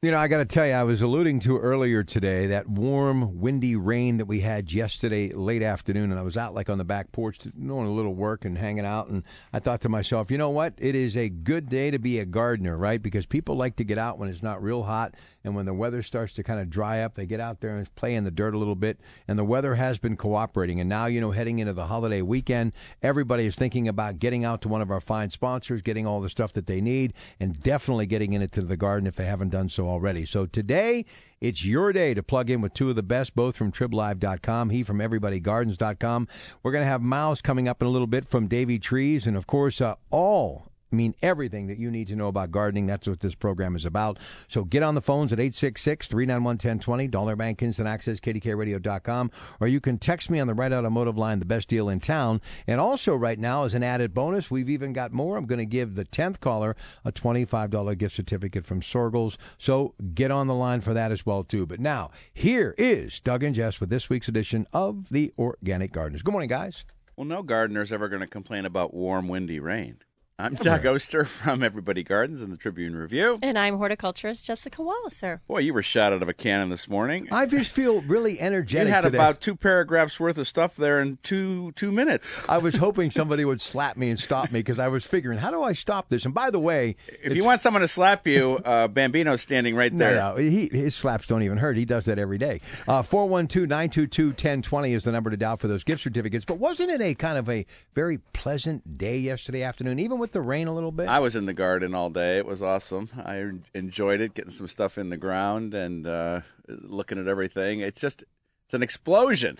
You 0.00 0.12
know, 0.12 0.18
I 0.18 0.28
got 0.28 0.38
to 0.38 0.44
tell 0.44 0.64
you, 0.64 0.74
I 0.74 0.84
was 0.84 1.02
alluding 1.02 1.40
to 1.40 1.58
earlier 1.58 2.04
today 2.04 2.46
that 2.46 2.68
warm, 2.68 3.40
windy 3.40 3.74
rain 3.74 4.18
that 4.18 4.26
we 4.26 4.38
had 4.38 4.72
yesterday 4.72 5.32
late 5.32 5.60
afternoon, 5.60 6.12
and 6.12 6.20
I 6.20 6.22
was 6.22 6.36
out 6.36 6.54
like 6.54 6.70
on 6.70 6.78
the 6.78 6.84
back 6.84 7.10
porch 7.10 7.38
doing 7.38 7.84
a 7.84 7.90
little 7.90 8.14
work 8.14 8.44
and 8.44 8.56
hanging 8.56 8.86
out, 8.86 9.08
and 9.08 9.24
I 9.52 9.58
thought 9.58 9.80
to 9.80 9.88
myself, 9.88 10.30
you 10.30 10.38
know 10.38 10.50
what? 10.50 10.74
It 10.78 10.94
is 10.94 11.16
a 11.16 11.28
good 11.28 11.68
day 11.68 11.90
to 11.90 11.98
be 11.98 12.20
a 12.20 12.24
gardener, 12.24 12.76
right? 12.76 13.02
Because 13.02 13.26
people 13.26 13.56
like 13.56 13.74
to 13.74 13.84
get 13.84 13.98
out 13.98 14.20
when 14.20 14.28
it's 14.28 14.40
not 14.40 14.62
real 14.62 14.84
hot, 14.84 15.16
and 15.48 15.56
when 15.56 15.66
the 15.66 15.74
weather 15.74 16.02
starts 16.02 16.34
to 16.34 16.42
kind 16.42 16.60
of 16.60 16.70
dry 16.70 17.00
up, 17.00 17.14
they 17.14 17.26
get 17.26 17.40
out 17.40 17.60
there 17.60 17.76
and 17.76 17.94
play 17.96 18.14
in 18.14 18.24
the 18.24 18.30
dirt 18.30 18.54
a 18.54 18.58
little 18.58 18.76
bit, 18.76 19.00
and 19.26 19.38
the 19.38 19.44
weather 19.44 19.74
has 19.74 19.98
been 19.98 20.16
cooperating. 20.16 20.78
And 20.78 20.88
now, 20.88 21.06
you 21.06 21.20
know, 21.20 21.30
heading 21.30 21.58
into 21.58 21.72
the 21.72 21.86
holiday 21.86 22.22
weekend, 22.22 22.72
everybody 23.02 23.46
is 23.46 23.54
thinking 23.54 23.88
about 23.88 24.18
getting 24.18 24.44
out 24.44 24.60
to 24.62 24.68
one 24.68 24.82
of 24.82 24.90
our 24.90 25.00
fine 25.00 25.30
sponsors, 25.30 25.82
getting 25.82 26.06
all 26.06 26.20
the 26.20 26.28
stuff 26.28 26.52
that 26.52 26.66
they 26.66 26.80
need, 26.80 27.14
and 27.40 27.60
definitely 27.62 28.06
getting 28.06 28.34
into 28.34 28.60
the 28.60 28.76
garden 28.76 29.06
if 29.06 29.16
they 29.16 29.24
haven't 29.24 29.48
done 29.48 29.68
so 29.68 29.88
already. 29.88 30.26
So 30.26 30.46
today, 30.46 31.06
it's 31.40 31.64
your 31.64 31.92
day 31.92 32.12
to 32.12 32.22
plug 32.22 32.50
in 32.50 32.60
with 32.60 32.74
two 32.74 32.90
of 32.90 32.96
the 32.96 33.02
best, 33.02 33.34
both 33.34 33.56
from 33.56 33.72
TribLive.com, 33.72 34.70
he 34.70 34.82
from 34.82 34.98
EverybodyGardens.com. 34.98 36.28
We're 36.62 36.72
going 36.72 36.82
to 36.84 36.90
have 36.90 37.02
Miles 37.02 37.40
coming 37.40 37.68
up 37.68 37.80
in 37.80 37.88
a 37.88 37.90
little 37.90 38.06
bit 38.06 38.28
from 38.28 38.48
Davey 38.48 38.78
Trees, 38.78 39.26
and 39.26 39.36
of 39.36 39.46
course, 39.46 39.80
uh, 39.80 39.94
all 40.10 40.68
mean, 40.96 41.14
everything 41.22 41.66
that 41.66 41.78
you 41.78 41.90
need 41.90 42.08
to 42.08 42.16
know 42.16 42.28
about 42.28 42.50
gardening. 42.50 42.86
That's 42.86 43.06
what 43.06 43.20
this 43.20 43.34
program 43.34 43.76
is 43.76 43.84
about. 43.84 44.18
So 44.48 44.64
get 44.64 44.82
on 44.82 44.94
the 44.94 45.02
phones 45.02 45.32
at 45.32 45.40
866 45.40 46.06
391 46.06 46.54
1020, 46.54 47.08
Dollar 47.08 47.36
Bank 47.36 47.62
Instant 47.62 47.88
Access, 47.88 48.20
KDKRadio.com, 48.20 49.30
or 49.60 49.68
you 49.68 49.80
can 49.80 49.98
text 49.98 50.30
me 50.30 50.40
on 50.40 50.46
the 50.46 50.54
Wright 50.54 50.72
Automotive 50.72 51.16
line, 51.16 51.38
the 51.38 51.44
best 51.44 51.68
deal 51.68 51.88
in 51.88 52.00
town. 52.00 52.40
And 52.66 52.80
also, 52.80 53.14
right 53.14 53.38
now, 53.38 53.64
as 53.64 53.74
an 53.74 53.82
added 53.82 54.14
bonus, 54.14 54.50
we've 54.50 54.70
even 54.70 54.92
got 54.92 55.12
more. 55.12 55.36
I'm 55.36 55.46
going 55.46 55.58
to 55.58 55.66
give 55.66 55.94
the 55.94 56.04
10th 56.04 56.40
caller 56.40 56.76
a 57.04 57.12
$25 57.12 57.98
gift 57.98 58.16
certificate 58.16 58.64
from 58.64 58.80
Soergel's. 58.80 59.38
So 59.58 59.94
get 60.14 60.30
on 60.30 60.46
the 60.46 60.54
line 60.54 60.80
for 60.80 60.94
that 60.94 61.12
as 61.12 61.24
well, 61.26 61.44
too. 61.44 61.66
But 61.66 61.80
now, 61.80 62.10
here 62.32 62.74
is 62.78 63.20
Doug 63.20 63.42
and 63.42 63.54
Jess 63.54 63.80
with 63.80 63.90
this 63.90 64.08
week's 64.08 64.28
edition 64.28 64.66
of 64.72 65.08
the 65.10 65.32
Organic 65.38 65.92
Gardeners. 65.92 66.22
Good 66.22 66.32
morning, 66.32 66.48
guys. 66.48 66.84
Well, 67.16 67.26
no 67.26 67.42
gardener's 67.42 67.92
ever 67.92 68.08
going 68.08 68.20
to 68.20 68.28
complain 68.28 68.64
about 68.64 68.94
warm, 68.94 69.26
windy 69.26 69.58
rain. 69.58 69.98
I'm 70.40 70.54
Doug 70.54 70.86
Oster 70.86 71.24
from 71.24 71.64
Everybody 71.64 72.04
Gardens 72.04 72.40
and 72.40 72.52
the 72.52 72.56
Tribune 72.56 72.94
Review. 72.94 73.40
And 73.42 73.58
I'm 73.58 73.76
horticulturist 73.76 74.44
Jessica 74.44 74.80
Walliser. 74.82 75.40
Boy, 75.48 75.58
you 75.58 75.74
were 75.74 75.82
shot 75.82 76.12
out 76.12 76.22
of 76.22 76.28
a 76.28 76.32
cannon 76.32 76.68
this 76.68 76.88
morning. 76.88 77.26
I 77.32 77.44
just 77.46 77.72
feel 77.72 78.02
really 78.02 78.38
energetic. 78.38 78.86
You 78.86 78.94
had 78.94 79.00
today. 79.00 79.18
about 79.18 79.40
two 79.40 79.56
paragraphs 79.56 80.20
worth 80.20 80.38
of 80.38 80.46
stuff 80.46 80.76
there 80.76 81.00
in 81.00 81.18
two 81.24 81.72
two 81.72 81.90
minutes. 81.90 82.38
I 82.48 82.58
was 82.58 82.76
hoping 82.76 83.10
somebody 83.10 83.44
would 83.44 83.60
slap 83.60 83.96
me 83.96 84.10
and 84.10 84.18
stop 84.18 84.52
me 84.52 84.60
because 84.60 84.78
I 84.78 84.86
was 84.86 85.04
figuring, 85.04 85.38
how 85.40 85.50
do 85.50 85.60
I 85.64 85.72
stop 85.72 86.08
this? 86.08 86.24
And 86.24 86.32
by 86.32 86.50
the 86.50 86.60
way, 86.60 86.94
if 87.20 87.34
you 87.34 87.42
want 87.42 87.60
someone 87.60 87.80
to 87.80 87.88
slap 87.88 88.24
you, 88.24 88.60
uh, 88.64 88.86
Bambino's 88.86 89.42
standing 89.42 89.74
right 89.74 89.96
there. 89.98 90.14
No, 90.14 90.36
no, 90.36 90.40
he, 90.40 90.68
his 90.70 90.94
slaps 90.94 91.26
don't 91.26 91.42
even 91.42 91.58
hurt. 91.58 91.76
He 91.76 91.84
does 91.84 92.04
that 92.04 92.20
every 92.20 92.38
day. 92.38 92.60
Uh, 92.86 93.02
412 93.02 93.68
922 93.68 94.26
1020 94.28 94.94
is 94.94 95.02
the 95.02 95.10
number 95.10 95.30
to 95.30 95.36
dial 95.36 95.56
for 95.56 95.66
those 95.66 95.82
gift 95.82 96.04
certificates. 96.04 96.44
But 96.44 96.58
wasn't 96.58 96.90
it 96.90 97.00
a 97.00 97.16
kind 97.16 97.38
of 97.38 97.50
a 97.50 97.66
very 97.96 98.18
pleasant 98.32 98.96
day 98.98 99.18
yesterday 99.18 99.64
afternoon, 99.64 99.98
even 99.98 100.20
with 100.20 100.27
the 100.32 100.40
rain 100.40 100.68
a 100.68 100.74
little 100.74 100.92
bit? 100.92 101.08
I 101.08 101.18
was 101.18 101.36
in 101.36 101.46
the 101.46 101.54
garden 101.54 101.94
all 101.94 102.10
day. 102.10 102.38
It 102.38 102.46
was 102.46 102.62
awesome. 102.62 103.08
I 103.24 103.50
enjoyed 103.74 104.20
it, 104.20 104.34
getting 104.34 104.50
some 104.50 104.68
stuff 104.68 104.98
in 104.98 105.10
the 105.10 105.16
ground 105.16 105.74
and 105.74 106.06
uh, 106.06 106.40
looking 106.68 107.18
at 107.18 107.26
everything. 107.26 107.80
It's 107.80 108.00
just, 108.00 108.24
it's 108.64 108.74
an 108.74 108.82
explosion. 108.82 109.58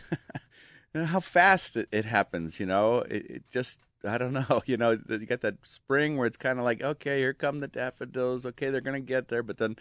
How 0.94 1.20
fast 1.20 1.76
it, 1.76 1.88
it, 1.92 2.04
happens, 2.04 2.58
you 2.58 2.66
know? 2.66 2.98
It, 2.98 3.30
it, 3.30 3.42
just, 3.50 3.78
I 4.04 4.18
don't 4.18 4.32
know. 4.32 4.62
You 4.66 4.76
know, 4.76 4.98
you 5.08 5.26
got 5.26 5.42
that 5.42 5.56
spring 5.62 6.16
where 6.16 6.26
it's 6.26 6.36
kind 6.36 6.58
of 6.58 6.64
like, 6.64 6.82
okay, 6.82 7.18
here 7.18 7.34
come 7.34 7.60
the 7.60 7.68
daffodils. 7.68 8.46
Okay, 8.46 8.70
they're 8.70 8.80
going 8.80 9.00
to 9.00 9.06
get 9.06 9.28
there. 9.28 9.42
But 9.42 9.58
then 9.58 9.76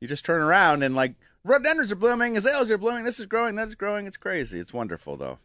you 0.00 0.08
just 0.08 0.24
turn 0.24 0.40
around 0.40 0.82
and 0.82 0.94
like, 0.94 1.14
rhododendrons 1.44 1.92
are 1.92 1.96
blooming, 1.96 2.36
azaleas 2.36 2.70
are 2.70 2.78
blooming. 2.78 3.04
This 3.04 3.20
is 3.20 3.26
growing, 3.26 3.56
that's 3.56 3.74
growing. 3.74 4.06
It's 4.06 4.16
crazy. 4.16 4.60
It's 4.60 4.72
wonderful, 4.72 5.16
though. 5.16 5.38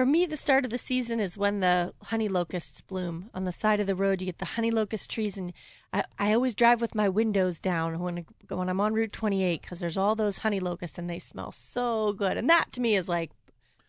For 0.00 0.06
me, 0.06 0.24
the 0.24 0.38
start 0.38 0.64
of 0.64 0.70
the 0.70 0.78
season 0.78 1.20
is 1.20 1.36
when 1.36 1.60
the 1.60 1.92
honey 2.04 2.26
locusts 2.26 2.80
bloom. 2.80 3.28
On 3.34 3.44
the 3.44 3.52
side 3.52 3.80
of 3.80 3.86
the 3.86 3.94
road, 3.94 4.22
you 4.22 4.24
get 4.24 4.38
the 4.38 4.46
honey 4.46 4.70
locust 4.70 5.10
trees, 5.10 5.36
and 5.36 5.52
I, 5.92 6.04
I 6.18 6.32
always 6.32 6.54
drive 6.54 6.80
with 6.80 6.94
my 6.94 7.06
windows 7.06 7.58
down 7.58 7.98
when 8.00 8.24
when 8.48 8.70
I'm 8.70 8.80
on 8.80 8.94
Route 8.94 9.12
28 9.12 9.60
because 9.60 9.78
there's 9.80 9.98
all 9.98 10.14
those 10.14 10.38
honey 10.38 10.58
locusts, 10.58 10.96
and 10.96 11.10
they 11.10 11.18
smell 11.18 11.52
so 11.52 12.14
good. 12.14 12.38
And 12.38 12.48
that 12.48 12.72
to 12.72 12.80
me 12.80 12.96
is 12.96 13.10
like 13.10 13.30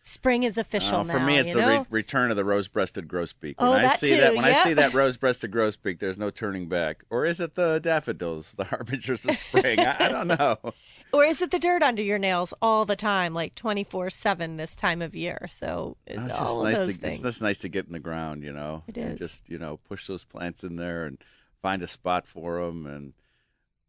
spring 0.02 0.42
is 0.42 0.58
official 0.58 0.98
uh, 0.98 1.02
now. 1.04 1.12
For 1.12 1.20
me, 1.20 1.38
it's 1.38 1.52
the 1.52 1.66
re- 1.66 1.86
return 1.90 2.30
of 2.30 2.36
the 2.36 2.44
rose-breasted 2.44 3.08
grosbeak. 3.08 3.58
When 3.58 3.68
oh, 3.68 3.72
I 3.72 3.82
that 3.82 4.00
see 4.00 4.10
too, 4.10 4.16
that 4.16 4.34
when. 4.34 4.44
I 4.44 4.52
see 4.64 4.74
that 4.74 4.92
rose-breasted 4.94 5.50
grosbeak, 5.50 5.98
there's 5.98 6.18
no 6.18 6.30
turning 6.30 6.68
back. 6.68 7.04
Or 7.10 7.24
is 7.24 7.40
it 7.40 7.54
the 7.54 7.80
daffodils, 7.80 8.54
the 8.54 8.64
harbingers 8.72 9.24
of 9.24 9.36
spring? 9.36 9.80
I, 9.80 10.06
I 10.06 10.08
don't 10.08 10.28
know. 10.28 10.56
Or 11.14 11.26
is 11.26 11.42
it 11.42 11.50
the 11.50 11.58
dirt 11.58 11.82
under 11.82 12.00
your 12.00 12.18
nails 12.18 12.54
all 12.62 12.86
the 12.86 12.96
time, 12.96 13.34
like 13.34 13.54
twenty 13.54 13.84
four 13.84 14.08
seven 14.08 14.56
this 14.56 14.74
time 14.74 15.02
of 15.02 15.14
year? 15.14 15.46
So 15.54 15.98
it's 16.06 16.32
all 16.38 16.62
nice 16.62 16.78
those 16.78 16.94
to, 16.94 17.00
things. 17.00 17.14
It's 17.16 17.22
just 17.22 17.42
nice 17.42 17.58
to 17.58 17.68
get 17.68 17.84
in 17.84 17.92
the 17.92 17.98
ground, 17.98 18.42
you 18.42 18.50
know. 18.50 18.82
It 18.88 18.96
and 18.96 19.18
just 19.18 19.42
you 19.46 19.58
know 19.58 19.78
push 19.86 20.06
those 20.06 20.24
plants 20.24 20.64
in 20.64 20.76
there 20.76 21.04
and 21.04 21.18
find 21.60 21.82
a 21.82 21.86
spot 21.86 22.26
for 22.26 22.64
them. 22.64 22.86
And 22.86 23.12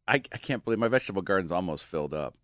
I, 0.05 0.15
I 0.15 0.37
can't 0.37 0.65
believe 0.65 0.79
my 0.79 0.89
vegetable 0.89 1.21
garden's 1.21 1.53
almost 1.53 1.85
filled 1.85 2.13
up. 2.13 2.35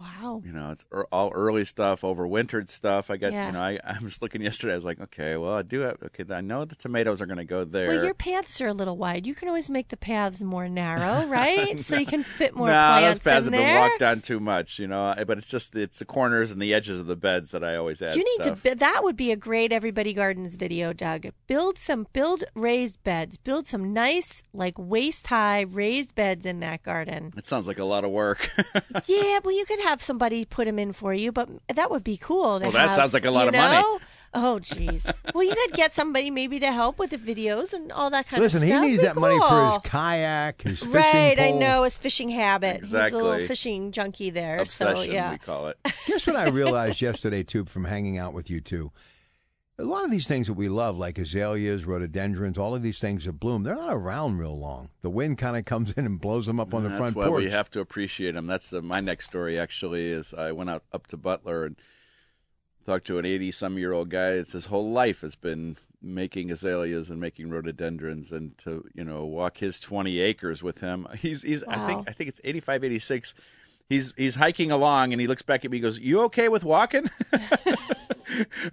Wow. 0.00 0.42
You 0.44 0.52
know, 0.52 0.70
it's 0.70 0.84
all 1.10 1.30
early 1.34 1.64
stuff, 1.64 2.02
overwintered 2.02 2.68
stuff. 2.68 3.10
I 3.10 3.16
got, 3.16 3.32
Yeah. 3.32 3.46
you 3.46 3.52
know, 3.52 3.60
I, 3.60 3.80
I 3.84 3.98
was 4.00 4.22
looking 4.22 4.42
yesterday. 4.42 4.72
I 4.72 4.76
was 4.76 4.84
like, 4.84 5.00
okay, 5.00 5.36
well, 5.36 5.54
I 5.54 5.62
do 5.62 5.80
have, 5.80 5.96
okay, 6.04 6.24
I 6.32 6.40
know 6.40 6.64
the 6.64 6.76
tomatoes 6.76 7.20
are 7.20 7.26
going 7.26 7.38
to 7.38 7.44
go 7.44 7.64
there. 7.64 7.88
Well, 7.88 8.04
your 8.04 8.14
paths 8.14 8.60
are 8.60 8.68
a 8.68 8.72
little 8.72 8.96
wide. 8.96 9.26
You 9.26 9.34
can 9.34 9.48
always 9.48 9.68
make 9.68 9.88
the 9.88 9.96
paths 9.96 10.40
more 10.40 10.68
narrow, 10.68 11.26
right? 11.28 11.80
so 11.80 11.96
you 11.96 12.06
can 12.06 12.22
fit 12.22 12.54
more 12.54 12.68
no, 12.68 12.72
plants 12.74 13.18
those 13.18 13.24
paths 13.24 13.44
have 13.46 13.52
been 13.52 13.74
walked 13.76 14.02
on 14.02 14.20
too 14.20 14.38
much, 14.38 14.78
you 14.78 14.86
know. 14.86 15.14
But 15.26 15.38
it's 15.38 15.48
just 15.48 15.74
it's 15.74 15.98
the 15.98 16.04
corners 16.04 16.52
and 16.52 16.62
the 16.62 16.72
edges 16.74 17.00
of 17.00 17.06
the 17.06 17.16
beds 17.16 17.50
that 17.50 17.64
I 17.64 17.74
always 17.74 18.00
add. 18.00 18.14
you 18.16 18.22
need 18.22 18.44
stuff. 18.44 18.62
to. 18.62 18.74
That 18.76 19.02
would 19.02 19.16
be 19.16 19.32
a 19.32 19.36
great 19.36 19.72
Everybody 19.72 20.12
Gardens 20.12 20.54
video, 20.54 20.92
Doug. 20.92 21.26
Build 21.48 21.76
some, 21.76 22.06
build 22.12 22.44
raised 22.54 23.02
beds. 23.02 23.36
Build 23.36 23.66
some 23.66 23.92
nice, 23.92 24.44
like 24.52 24.74
waist 24.78 25.26
high 25.26 25.62
raised 25.62 26.14
beds 26.14 26.46
in 26.46 26.60
that 26.60 26.84
garden. 26.84 27.32
It 27.36 27.46
sounds 27.46 27.66
like 27.66 27.80
a 27.80 27.84
lot 27.84 28.04
of 28.04 28.10
work. 28.12 28.48
yeah, 29.06 29.40
well, 29.42 29.56
you 29.56 29.64
could 29.66 29.80
have 29.88 30.02
somebody 30.02 30.44
put 30.44 30.66
them 30.66 30.78
in 30.78 30.92
for 30.92 31.12
you, 31.14 31.32
but 31.32 31.48
that 31.74 31.90
would 31.90 32.04
be 32.04 32.16
cool. 32.16 32.58
To 32.60 32.64
Well, 32.64 32.72
that 32.72 32.88
have, 32.88 32.92
sounds 32.92 33.12
like 33.14 33.24
a 33.24 33.30
lot 33.30 33.42
you 33.42 33.48
of 33.48 33.54
money. 33.54 33.84
Oh, 34.34 34.58
jeez. 34.60 35.10
well, 35.34 35.42
you 35.42 35.54
could 35.54 35.72
get 35.74 35.94
somebody 35.94 36.30
maybe 36.30 36.60
to 36.60 36.70
help 36.70 36.98
with 36.98 37.10
the 37.10 37.16
videos 37.16 37.72
and 37.72 37.90
all 37.90 38.10
that 38.10 38.28
kind 38.28 38.42
Listen, 38.42 38.62
of 38.62 38.68
stuff. 38.68 38.68
Listen, 38.68 38.68
he 38.68 38.72
stuff. 38.72 38.82
needs 38.82 39.00
Be 39.00 39.06
that 39.06 39.16
money 39.16 39.38
for 39.38 39.70
his 39.72 39.90
kayak, 39.90 40.62
his 40.62 40.78
fishing 40.80 40.92
Right, 40.92 41.38
I 41.38 41.50
know 41.52 41.82
his 41.84 41.96
fishing 41.96 42.28
habit. 42.28 42.80
He's 42.82 42.92
a 42.92 43.08
little 43.10 43.38
fishing 43.46 43.90
junkie 43.90 44.28
there. 44.30 44.60
Obsession, 44.60 44.96
so 44.96 45.02
yeah, 45.02 45.32
we 45.32 45.38
call 45.38 45.68
it. 45.68 45.78
Guess 46.06 46.26
what 46.26 46.36
I 46.36 46.48
realized 46.50 47.00
yesterday 47.00 47.42
too 47.42 47.64
from 47.64 47.86
hanging 47.86 48.18
out 48.18 48.34
with 48.34 48.50
you 48.50 48.60
two. 48.60 48.92
A 49.80 49.84
lot 49.84 50.04
of 50.04 50.10
these 50.10 50.26
things 50.26 50.48
that 50.48 50.54
we 50.54 50.68
love, 50.68 50.98
like 50.98 51.18
azaleas, 51.18 51.84
rhododendrons, 51.84 52.58
all 52.58 52.74
of 52.74 52.82
these 52.82 52.98
things 52.98 53.26
that 53.26 53.32
bloom, 53.32 53.62
they're 53.62 53.76
not 53.76 53.94
around 53.94 54.38
real 54.38 54.58
long. 54.58 54.90
The 55.02 55.10
wind 55.10 55.38
kind 55.38 55.56
of 55.56 55.64
comes 55.66 55.92
in 55.92 56.04
and 56.04 56.20
blows 56.20 56.46
them 56.46 56.58
up 56.58 56.74
on 56.74 56.82
the 56.82 56.90
front 56.90 56.98
porch. 56.98 56.98
That's 56.98 57.12
front 57.12 57.16
why 57.16 57.30
porch. 57.30 57.44
we 57.44 57.50
have 57.50 57.70
to 57.70 57.80
appreciate 57.80 58.32
them. 58.32 58.48
That's 58.48 58.70
the, 58.70 58.82
my 58.82 58.98
next 58.98 59.26
story. 59.26 59.56
Actually, 59.56 60.10
is 60.10 60.34
I 60.34 60.50
went 60.50 60.68
out 60.68 60.82
up 60.92 61.06
to 61.08 61.16
Butler 61.16 61.64
and 61.64 61.76
talked 62.84 63.06
to 63.06 63.18
an 63.18 63.24
eighty-some-year-old 63.24 64.10
guy. 64.10 64.30
It's 64.30 64.52
his 64.52 64.66
whole 64.66 64.90
life 64.90 65.20
has 65.20 65.36
been 65.36 65.76
making 66.02 66.50
azaleas 66.50 67.10
and 67.10 67.20
making 67.20 67.50
rhododendrons, 67.50 68.32
and 68.32 68.58
to 68.58 68.84
you 68.94 69.04
know 69.04 69.26
walk 69.26 69.58
his 69.58 69.78
twenty 69.78 70.18
acres 70.18 70.60
with 70.60 70.80
him. 70.80 71.06
He's 71.16 71.42
he's 71.42 71.62
I 71.62 71.86
think 71.86 72.08
I 72.08 72.12
think 72.12 72.28
it's 72.28 72.40
85, 72.42 72.82
86. 72.82 73.34
He's 73.88 74.12
he's 74.16 74.34
hiking 74.34 74.72
along 74.72 75.12
and 75.12 75.20
he 75.20 75.28
looks 75.28 75.42
back 75.42 75.64
at 75.64 75.70
me. 75.70 75.76
He 75.76 75.80
goes, 75.82 76.00
"You 76.00 76.22
okay 76.22 76.48
with 76.48 76.64
walking?" 76.64 77.08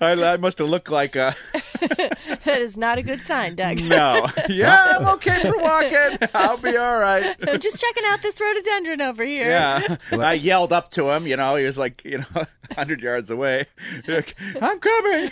I, 0.01 0.11
I 0.33 0.37
must 0.37 0.57
have 0.59 0.69
looked 0.69 0.89
like 0.89 1.15
a 1.15 1.35
that 2.45 2.61
is 2.61 2.77
not 2.77 2.97
a 2.97 3.01
good 3.03 3.23
sign, 3.23 3.55
Doug. 3.55 3.81
no. 3.81 4.27
Yeah, 4.49 4.97
I'm 4.99 5.07
okay 5.15 5.41
for 5.41 5.57
walking. 5.57 6.29
I'll 6.33 6.57
be 6.57 6.77
all 6.77 6.99
right. 6.99 7.35
Just 7.59 7.79
checking 7.79 8.03
out 8.05 8.21
this 8.21 8.39
rhododendron 8.39 9.01
over 9.01 9.25
here. 9.25 9.49
Yeah. 9.49 9.97
I 10.11 10.33
yelled 10.33 10.71
up 10.71 10.91
to 10.91 11.09
him, 11.09 11.25
you 11.27 11.35
know, 11.35 11.55
he 11.55 11.65
was 11.65 11.77
like, 11.77 12.03
you 12.05 12.19
know, 12.19 12.25
100 12.33 13.01
yards 13.01 13.29
away. 13.31 13.65
Like, 14.07 14.35
I'm 14.61 14.79
coming. 14.79 15.31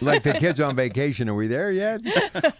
like 0.00 0.22
the 0.22 0.34
kids 0.38 0.60
on 0.60 0.76
vacation. 0.76 1.28
Are 1.28 1.34
we 1.34 1.48
there 1.48 1.72
yet? 1.72 2.00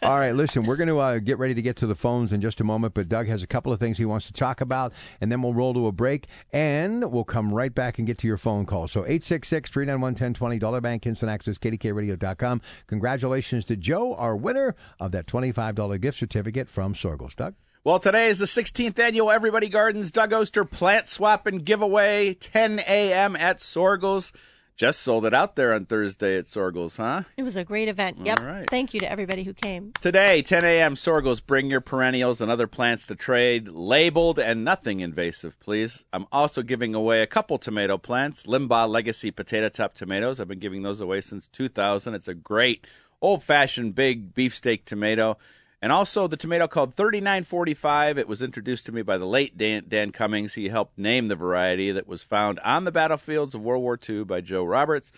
All 0.02 0.18
right, 0.18 0.34
listen, 0.34 0.64
we're 0.64 0.76
going 0.76 0.88
to 0.88 0.98
uh, 0.98 1.18
get 1.18 1.38
ready 1.38 1.54
to 1.54 1.62
get 1.62 1.76
to 1.76 1.86
the 1.86 1.94
phones 1.94 2.32
in 2.32 2.40
just 2.40 2.60
a 2.60 2.64
moment, 2.64 2.94
but 2.94 3.08
Doug 3.08 3.28
has 3.28 3.42
a 3.42 3.46
couple 3.46 3.72
of 3.72 3.78
things 3.78 3.98
he 3.98 4.04
wants 4.06 4.26
to 4.26 4.32
talk 4.32 4.60
about, 4.60 4.92
and 5.20 5.30
then 5.30 5.42
we'll 5.42 5.54
roll 5.54 5.74
to 5.74 5.86
a 5.86 5.92
break, 5.92 6.26
and 6.52 7.12
we'll 7.12 7.24
come 7.24 7.52
right 7.52 7.74
back 7.74 7.98
and 7.98 8.06
get 8.06 8.18
to 8.18 8.26
your 8.26 8.38
phone 8.38 8.64
call. 8.64 8.88
So 8.88 9.00
866 9.00 9.70
391 9.70 10.12
1020, 10.12 10.58
Dollar 10.58 10.80
Bank 10.80 11.06
Instant 11.06 11.30
Access, 11.30 11.58
KDKRadio.com. 11.58 12.62
Congratulations 12.86 13.19
to 13.20 13.76
Joe, 13.76 14.14
our 14.14 14.34
winner 14.34 14.74
of 14.98 15.12
that 15.12 15.26
$25 15.26 16.00
gift 16.00 16.18
certificate 16.18 16.68
from 16.68 16.94
Soergel's. 16.94 17.34
Doug? 17.34 17.54
Well, 17.84 17.98
today 17.98 18.28
is 18.28 18.38
the 18.38 18.46
16th 18.46 18.98
annual 18.98 19.30
Everybody 19.30 19.68
Gardens 19.68 20.10
Doug 20.10 20.32
Oster 20.32 20.64
Plant 20.64 21.08
Swap 21.08 21.46
and 21.46 21.64
Giveaway, 21.64 22.34
10 22.34 22.80
a.m. 22.80 23.36
at 23.36 23.58
Soergel's. 23.58 24.32
Just 24.80 25.02
sold 25.02 25.26
it 25.26 25.34
out 25.34 25.56
there 25.56 25.74
on 25.74 25.84
Thursday 25.84 26.38
at 26.38 26.46
Soergel's, 26.46 26.96
huh? 26.96 27.24
It 27.36 27.42
was 27.42 27.54
a 27.54 27.64
great 27.64 27.88
event. 27.88 28.16
Yep. 28.24 28.40
right. 28.40 28.70
Thank 28.70 28.94
you 28.94 29.00
to 29.00 29.10
everybody 29.10 29.44
who 29.44 29.52
came. 29.52 29.92
Today, 30.00 30.40
10 30.40 30.64
a.m. 30.64 30.94
Soergel's, 30.94 31.40
bring 31.40 31.70
your 31.70 31.82
perennials 31.82 32.40
and 32.40 32.50
other 32.50 32.66
plants 32.66 33.06
to 33.08 33.14
trade, 33.14 33.68
labeled 33.68 34.38
and 34.38 34.64
nothing 34.64 35.00
invasive, 35.00 35.60
please. 35.60 36.06
I'm 36.14 36.24
also 36.32 36.62
giving 36.62 36.94
away 36.94 37.20
a 37.20 37.26
couple 37.26 37.58
tomato 37.58 37.98
plants, 37.98 38.46
Limbaugh 38.46 38.88
Legacy 38.88 39.30
Potato 39.30 39.68
Top 39.68 39.92
Tomatoes. 39.92 40.40
I've 40.40 40.48
been 40.48 40.58
giving 40.58 40.82
those 40.82 41.02
away 41.02 41.20
since 41.20 41.46
2000. 41.48 42.14
It's 42.14 42.26
a 42.28 42.32
great 42.32 42.86
old 43.22 43.42
fashioned 43.42 43.94
big 43.94 44.34
beefsteak 44.34 44.84
tomato. 44.84 45.38
And 45.82 45.92
also 45.92 46.26
the 46.26 46.36
tomato 46.36 46.68
called 46.68 46.94
3945. 46.94 48.18
It 48.18 48.28
was 48.28 48.42
introduced 48.42 48.84
to 48.86 48.92
me 48.92 49.02
by 49.02 49.16
the 49.16 49.26
late 49.26 49.56
Dan, 49.56 49.84
Dan 49.88 50.12
Cummings. 50.12 50.54
He 50.54 50.68
helped 50.68 50.98
name 50.98 51.28
the 51.28 51.36
variety 51.36 51.90
that 51.90 52.06
was 52.06 52.22
found 52.22 52.58
on 52.60 52.84
the 52.84 52.92
battlefields 52.92 53.54
of 53.54 53.62
World 53.62 53.82
War 53.82 53.98
II 54.08 54.24
by 54.24 54.42
Joe 54.42 54.64
Roberts. 54.64 55.10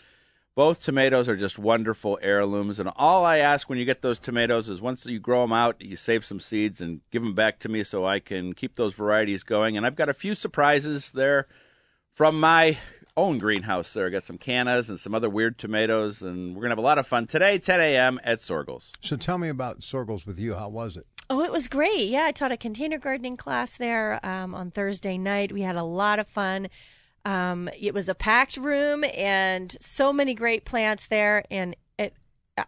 Both 0.55 0.85
tomatoes 0.85 1.29
are 1.31 1.37
just 1.37 1.59
wonderful 1.59 2.19
heirlooms, 2.21 2.79
and 2.79 2.91
all 2.97 3.25
I 3.25 3.39
ask 3.39 3.71
when 3.71 3.79
you 3.79 3.87
get 3.87 4.03
those 4.03 4.19
tomatoes 4.19 4.69
is 4.69 4.83
once 4.83 5.07
you 5.07 5.19
grow 5.19 5.41
them 5.41 5.53
out, 5.53 5.81
you 5.81 5.97
save 5.97 6.27
some 6.27 6.41
seeds 6.41 6.83
and 6.83 7.01
give 7.11 7.23
them 7.23 7.35
back 7.35 7.59
to 7.61 7.71
me 7.71 7.83
so 7.83 8.05
I 8.05 8.21
can 8.21 8.53
keep 8.53 8.77
those 8.77 8.93
varieties 8.93 9.45
going. 9.45 9.79
And 9.79 9.87
I've 9.87 9.97
got 9.97 10.11
a 10.11 10.15
few 10.15 10.35
surprises 10.35 11.11
there 11.13 11.47
from 12.15 12.39
my 12.39 12.77
own 13.17 13.39
greenhouse 13.39 13.93
there. 13.93 14.07
I 14.07 14.11
got 14.11 14.23
some 14.23 14.39
cannas 14.39 14.89
and 14.89 14.99
some 14.99 15.15
other 15.15 15.29
weird 15.29 15.59
tomatoes, 15.59 16.23
and 16.23 16.55
we're 16.55 16.63
gonna 16.63 16.73
have 16.73 16.79
a 16.79 16.83
lot 16.83 16.99
of 16.99 17.07
fun 17.07 17.27
today, 17.27 17.59
10 17.59 17.81
a.m. 17.81 18.21
at 18.25 18.39
Soergel's. 18.39 18.93
So 19.01 19.17
tell 19.17 19.39
me 19.39 19.49
about 19.49 19.81
Soergel's 19.81 20.27
with 20.27 20.39
you. 20.39 20.55
How 20.55 20.69
was 20.69 20.97
it? 20.97 21.07
Oh, 21.31 21.41
it 21.43 21.53
was 21.53 21.69
great. 21.69 22.09
Yeah, 22.09 22.25
I 22.25 22.33
taught 22.33 22.53
a 22.53 22.57
container 22.57 22.99
gardening 22.99 23.37
class 23.37 23.77
there 23.77 24.21
um, 24.23 24.55
on 24.55 24.71
Thursday 24.71 25.17
night. 25.17 25.53
We 25.53 25.63
had 25.63 25.77
a 25.77 25.83
lot 25.83 26.19
of 26.19 26.27
fun. 26.27 26.69
Um, 27.25 27.71
it 27.79 27.95
was 27.95 28.09
a 28.09 28.15
packed 28.15 28.57
room 28.57 29.05
and 29.15 29.77
so 29.81 30.13
many 30.13 30.35
great 30.35 30.65
plants 30.65 31.07
there. 31.07 31.45
And 31.51 31.77
it, 31.99 32.15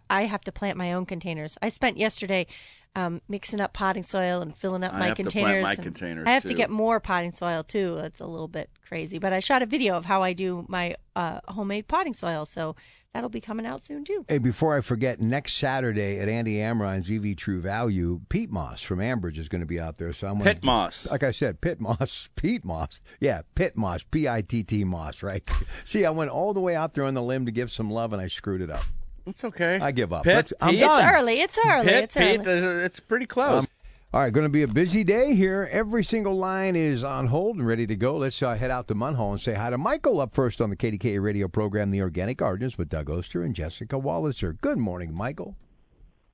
I 0.09 0.23
have 0.23 0.41
to 0.45 0.51
plant 0.51 0.77
my 0.77 0.93
own 0.93 1.05
containers. 1.05 1.57
I 1.61 1.69
spent 1.69 1.97
yesterday 1.97 2.47
um, 2.95 3.21
mixing 3.27 3.59
up 3.59 3.73
potting 3.73 4.03
soil 4.03 4.41
and 4.41 4.55
filling 4.55 4.83
up 4.83 4.93
I 4.93 4.99
my 4.99 5.07
have 5.07 5.17
to 5.17 5.23
plant 5.23 5.33
containers. 5.33 5.63
my 5.63 5.71
and 5.73 5.83
containers, 5.83 6.27
I 6.27 6.31
have 6.31 6.43
to 6.43 6.53
get 6.53 6.69
more 6.69 6.99
potting 6.99 7.33
soil 7.33 7.63
too. 7.63 7.97
It's 7.97 8.19
a 8.21 8.25
little 8.25 8.47
bit 8.47 8.69
crazy, 8.87 9.19
but 9.19 9.33
I 9.33 9.39
shot 9.39 9.61
a 9.61 9.65
video 9.65 9.95
of 9.95 10.05
how 10.05 10.23
I 10.23 10.33
do 10.33 10.65
my 10.69 10.95
uh, 11.15 11.39
homemade 11.47 11.87
potting 11.87 12.13
soil, 12.13 12.45
so 12.45 12.75
that'll 13.13 13.29
be 13.29 13.41
coming 13.41 13.65
out 13.65 13.83
soon 13.83 14.03
too. 14.05 14.25
Hey, 14.27 14.37
before 14.37 14.75
I 14.77 14.81
forget, 14.81 15.19
next 15.21 15.55
Saturday 15.55 16.19
at 16.19 16.27
Andy 16.29 16.61
Amron's 16.61 17.09
EV 17.11 17.35
True 17.35 17.59
Value, 17.61 18.21
Pete 18.29 18.49
Moss 18.51 18.81
from 18.81 18.99
Ambridge 18.99 19.37
is 19.37 19.49
going 19.49 19.61
to 19.61 19.65
be 19.67 19.79
out 19.79 19.97
there. 19.97 20.13
So 20.13 20.27
I'm 20.27 20.37
gonna- 20.37 20.53
Pit 20.53 20.63
moss. 20.63 21.09
Like 21.09 21.23
I 21.23 21.31
said, 21.31 21.61
Pit 21.61 21.79
Moss, 21.81 22.29
Pete 22.35 22.63
Moss. 22.63 23.01
Yeah, 23.19 23.41
Pit 23.55 23.75
Moss, 23.77 24.03
P 24.03 24.27
I 24.29 24.41
T 24.41 24.63
T 24.63 24.83
Moss, 24.83 25.21
right? 25.23 25.43
See, 25.85 26.05
I 26.05 26.09
went 26.11 26.31
all 26.31 26.53
the 26.53 26.61
way 26.61 26.75
out 26.75 26.93
there 26.93 27.03
on 27.05 27.13
the 27.13 27.23
limb 27.23 27.45
to 27.45 27.51
give 27.51 27.71
some 27.71 27.89
love 27.89 28.13
and 28.13 28.21
I 28.21 28.27
screwed 28.27 28.61
it 28.61 28.69
up. 28.69 28.83
It's 29.25 29.43
okay. 29.43 29.79
I 29.79 29.91
give 29.91 30.13
up. 30.13 30.23
Pit, 30.23 30.35
Let's- 30.35 30.53
I'm 30.61 30.71
Pete, 30.71 30.81
done. 30.81 31.03
It's 31.03 31.15
early. 31.15 31.39
It's 31.41 31.59
early. 31.65 31.85
Pit, 31.85 32.03
it's 32.03 32.17
early. 32.17 32.37
Pete, 32.37 32.47
uh, 32.47 32.85
it's 32.85 32.99
pretty 32.99 33.25
close. 33.25 33.67
All 34.13 34.21
right, 34.21 34.31
going 34.31 34.45
to 34.45 34.49
be 34.49 34.61
a 34.61 34.67
busy 34.67 35.03
day 35.03 35.35
here. 35.35 35.67
Every 35.73 36.03
single 36.03 36.37
line 36.37 36.77
is 36.77 37.03
on 37.03 37.27
hold 37.27 37.57
and 37.57 37.67
ready 37.67 37.85
to 37.87 37.95
go. 37.97 38.17
Let's 38.17 38.41
uh, 38.41 38.55
head 38.55 38.71
out 38.71 38.87
to 38.87 38.95
Munhall 38.95 39.31
and 39.33 39.41
say 39.41 39.55
hi 39.55 39.69
to 39.71 39.77
Michael 39.77 40.21
up 40.21 40.33
first 40.33 40.61
on 40.61 40.69
the 40.69 40.77
KDKA 40.77 41.21
radio 41.21 41.49
program, 41.49 41.91
The 41.91 42.01
Organic 42.01 42.37
Gardens, 42.37 42.77
with 42.77 42.87
Doug 42.87 43.09
Oster 43.09 43.43
and 43.43 43.53
Jessica 43.53 43.97
Walliser. 43.97 44.57
Good 44.61 44.77
morning, 44.77 45.13
Michael. 45.13 45.55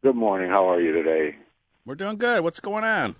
Good 0.04 0.16
morning. 0.16 0.50
How 0.50 0.70
are 0.70 0.80
you 0.80 0.92
today? 0.92 1.38
We're 1.86 1.96
doing 1.96 2.18
good. 2.18 2.44
What's 2.44 2.60
going 2.60 2.84
on? 2.84 3.16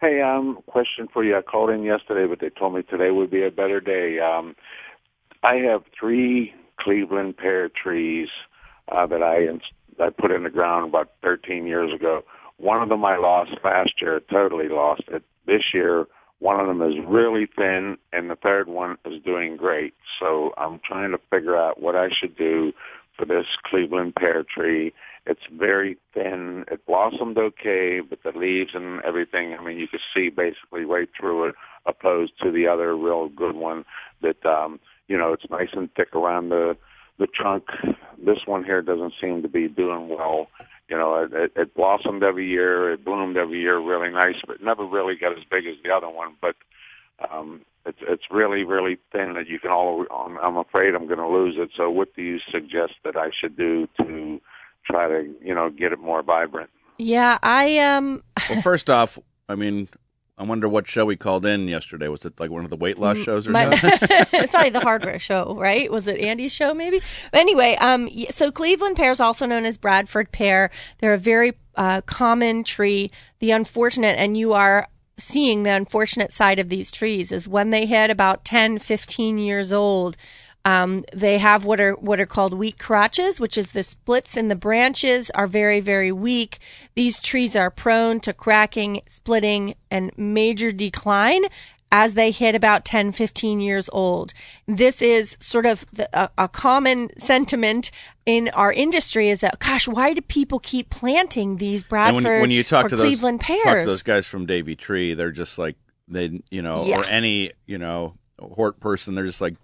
Hey, 0.00 0.20
um, 0.20 0.60
question 0.66 1.08
for 1.12 1.24
you. 1.24 1.36
I 1.36 1.42
called 1.42 1.70
in 1.70 1.82
yesterday, 1.82 2.26
but 2.28 2.38
they 2.38 2.50
told 2.50 2.74
me 2.74 2.82
today 2.82 3.10
would 3.10 3.30
be 3.30 3.44
a 3.44 3.50
better 3.50 3.80
day. 3.80 4.20
Um, 4.20 4.54
I 5.42 5.54
have 5.56 5.82
three 5.98 6.54
Cleveland 6.78 7.36
pear 7.36 7.68
trees 7.68 8.28
uh, 8.90 9.06
that 9.06 9.22
I 9.22 9.48
I 10.02 10.10
put 10.10 10.30
in 10.30 10.44
the 10.44 10.50
ground 10.50 10.88
about 10.88 11.12
13 11.22 11.66
years 11.66 11.92
ago. 11.92 12.22
One 12.56 12.82
of 12.82 12.88
them 12.88 13.04
I 13.04 13.16
lost 13.16 13.52
last 13.64 14.00
year, 14.00 14.20
totally 14.30 14.68
lost 14.68 15.02
it. 15.08 15.22
This 15.46 15.62
year, 15.72 16.06
one 16.40 16.58
of 16.58 16.66
them 16.66 16.82
is 16.82 16.94
really 17.06 17.46
thin, 17.56 17.98
and 18.12 18.30
the 18.30 18.36
third 18.36 18.68
one 18.68 18.96
is 19.04 19.22
doing 19.22 19.56
great. 19.56 19.94
So 20.18 20.54
I'm 20.56 20.80
trying 20.84 21.12
to 21.12 21.20
figure 21.30 21.56
out 21.56 21.80
what 21.80 21.96
I 21.96 22.08
should 22.10 22.36
do 22.36 22.72
for 23.16 23.26
this 23.26 23.46
Cleveland 23.64 24.14
pear 24.14 24.42
tree. 24.44 24.92
It's 25.26 25.40
very 25.52 25.98
thin. 26.14 26.64
It 26.70 26.86
blossomed 26.86 27.36
okay, 27.36 28.00
but 28.00 28.22
the 28.22 28.36
leaves 28.36 28.70
and 28.74 29.02
everything, 29.02 29.54
I 29.54 29.62
mean, 29.62 29.78
you 29.78 29.86
could 29.86 30.00
see 30.14 30.30
basically 30.30 30.84
right 30.84 31.08
through 31.18 31.48
it, 31.48 31.54
opposed 31.84 32.32
to 32.42 32.50
the 32.50 32.66
other 32.66 32.96
real 32.96 33.28
good 33.28 33.54
one 33.54 33.84
that, 34.22 34.44
um, 34.46 34.80
you 35.08 35.18
know, 35.18 35.32
it's 35.34 35.48
nice 35.50 35.68
and 35.72 35.92
thick 35.94 36.14
around 36.14 36.48
the, 36.48 36.76
the 37.20 37.28
trunk. 37.28 37.64
This 38.18 38.38
one 38.46 38.64
here 38.64 38.82
doesn't 38.82 39.14
seem 39.20 39.42
to 39.42 39.48
be 39.48 39.68
doing 39.68 40.08
well. 40.08 40.48
You 40.88 40.96
know, 40.96 41.22
it, 41.22 41.32
it, 41.32 41.52
it 41.54 41.74
blossomed 41.74 42.24
every 42.24 42.48
year. 42.48 42.92
It 42.92 43.04
bloomed 43.04 43.36
every 43.36 43.60
year 43.60 43.78
really 43.78 44.10
nice, 44.10 44.40
but 44.44 44.60
never 44.60 44.84
really 44.84 45.14
got 45.14 45.38
as 45.38 45.44
big 45.48 45.66
as 45.66 45.76
the 45.84 45.90
other 45.90 46.08
one. 46.08 46.34
But 46.40 46.56
um, 47.30 47.60
it's 47.86 47.98
it's 48.02 48.24
really 48.30 48.64
really 48.64 48.98
thin 49.12 49.34
that 49.34 49.46
you 49.46 49.60
can 49.60 49.70
all. 49.70 50.04
I'm, 50.10 50.36
I'm 50.38 50.56
afraid 50.56 50.94
I'm 50.94 51.06
going 51.06 51.18
to 51.18 51.28
lose 51.28 51.54
it. 51.58 51.70
So, 51.76 51.90
what 51.90 52.14
do 52.16 52.22
you 52.22 52.40
suggest 52.50 52.94
that 53.04 53.16
I 53.16 53.30
should 53.32 53.56
do 53.56 53.86
to 53.98 54.40
try 54.84 55.08
to 55.08 55.32
you 55.42 55.54
know 55.54 55.70
get 55.70 55.92
it 55.92 56.00
more 56.00 56.22
vibrant? 56.22 56.70
Yeah, 56.98 57.38
I 57.42 57.78
um 57.78 58.24
Well, 58.48 58.62
first 58.62 58.90
off, 58.90 59.18
I 59.48 59.54
mean, 59.54 59.88
I 60.40 60.42
wonder 60.44 60.70
what 60.70 60.88
show 60.88 61.04
we 61.04 61.16
called 61.16 61.44
in 61.44 61.68
yesterday. 61.68 62.08
Was 62.08 62.24
it 62.24 62.40
like 62.40 62.50
one 62.50 62.64
of 62.64 62.70
the 62.70 62.76
weight 62.76 62.98
loss 62.98 63.18
shows 63.18 63.46
or 63.46 63.50
My- 63.50 63.76
something? 63.76 64.08
it's 64.32 64.50
probably 64.50 64.70
the 64.70 64.80
hardware 64.90 65.18
show, 65.18 65.54
right? 65.58 65.92
Was 65.92 66.06
it 66.06 66.18
Andy's 66.18 66.50
show 66.52 66.72
maybe? 66.72 67.02
But 67.30 67.40
anyway, 67.40 67.76
um, 67.76 68.08
so 68.30 68.50
Cleveland 68.50 68.96
pear 68.96 69.10
is 69.10 69.20
also 69.20 69.44
known 69.44 69.66
as 69.66 69.76
Bradford 69.76 70.32
pear, 70.32 70.70
they're 70.98 71.12
a 71.12 71.18
very 71.18 71.58
uh, 71.76 72.00
common 72.02 72.64
tree. 72.64 73.10
The 73.40 73.50
unfortunate, 73.50 74.18
and 74.18 74.34
you 74.34 74.54
are 74.54 74.88
seeing 75.18 75.62
the 75.62 75.70
unfortunate 75.70 76.32
side 76.32 76.58
of 76.58 76.70
these 76.70 76.90
trees 76.90 77.30
is 77.32 77.46
when 77.46 77.68
they 77.68 77.84
hit 77.84 78.08
about 78.08 78.42
10, 78.46 78.78
15 78.78 79.36
years 79.36 79.72
old. 79.72 80.16
Um, 80.64 81.04
they 81.14 81.38
have 81.38 81.64
what 81.64 81.80
are 81.80 81.92
what 81.94 82.20
are 82.20 82.26
called 82.26 82.52
weak 82.54 82.78
crotches, 82.78 83.40
which 83.40 83.56
is 83.56 83.72
the 83.72 83.82
splits 83.82 84.36
in 84.36 84.48
the 84.48 84.56
branches 84.56 85.30
are 85.30 85.46
very 85.46 85.80
very 85.80 86.12
weak. 86.12 86.58
These 86.94 87.18
trees 87.20 87.56
are 87.56 87.70
prone 87.70 88.20
to 88.20 88.32
cracking, 88.32 89.00
splitting, 89.08 89.74
and 89.90 90.10
major 90.18 90.70
decline 90.70 91.44
as 91.92 92.14
they 92.14 92.30
hit 92.30 92.54
about 92.54 92.84
10, 92.84 93.10
15 93.10 93.58
years 93.58 93.90
old. 93.92 94.32
This 94.68 95.02
is 95.02 95.36
sort 95.40 95.66
of 95.66 95.84
the, 95.92 96.08
a, 96.12 96.30
a 96.38 96.48
common 96.48 97.10
sentiment 97.18 97.90
in 98.26 98.48
our 98.50 98.72
industry 98.72 99.28
is 99.28 99.40
that, 99.40 99.58
gosh, 99.58 99.88
why 99.88 100.14
do 100.14 100.20
people 100.20 100.60
keep 100.60 100.88
planting 100.90 101.56
these 101.56 101.82
Bradford 101.82 102.22
when, 102.24 102.40
when 102.42 102.50
you 102.52 102.62
talk 102.62 102.86
or 102.86 102.88
to 102.90 102.96
those 102.96 103.06
Cleveland 103.06 103.40
talk 103.40 103.48
pears? 103.64 103.84
to 103.84 103.90
those 103.90 104.02
guys 104.02 104.24
from 104.26 104.46
Davey 104.46 104.76
Tree, 104.76 105.14
they're 105.14 105.32
just 105.32 105.58
like 105.58 105.74
they, 106.06 106.40
you 106.50 106.62
know, 106.62 106.84
Yeah. 106.84 107.00
or 107.00 107.04
any, 107.06 107.50
you 107.66 107.78
know, 107.78 108.14
hort 108.38 108.78
person. 108.78 109.16
They're 109.16 109.26
just 109.26 109.40
like, 109.40 109.56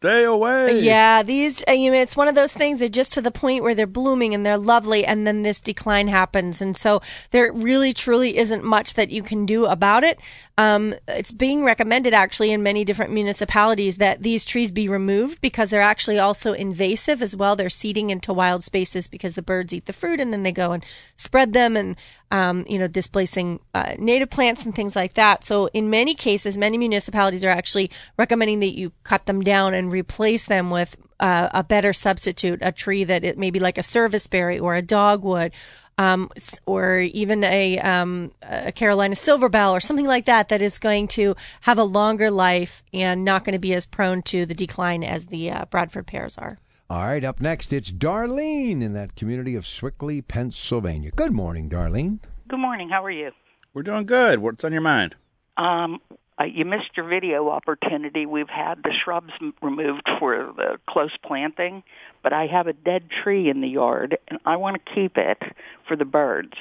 stay 0.00 0.22
away. 0.22 0.80
Yeah, 0.80 1.24
these, 1.24 1.64
uh, 1.66 1.72
you 1.72 1.90
know, 1.90 2.00
it's 2.00 2.16
one 2.16 2.28
of 2.28 2.36
those 2.36 2.52
things 2.52 2.78
that 2.78 2.90
just 2.90 3.12
to 3.14 3.20
the 3.20 3.32
point 3.32 3.64
where 3.64 3.74
they're 3.74 3.86
blooming 3.86 4.32
and 4.32 4.46
they're 4.46 4.56
lovely 4.56 5.04
and 5.04 5.26
then 5.26 5.42
this 5.42 5.60
decline 5.60 6.06
happens. 6.06 6.62
And 6.62 6.76
so 6.76 7.02
there 7.32 7.52
really 7.52 7.92
truly 7.92 8.38
isn't 8.38 8.62
much 8.62 8.94
that 8.94 9.10
you 9.10 9.24
can 9.24 9.44
do 9.44 9.66
about 9.66 10.04
it. 10.04 10.20
Um, 10.56 10.94
it's 11.08 11.32
being 11.32 11.64
recommended 11.64 12.14
actually 12.14 12.52
in 12.52 12.62
many 12.62 12.84
different 12.84 13.12
municipalities 13.12 13.96
that 13.96 14.22
these 14.22 14.44
trees 14.44 14.70
be 14.70 14.88
removed 14.88 15.40
because 15.40 15.70
they're 15.70 15.80
actually 15.80 16.18
also 16.18 16.52
invasive 16.52 17.20
as 17.20 17.34
well. 17.34 17.56
They're 17.56 17.68
seeding 17.68 18.10
into 18.10 18.32
wild 18.32 18.62
spaces 18.62 19.08
because 19.08 19.34
the 19.34 19.42
birds 19.42 19.72
eat 19.72 19.86
the 19.86 19.92
fruit 19.92 20.20
and 20.20 20.32
then 20.32 20.44
they 20.44 20.52
go 20.52 20.72
and 20.72 20.84
spread 21.16 21.52
them 21.52 21.76
and, 21.76 21.96
um, 22.30 22.64
you 22.68 22.78
know, 22.78 22.86
displacing 22.86 23.60
uh, 23.74 23.94
native 23.98 24.30
plants 24.30 24.64
and 24.64 24.74
things 24.74 24.94
like 24.94 25.14
that. 25.14 25.44
So 25.44 25.66
in 25.72 25.90
many 25.90 26.14
cases, 26.14 26.56
many 26.56 26.78
municipalities 26.78 27.44
are 27.44 27.50
actually 27.50 27.90
recommending 28.16 28.60
that 28.60 28.76
you 28.76 28.92
cut 29.04 29.26
them 29.26 29.42
down 29.42 29.74
and 29.74 29.90
replace 29.90 30.46
them 30.46 30.70
with 30.70 30.96
uh, 31.20 31.48
a 31.52 31.64
better 31.64 31.92
substitute, 31.92 32.60
a 32.62 32.72
tree 32.72 33.04
that 33.04 33.24
it 33.24 33.38
maybe 33.38 33.58
like 33.58 33.78
a 33.78 33.82
serviceberry 33.82 34.58
or 34.58 34.74
a 34.74 34.82
dogwood. 34.82 35.52
Um, 36.00 36.30
or 36.64 37.00
even 37.00 37.42
a, 37.42 37.76
um, 37.80 38.30
a 38.40 38.70
Carolina 38.70 39.16
silver 39.16 39.48
bell 39.48 39.74
or 39.74 39.80
something 39.80 40.06
like 40.06 40.26
that, 40.26 40.48
that 40.48 40.62
is 40.62 40.78
going 40.78 41.08
to 41.08 41.34
have 41.62 41.76
a 41.76 41.82
longer 41.82 42.30
life 42.30 42.84
and 42.94 43.24
not 43.24 43.42
going 43.42 43.54
to 43.54 43.58
be 43.58 43.74
as 43.74 43.84
prone 43.84 44.22
to 44.22 44.46
the 44.46 44.54
decline 44.54 45.02
as 45.02 45.26
the 45.26 45.50
uh, 45.50 45.64
Bradford 45.64 46.06
pears 46.06 46.38
are. 46.38 46.60
All 46.90 47.06
right, 47.06 47.22
up 47.22 47.42
next, 47.42 47.74
it's 47.74 47.90
Darlene 47.90 48.82
in 48.82 48.94
that 48.94 49.14
community 49.14 49.54
of 49.54 49.66
Sewickley, 49.66 50.26
Pennsylvania. 50.26 51.10
Good 51.10 51.32
morning, 51.32 51.68
Darlene. 51.68 52.20
Good 52.48 52.60
morning. 52.60 52.88
How 52.88 53.04
are 53.04 53.10
you? 53.10 53.32
We're 53.74 53.82
doing 53.82 54.06
good. 54.06 54.38
What's 54.38 54.64
on 54.64 54.72
your 54.72 54.80
mind? 54.80 55.14
Um, 55.58 56.00
uh, 56.40 56.44
you 56.44 56.64
missed 56.64 56.96
your 56.96 57.06
video 57.06 57.50
opportunity. 57.50 58.24
We've 58.24 58.48
had 58.48 58.82
the 58.84 58.94
shrubs 59.04 59.34
m- 59.38 59.52
removed 59.60 60.08
for 60.18 60.54
the 60.56 60.78
close 60.88 61.14
planting, 61.22 61.82
but 62.22 62.32
I 62.32 62.46
have 62.46 62.68
a 62.68 62.72
dead 62.72 63.10
tree 63.10 63.50
in 63.50 63.60
the 63.60 63.68
yard, 63.68 64.16
and 64.28 64.38
I 64.46 64.56
want 64.56 64.82
to 64.82 64.94
keep 64.94 65.18
it 65.18 65.42
for 65.86 65.94
the 65.94 66.06
birds. 66.06 66.54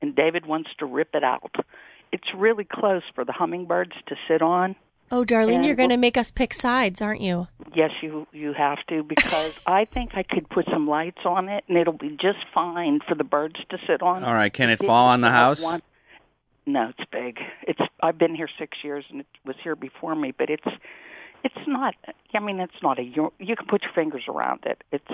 And 0.00 0.16
David 0.16 0.46
wants 0.46 0.70
to 0.78 0.86
rip 0.86 1.14
it 1.14 1.24
out. 1.24 1.56
It's 2.10 2.32
really 2.34 2.64
close 2.64 3.02
for 3.14 3.26
the 3.26 3.32
hummingbirds 3.32 3.92
to 4.06 4.16
sit 4.28 4.40
on. 4.40 4.76
Oh, 5.14 5.24
Darlene, 5.24 5.54
And 5.54 5.64
you're 5.64 5.76
going 5.76 5.90
to 5.90 5.96
make 5.96 6.16
us 6.16 6.32
pick 6.32 6.52
sides, 6.52 7.00
aren't 7.00 7.20
you? 7.20 7.46
yes, 7.72 7.92
you 8.02 8.26
you 8.32 8.52
have 8.52 8.78
to 8.88 9.04
because 9.04 9.60
I 9.66 9.84
think 9.84 10.16
I 10.16 10.24
could 10.24 10.48
put 10.48 10.66
some 10.66 10.88
lights 10.88 11.24
on 11.24 11.48
it 11.48 11.62
and 11.68 11.78
it'll 11.78 11.92
be 11.92 12.16
just 12.20 12.38
fine 12.52 12.98
for 13.06 13.14
the 13.14 13.22
birds 13.22 13.60
to 13.70 13.78
sit 13.86 14.02
on. 14.02 14.24
All 14.24 14.34
right, 14.34 14.52
can 14.52 14.70
it 14.70 14.80
fall 14.80 15.06
on 15.06 15.20
the 15.20 15.30
house? 15.30 15.62
One- 15.62 15.82
No, 16.66 16.88
it's 16.96 17.08
big. 17.12 17.38
It's 17.62 17.80
I've 18.02 18.18
been 18.18 18.34
here 18.34 18.48
six 18.58 18.78
years 18.82 19.04
and 19.08 19.20
it 19.20 19.26
was 19.44 19.54
here 19.62 19.76
before 19.76 20.16
me, 20.16 20.32
but 20.36 20.50
it's 20.50 20.66
it's 21.44 21.66
not. 21.68 21.94
I 22.34 22.40
mean, 22.40 22.58
it's 22.58 22.82
not 22.82 22.98
a. 22.98 23.02
You 23.02 23.32
you 23.38 23.54
can 23.54 23.66
put 23.66 23.82
your 23.82 23.92
fingers 23.92 24.24
around 24.28 24.60
it. 24.66 24.82
It's 24.90 25.04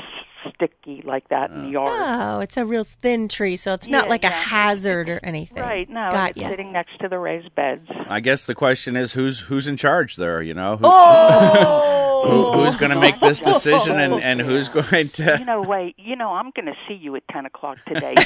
sticky 0.54 1.02
like 1.04 1.28
that 1.28 1.50
in 1.50 1.64
the 1.64 1.70
yard. 1.70 1.90
Oh, 2.02 2.40
it's 2.40 2.56
a 2.56 2.64
real 2.64 2.84
thin 2.84 3.28
tree, 3.28 3.56
so 3.56 3.74
it's 3.74 3.88
not 3.88 4.04
Yeah, 4.04 4.10
like 4.10 4.24
a 4.24 4.28
yeah. 4.28 4.42
hazard 4.42 5.10
or 5.10 5.20
anything. 5.22 5.62
Right. 5.62 5.88
No, 5.90 6.08
Got 6.10 6.30
it's 6.30 6.38
ya. 6.38 6.48
sitting 6.48 6.72
next 6.72 6.98
to 7.00 7.08
the 7.08 7.18
raised 7.18 7.54
beds. 7.54 7.86
I 8.08 8.20
guess 8.20 8.46
the 8.46 8.54
question 8.54 8.96
is 8.96 9.12
who's 9.12 9.40
who's 9.40 9.66
in 9.66 9.76
charge 9.76 10.16
there. 10.16 10.40
You 10.40 10.54
know, 10.54 10.76
who, 10.78 10.86
Oh, 10.86 12.52
who- 12.54 12.64
who's 12.64 12.74
going 12.76 12.92
to 12.92 12.98
make 13.00 13.18
this 13.20 13.40
decision 13.40 13.98
and, 13.98 14.14
and 14.22 14.40
who's 14.40 14.68
going 14.90 15.08
to? 15.10 15.36
You 15.38 15.44
know, 15.44 15.60
wait. 15.62 15.94
You 15.98 16.16
know, 16.16 16.30
I'm 16.32 16.50
going 16.56 16.66
to 16.66 16.76
see 16.88 16.94
you 16.94 17.16
at 17.16 17.22
ten 17.28 17.44
o'clock 17.46 17.78
today. 17.86 18.14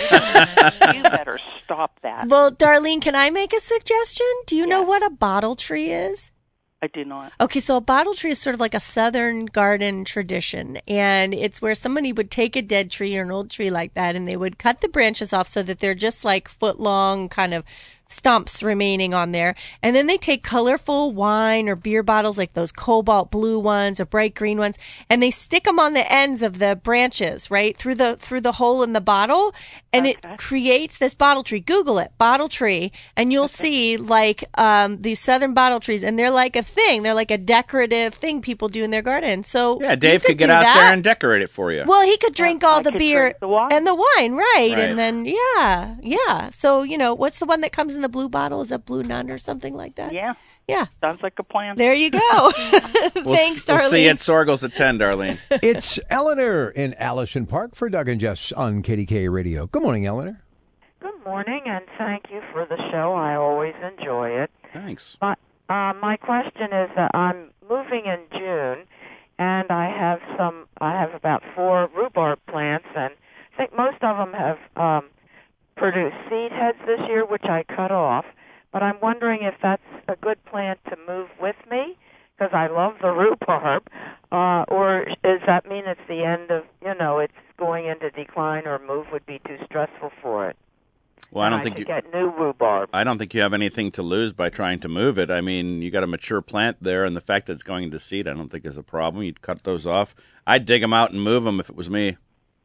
You 0.94 1.02
better, 1.02 1.38
stop 1.64 1.99
that. 2.02 2.28
well, 2.28 2.50
Darlene, 2.52 3.00
can 3.00 3.14
I 3.14 3.30
make 3.30 3.52
a 3.52 3.61
suggestion? 3.61 4.26
Do 4.46 4.56
you 4.56 4.66
know 4.66 4.82
what 4.82 5.02
a 5.02 5.11
bottle 5.11 5.56
tree 5.56 5.90
is? 5.92 6.30
I 6.85 6.88
do 6.88 7.03
not. 7.03 7.33
Okay, 7.41 7.61
so 7.61 7.79
a 7.79 7.81
bottle 7.81 8.12
tree 8.12 8.33
is 8.33 8.38
sort 8.38 8.53
of 8.53 8.61
like 8.61 8.75
a 8.75 8.81
southern 8.81 9.47
garden 9.47 10.05
tradition, 10.05 10.76
and 10.87 11.33
it's 11.33 11.62
where 11.62 11.75
somebody 11.75 12.12
would 12.12 12.31
take 12.31 12.57
a 12.57 12.62
dead 12.62 12.91
tree 12.91 13.17
or 13.17 13.23
an 13.23 13.31
old 13.31 13.49
tree 13.49 13.71
like 13.71 13.95
that, 13.95 14.14
and 14.14 14.29
they 14.29 14.37
would 14.37 14.59
cut 14.59 14.83
the 14.83 14.88
branches 14.88 15.33
off 15.33 15.49
so 15.49 15.62
that 15.62 15.79
they're 15.79 15.95
just 15.95 16.26
like 16.26 16.47
foot 16.47 16.79
long 16.79 17.31
kind 17.31 17.55
of 17.55 17.64
stumps 18.06 18.62
remaining 18.62 19.14
on 19.14 19.32
there, 19.32 19.54
and 19.82 19.94
then 19.96 20.06
they 20.06 20.16
take 20.18 20.42
colorful 20.42 21.11
wine 21.12 21.68
or 21.68 21.75
beer 21.76 22.02
bottles 22.02 22.38
like 22.38 22.52
those 22.54 22.70
cobalt 22.73 23.30
blue 23.30 23.58
ones 23.58 23.99
or 24.00 24.04
bright 24.04 24.34
green 24.34 24.58
ones, 24.58 24.76
and 25.08 25.23
they 25.23 25.30
stick 25.30 25.64
them 25.64 25.78
on 25.78 25.92
the 25.94 26.12
ends 26.12 26.42
of 26.42 26.58
the 26.58 26.76
branches, 26.76 27.50
right 27.50 27.76
through 27.76 27.94
the 27.94 28.16
through 28.16 28.40
the 28.40 28.52
hole 28.52 28.82
in 28.82 28.92
the 28.92 29.00
bottle, 29.00 29.54
and 29.92 30.06
it 30.06 30.18
creates 30.38 30.99
this 30.99 31.14
bottle 31.14 31.42
tree. 31.42 31.61
Google 31.61 31.99
it, 31.99 32.12
bottle 32.18 32.49
tree, 32.49 32.92
and 33.16 33.32
you'll 33.32 33.49
see 33.49 33.96
like 33.96 34.44
um, 34.58 35.00
these 35.02 35.20
southern 35.20 35.54
bottle 35.54 35.80
trees, 35.80 36.02
and 36.04 36.18
they're 36.18 36.30
like 36.30 36.56
a 36.56 36.62
thing. 36.62 37.02
They're 37.02 37.14
like 37.14 37.30
a 37.30 37.38
decorative 37.38 38.14
thing 38.14 38.42
people 38.42 38.68
do 38.68 38.84
in 38.84 38.90
their 38.90 39.02
garden. 39.02 39.44
So 39.44 39.80
Yeah, 39.80 39.94
Dave 39.96 40.23
could 40.25 40.38
get 40.38 40.50
out 40.50 40.62
that. 40.62 40.75
there 40.75 40.92
and 40.92 41.02
decorate 41.02 41.42
it 41.42 41.50
for 41.50 41.73
you. 41.73 41.84
Well, 41.87 42.02
he 42.02 42.16
could 42.18 42.34
drink 42.34 42.62
all 42.62 42.80
I 42.80 42.82
the 42.82 42.92
beer 42.92 43.34
the 43.40 43.49
and 43.49 43.87
the 43.87 43.94
wine, 43.94 44.32
right? 44.32 44.44
Right. 44.54 44.78
And 44.78 44.99
then 44.99 45.25
yeah, 45.25 45.96
yeah. 46.02 46.50
So 46.50 46.82
you 46.82 46.99
know, 46.99 47.14
what's 47.14 47.38
the 47.38 47.46
one 47.46 47.61
that 47.62 47.73
comes 47.73 47.94
in 47.95 48.03
the 48.03 48.09
blue 48.09 48.29
bottle? 48.29 48.61
Is 48.61 48.69
that 48.71 48.85
Blue 48.85 49.03
Nun 49.03 49.31
or 49.31 49.39
something 49.39 49.75
like 49.75 49.95
that? 49.97 50.13
Yeah, 50.13 50.35
Yeah. 50.69 50.87
sounds 51.01 51.23
like 51.23 51.35
a 51.39 51.43
plan. 51.43 51.77
There 51.77 51.95
you 51.95 52.11
go. 52.11 52.21
We'll, 53.15 53.37
Thanks, 53.37 53.67
we'll 53.67 53.79
Darlene. 53.79 53.91
see 53.91 54.05
you 54.05 54.11
at 54.11 54.17
Soergel's 54.17 54.65
at 54.65 54.75
ten, 54.75 54.99
Darlene. 54.99 55.39
it's 55.63 55.99
Eleanor 56.11 56.69
in 56.71 56.95
Allison 56.95 57.47
Park 57.47 57.75
for 57.75 57.89
Doug 57.89 58.09
and 58.09 58.21
Jess 58.21 58.53
on 58.53 58.83
KDK 58.83 59.31
Radio. 59.33 59.67
Good 59.67 59.83
morning, 59.83 60.05
Eleanor. 60.07 60.43
Good 61.01 61.25
morning, 61.25 61.63
and 61.67 61.85
thank 61.99 62.25
you 62.33 62.41
for 62.53 62.67
the 62.67 62.77
show. 62.91 63.13
I 63.15 63.35
always 63.37 63.75
enjoy 63.83 64.31
it. 64.31 64.51
Thanks. 64.73 65.17
My, 65.23 65.33
uh, 65.69 65.93
my 66.01 66.17
question 66.17 66.73
is 66.73 66.91
that 66.97 67.11
I'm 67.15 67.51
moving 67.69 68.05
in 68.07 68.21
June, 68.39 68.85
and 69.39 69.71
I 69.71 69.87
have 69.89 70.21
some. 70.37 70.67
I 70.81 70.93
have 70.93 71.15
about 71.15 71.43
four 71.55 71.89
rhubarb 71.95 72.41
plants, 72.47 72.87
and 72.97 73.13
I 73.53 73.57
think 73.57 73.77
most 73.77 74.03
of 74.03 74.17
them 74.19 74.33
have 74.35 74.59
um, 74.77 75.09
produced 75.76 76.16
seed 76.28 76.52
heads 76.52 76.78
this 76.87 77.00
year, 77.09 77.25
which 77.25 77.45
I 77.45 77.64
cut 77.64 77.90
off. 77.90 78.25
But 78.73 78.83
I'm 78.83 78.99
wondering 79.00 79.43
if 79.43 79.54
that's 79.62 79.83
a 80.09 80.16
good 80.16 80.45
plant 80.47 80.81
to 80.90 80.97
move 81.07 81.28
with 81.40 81.57
me 81.71 81.97
because 82.37 82.52
I 82.52 82.66
love 82.66 82.95
the 83.00 83.11
rhubarb, 83.11 83.85
uh, 84.33 84.64
or 84.69 85.07
does 85.23 85.40
that 85.47 85.69
mean 85.69 85.85
it's 85.87 86.00
the 86.09 86.25
end 86.25 86.50
of 86.50 86.64
you 86.83 86.95
know 86.95 87.19
it's 87.19 87.33
going 87.57 87.87
into 87.87 88.11
decline, 88.11 88.66
or 88.66 88.78
move 88.81 89.07
would 89.12 89.25
be 89.26 89.40
too 89.47 89.59
stressful 89.64 90.11
for 90.21 90.49
it? 90.50 90.57
Well, 91.31 91.45
I 91.45 91.50
don't 91.50 91.61
and 91.61 91.64
think 91.64 91.78
you. 91.78 91.85
get 91.85 92.12
new 92.12 92.31
rhubarb. 92.31 92.90
I 92.93 93.04
don't 93.04 93.19
think 93.19 93.35
you 93.35 93.40
have 93.40 93.52
anything 93.52 93.90
to 93.93 94.02
lose 94.02 94.33
by 94.33 94.50
trying 94.50 94.81
to 94.81 94.88
move 94.88 95.19
it. 95.19 95.31
I 95.31 95.40
mean, 95.40 95.83
you 95.83 95.90
got 95.90 96.02
a 96.04 96.07
mature 96.09 96.40
plant 96.40 96.78
there, 96.81 97.04
and 97.04 97.16
the 97.16 97.21
fact 97.21 97.47
that 97.47 97.54
it's 97.54 97.62
going 97.62 97.85
into 97.85 97.99
seed, 97.99 98.28
I 98.28 98.35
don't 98.35 98.50
think 98.50 98.64
is 98.64 98.76
a 98.76 98.83
problem. 98.83 99.25
You'd 99.25 99.43
cut 99.43 99.64
those 99.64 99.87
off. 99.87 100.14
I'd 100.47 100.66
dig 100.66 100.83
them 100.83 100.93
out 100.93 101.11
and 101.12 101.23
move 101.23 101.45
them 101.45 101.61
if 101.61 101.71
it 101.71 101.76
was 101.76 101.90
me. 101.90 102.16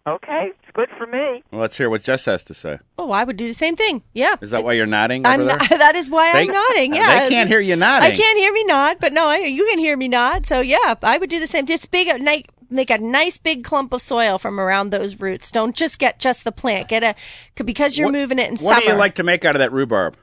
Okay, 0.08 0.52
it's 0.52 0.72
good 0.74 0.90
for 0.98 1.06
me. 1.06 1.44
Well, 1.52 1.62
let's 1.62 1.78
hear 1.78 1.90
what 1.90 2.02
Jess 2.04 2.26
has 2.26 2.44
to 2.46 2.54
say. 2.54 2.80
oh, 2.98 3.12
I 3.12 3.24
would 3.24 3.38
do 3.38 3.48
the 3.48 3.54
same 3.54 3.76
thing. 3.76 4.02
Yeah. 4.14 4.36
Is 4.42 4.52
that 4.52 4.64
why 4.64 4.74
you're 4.74 4.86
nodding 4.88 5.26
I'm 5.26 5.42
over 5.42 5.50
not, 5.50 5.70
there? 5.70 5.78
that 5.78 5.96
is 5.96 6.10
why 6.10 6.32
They- 6.32 6.40
I'm 6.42 6.48
nodding. 6.48 6.96
Yeah, 6.96 7.22
They 7.26 7.30
can't 7.30 7.50
hear 7.50 7.60
you 7.60 7.76
nodding. 7.76 8.12
I 8.12 8.16
can't 8.16 8.38
hear 8.40 8.52
me 8.52 8.64
nod, 8.66 8.98
but 9.00 9.14
no, 9.14 9.28
I, 9.28 9.38
you 9.40 9.66
can 9.68 9.78
hear 9.78 9.96
me 9.98 10.08
nod. 10.08 10.48
So 10.48 10.62
yeah, 10.62 10.96
I 11.04 11.18
would 11.18 11.30
do 11.30 11.40
the 11.40 11.48
same. 11.48 11.66
Just 11.68 11.92
big, 11.92 12.08
like, 12.24 12.50
make 12.72 12.90
a 12.90 12.98
nice 12.98 13.38
big 13.38 13.64
clump 13.64 13.94
of 13.94 14.02
soil 14.02 14.38
from 14.40 14.60
around 14.60 14.90
those 14.92 15.20
roots. 15.20 15.52
Don't 15.52 15.76
just 15.76 16.00
get 16.00 16.18
just 16.20 16.44
the 16.44 16.52
plant. 16.52 16.88
Get 16.88 17.04
a 17.04 17.16
because 17.64 17.98
you're 17.98 18.08
What- 18.08 18.14
moving 18.14 18.40
it 18.40 18.48
in 18.48 18.54
What 18.58 18.76
summer. 18.76 18.82
do 18.82 18.88
you 18.88 18.94
like 18.96 19.16
to 19.16 19.24
make 19.24 19.44
out 19.46 19.56
of 19.56 19.60
that 19.60 19.72
rhubarb? 19.72 20.16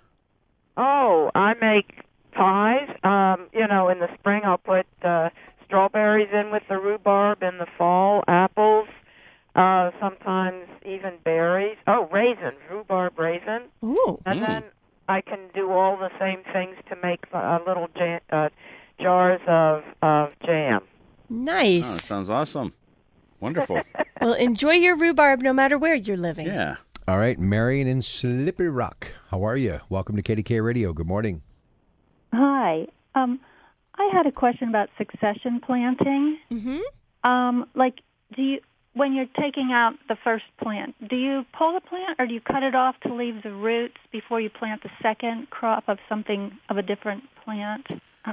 Oh, 0.77 1.31
I 1.35 1.55
make 1.61 2.01
pies. 2.33 2.89
Um, 3.05 3.47
you 3.53 3.67
know, 3.69 3.89
in 3.89 3.99
the 4.01 4.09
spring 4.19 4.43
I'll 4.45 4.59
put 4.59 4.87
uh, 5.03 5.31
strawberries 5.65 6.29
in 6.33 6.51
with 6.51 6.63
the 6.69 6.79
rhubarb. 6.79 7.43
In 7.43 7.59
the 7.59 7.67
fall, 7.79 8.25
apples. 8.27 8.89
Uh, 9.57 9.91
sometimes 9.99 10.67
even 10.85 11.15
berries. 11.25 11.79
Oh, 11.87 12.07
raisins, 12.13 12.59
rhubarb 12.71 13.19
raisin. 13.19 13.63
Ooh, 13.83 14.21
And 14.27 14.43
then 14.43 14.65
I 15.09 15.23
can 15.23 15.39
do 15.55 15.71
all 15.73 15.97
the 15.97 16.11
same 16.21 16.43
things 16.53 16.77
to 16.91 16.97
make 17.03 17.25
uh, 17.33 17.59
little 17.67 17.89
jam, 17.97 18.21
uh, 18.31 18.51
jars 19.01 19.41
of 19.49 19.83
of 20.03 20.29
jam. 20.45 20.83
Oh, 20.83 20.87
that 21.29 21.35
nice. 21.35 22.05
sounds 22.05 22.29
awesome. 22.29 22.75
Wonderful. 23.41 23.81
well, 24.21 24.35
enjoy 24.35 24.73
your 24.75 24.95
rhubarb 24.95 25.41
no 25.41 25.53
matter 25.53 25.79
where 25.79 25.95
you're 25.95 26.17
living. 26.17 26.47
yeah. 26.47 26.77
All 27.09 27.19
right, 27.19 27.39
Marion 27.39 27.87
in 27.87 28.03
Slippery 28.03 28.69
Rock. 28.69 29.13
How 29.31 29.43
are 29.45 29.57
you? 29.57 29.81
Welcome 29.89 30.17
to 30.17 30.23
KDK 30.23 30.63
Radio. 30.63 30.93
Good 30.93 31.07
morning. 31.07 31.41
Hi. 32.35 32.87
Um, 33.15 33.41
I 33.95 34.11
had 34.13 34.27
a 34.27 34.33
question 34.33 34.69
about 34.69 34.89
succession 34.99 35.61
planting. 35.65 36.39
Mm-hmm. 36.51 37.31
Um, 37.31 37.67
like, 37.75 38.01
do 38.35 38.43
you 38.43 38.61
when 38.97 39.13
you're 39.15 39.29
taking 39.39 39.71
out 39.73 39.93
the 40.09 40.17
first 40.25 40.45
plant, 40.63 40.95
do 41.09 41.17
you 41.17 41.45
pull 41.57 41.75
the 41.75 41.81
plant 41.81 42.19
or 42.19 42.27
do 42.27 42.33
you 42.33 42.41
cut 42.41 42.63
it 42.63 42.75
off 42.75 42.97
to 43.07 43.13
leave 43.15 43.43
the 43.43 43.53
roots 43.53 43.99
before 44.11 44.41
you 44.41 44.49
plant 44.49 44.83
the 44.83 44.91
second 45.03 45.51
crop 45.51 45.85
of 45.87 45.99
something 46.09 46.53
of 46.71 46.79
a 46.79 46.83
different 46.83 47.23
plant? 47.45 47.87
Uh, 48.25 48.33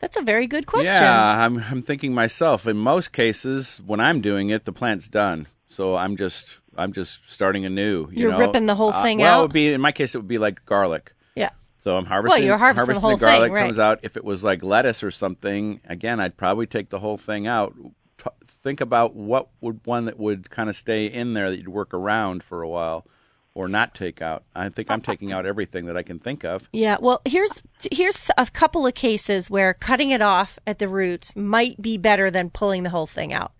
That's 0.00 0.16
a 0.16 0.22
very 0.22 0.46
good 0.46 0.66
question. 0.66 0.92
Yeah, 0.94 1.44
I'm 1.44 1.58
I'm 1.70 1.82
thinking 1.82 2.14
myself. 2.14 2.66
In 2.66 2.76
most 2.76 3.12
cases, 3.12 3.82
when 3.84 3.98
I'm 4.00 4.20
doing 4.20 4.50
it, 4.50 4.64
the 4.64 4.72
plant's 4.72 5.08
done. 5.08 5.48
So 5.68 5.96
I'm 5.96 6.16
just 6.16 6.60
I'm 6.76 6.92
just 6.92 7.28
starting 7.30 7.64
anew. 7.64 8.08
You 8.12 8.22
You're 8.22 8.32
know? 8.32 8.38
ripping 8.38 8.66
the 8.66 8.76
whole 8.76 8.92
thing 8.92 9.00
Uh, 9.00 9.02
thing 9.02 9.18
well, 9.18 9.34
out? 9.34 9.38
it 9.40 9.42
would 9.42 9.52
be 9.52 9.72
in 9.72 9.80
my 9.80 9.90
case, 9.92 10.14
it 10.14 10.18
would 10.18 10.28
be 10.28 10.38
like 10.38 10.64
garlic. 10.64 11.12
Yeah. 11.34 11.50
So 11.78 11.96
I'm 11.96 12.06
harvesting. 12.06 12.38
Well, 12.40 12.46
you're 12.46 12.56
harvesting 12.58 12.94
the 12.94 13.00
whole 13.00 13.16
the 13.16 13.26
garlic 13.26 13.48
thing, 13.48 13.52
right. 13.54 13.66
comes 13.66 13.78
out. 13.80 13.98
If 14.04 14.16
it 14.16 14.24
was 14.24 14.44
like 14.44 14.62
lettuce 14.62 15.02
or 15.02 15.10
something, 15.10 15.80
again, 15.88 16.20
I'd 16.20 16.36
probably 16.36 16.66
take 16.66 16.90
the 16.90 17.00
whole 17.00 17.18
thing 17.18 17.48
out. 17.48 17.74
T- 18.64 18.68
think 18.70 18.80
about 18.80 19.14
what 19.14 19.48
would 19.60 19.80
one 19.84 20.06
that 20.06 20.18
would 20.18 20.50
kind 20.50 20.70
of 20.70 20.76
stay 20.76 21.06
in 21.06 21.34
there 21.34 21.50
that 21.50 21.58
you'd 21.58 21.68
work 21.68 21.92
around 21.94 22.42
for 22.42 22.62
a 22.62 22.68
while, 22.68 23.06
or 23.54 23.68
not 23.68 23.94
take 23.94 24.20
out. 24.20 24.42
I 24.54 24.68
think 24.70 24.90
I'm 24.90 25.00
taking 25.00 25.32
out 25.32 25.46
everything 25.46 25.86
that 25.86 25.96
I 25.96 26.02
can 26.02 26.18
think 26.18 26.44
of. 26.44 26.68
Yeah, 26.72 26.96
well, 27.00 27.20
here's 27.24 27.62
here's 27.92 28.30
a 28.36 28.46
couple 28.46 28.86
of 28.86 28.94
cases 28.94 29.48
where 29.50 29.74
cutting 29.74 30.10
it 30.10 30.22
off 30.22 30.58
at 30.66 30.78
the 30.78 30.88
roots 30.88 31.36
might 31.36 31.80
be 31.80 31.98
better 31.98 32.30
than 32.30 32.50
pulling 32.50 32.82
the 32.82 32.90
whole 32.90 33.06
thing 33.06 33.32
out. 33.32 33.52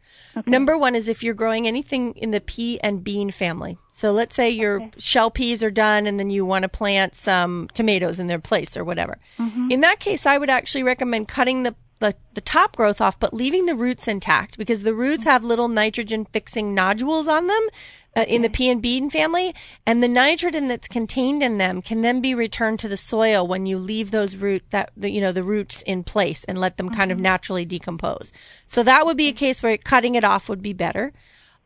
Number 0.47 0.77
one 0.77 0.97
is 0.97 1.09
if 1.09 1.23
you're 1.23 1.35
growing 1.35 1.67
anything 1.69 2.13
in 2.15 2.33
the 2.33 2.41
pea 2.41 2.81
and 2.81 3.05
bean 3.05 3.31
family. 3.31 3.79
So 3.89 4.11
let's 4.11 4.35
say 4.35 4.51
your 4.51 4.91
shell 4.99 5.31
peas 5.31 5.63
are 5.63 5.71
done 5.71 6.07
and 6.07 6.19
then 6.19 6.31
you 6.31 6.45
want 6.45 6.65
to 6.65 6.69
plant 6.69 7.15
some 7.15 7.69
tomatoes 7.75 8.19
in 8.19 8.27
their 8.27 8.41
place 8.41 8.77
or 8.77 8.85
whatever. 8.85 9.19
Mm-hmm. 9.39 9.71
In 9.71 9.81
that 9.83 10.01
case, 10.01 10.27
I 10.27 10.39
would 10.39 10.51
actually 10.51 10.83
recommend 10.83 11.29
cutting 11.29 11.63
the, 11.63 11.77
the, 12.05 12.15
the 12.35 12.41
top 12.43 12.77
growth 12.77 13.01
off, 13.01 13.19
but 13.19 13.33
leaving 13.33 13.65
the 13.65 13.75
roots 13.75 14.07
intact 14.07 14.59
because 14.59 14.83
the 14.83 14.95
roots 14.95 15.23
mm-hmm. 15.23 15.31
have 15.31 15.43
little 15.43 15.69
nitrogen 15.69 16.27
fixing 16.27 16.75
nodules 16.75 17.27
on 17.27 17.47
them 17.47 17.69
uh, 18.15 18.27
in 18.29 18.43
the 18.43 18.51
pea 18.51 18.69
and 18.69 18.83
bean 18.83 19.09
family, 19.09 19.55
and 19.87 20.03
the 20.03 20.09
nitrogen 20.09 20.69
that's 20.69 20.87
contained 20.87 21.43
in 21.43 21.57
them 21.57 21.81
can 21.81 22.03
then 22.03 22.21
be 22.21 22.35
returned 22.35 22.79
to 22.79 22.89
the 22.89 22.97
soil 22.97 23.47
when 23.47 23.65
you 23.65 23.79
leave 23.79 24.11
those 24.11 24.37
root 24.37 24.63
that 24.69 24.91
the, 24.95 25.11
you 25.11 25.21
know 25.21 25.33
the 25.33 25.43
roots 25.43 25.81
in 25.83 26.05
place 26.05 26.45
and 26.45 26.59
let 26.59 26.77
them 26.77 26.91
kind 26.91 27.11
of 27.11 27.17
mm-hmm. 27.17 27.23
naturally 27.23 27.65
decompose. 27.65 28.33
So 28.67 28.83
that 28.83 29.07
would 29.07 29.17
be 29.17 29.29
a 29.29 29.31
mm-hmm. 29.31 29.39
case 29.39 29.63
where 29.63 29.77
cutting 29.79 30.15
it 30.15 30.25
off 30.25 30.49
would 30.49 30.63
be 30.63 30.75
better. 30.75 31.13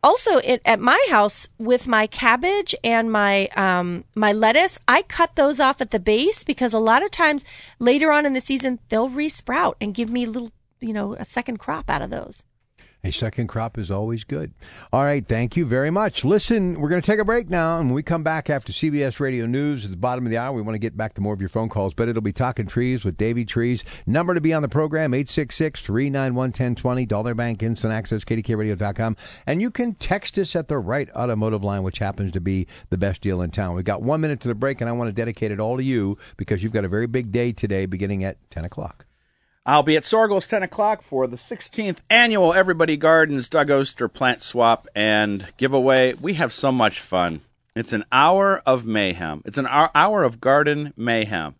Also, 0.01 0.37
it, 0.37 0.61
at 0.63 0.79
my 0.79 1.03
house 1.09 1.49
with 1.57 1.85
my 1.85 2.07
cabbage 2.07 2.73
and 2.83 3.11
my 3.11 3.47
um, 3.57 4.05
my 4.15 4.31
lettuce, 4.31 4.79
I 4.87 5.01
cut 5.01 5.35
those 5.35 5.59
off 5.59 5.81
at 5.81 5.91
the 5.91 5.99
base 5.99 6.43
because 6.43 6.73
a 6.73 6.79
lot 6.79 7.03
of 7.03 7.11
times 7.11 7.43
later 7.79 8.11
on 8.11 8.25
in 8.25 8.33
the 8.33 8.39
season 8.39 8.79
they'll 8.87 9.09
resprout 9.09 9.73
and 9.81 9.93
give 9.93 10.09
me 10.09 10.23
a 10.23 10.29
little, 10.29 10.51
you 10.79 10.93
know, 10.93 11.15
a 11.15 11.25
second 11.25 11.57
crop 11.57 11.89
out 11.89 12.01
of 12.01 12.09
those. 12.09 12.43
A 13.01 13.11
second 13.11 13.47
crop 13.47 13.77
is 13.77 13.89
always 13.89 14.25
good. 14.25 14.53
All 14.91 15.05
right, 15.05 15.25
thank 15.25 15.55
you 15.55 15.65
very 15.65 15.89
much. 15.89 16.25
Listen, 16.25 16.77
we're 16.79 16.89
going 16.89 17.01
to 17.01 17.05
take 17.05 17.19
a 17.19 17.23
break 17.23 17.49
now, 17.49 17.79
and 17.79 17.87
when 17.87 17.95
we 17.95 18.03
come 18.03 18.23
back 18.23 18.49
after 18.49 18.73
CBS 18.73 19.21
Radio 19.21 19.45
News 19.45 19.85
at 19.85 19.91
the 19.91 19.97
bottom 19.97 20.25
of 20.25 20.31
the 20.31 20.37
hour, 20.37 20.53
we 20.53 20.61
want 20.61 20.75
to 20.75 20.79
get 20.79 20.97
back 20.97 21.13
to 21.13 21.21
more 21.21 21.33
of 21.33 21.39
your 21.39 21.47
phone 21.47 21.69
calls, 21.69 21.93
but 21.93 22.09
it'll 22.09 22.21
be 22.21 22.33
Talking 22.33 22.67
Trees 22.67 23.05
with 23.05 23.15
Davey 23.15 23.45
Trees. 23.45 23.85
Number 24.05 24.33
to 24.33 24.41
be 24.41 24.53
on 24.53 24.61
the 24.63 24.67
program, 24.67 25.13
866-391-1020, 25.13 27.07
Dollar 27.07 27.33
Bank, 27.33 27.63
Instant 27.63 27.93
Access, 27.93 28.25
KDKRadio.com. 28.25 29.15
And 29.47 29.61
you 29.61 29.71
can 29.71 29.95
text 29.95 30.37
us 30.37 30.53
at 30.57 30.67
the 30.67 30.77
Wright 30.77 31.09
automotive 31.15 31.63
line, 31.63 31.83
which 31.83 31.99
happens 31.99 32.33
to 32.33 32.41
be 32.41 32.67
the 32.89 32.97
best 32.97 33.21
deal 33.21 33.41
in 33.41 33.49
town. 33.49 33.75
We've 33.75 33.85
got 33.85 34.01
one 34.01 34.19
minute 34.19 34.41
to 34.41 34.49
the 34.49 34.55
break, 34.55 34.81
and 34.81 34.89
I 34.89 34.93
want 34.93 35.07
to 35.07 35.13
dedicate 35.13 35.53
it 35.53 35.61
all 35.61 35.77
to 35.77 35.83
you 35.83 36.17
because 36.35 36.63
you've 36.63 36.73
got 36.73 36.83
a 36.83 36.89
very 36.89 37.07
big 37.07 37.31
day 37.31 37.53
today 37.53 37.85
beginning 37.85 38.25
at 38.25 38.37
10 38.51 38.65
o'clock. 38.65 39.05
I'll 39.69 39.83
be 39.83 39.95
at 39.95 40.01
Soergel's 40.01 40.47
10 40.47 40.63
o'clock 40.63 41.03
for 41.03 41.27
the 41.27 41.37
16th 41.37 41.99
annual 42.09 42.55
Everybody 42.55 42.97
Gardens 42.97 43.47
Doug 43.47 43.69
Oster 43.69 44.07
plant 44.07 44.41
swap 44.41 44.87
and 44.95 45.47
giveaway. 45.57 46.15
We 46.15 46.33
have 46.33 46.51
so 46.51 46.71
much 46.71 46.99
fun. 46.99 47.41
It's 47.75 47.93
an 47.93 48.03
hour 48.11 48.63
of 48.65 48.87
mayhem. 48.87 49.43
It's 49.45 49.59
an 49.59 49.67
hour 49.69 50.23
of 50.23 50.41
garden 50.41 50.91
mayhem. 50.97 51.53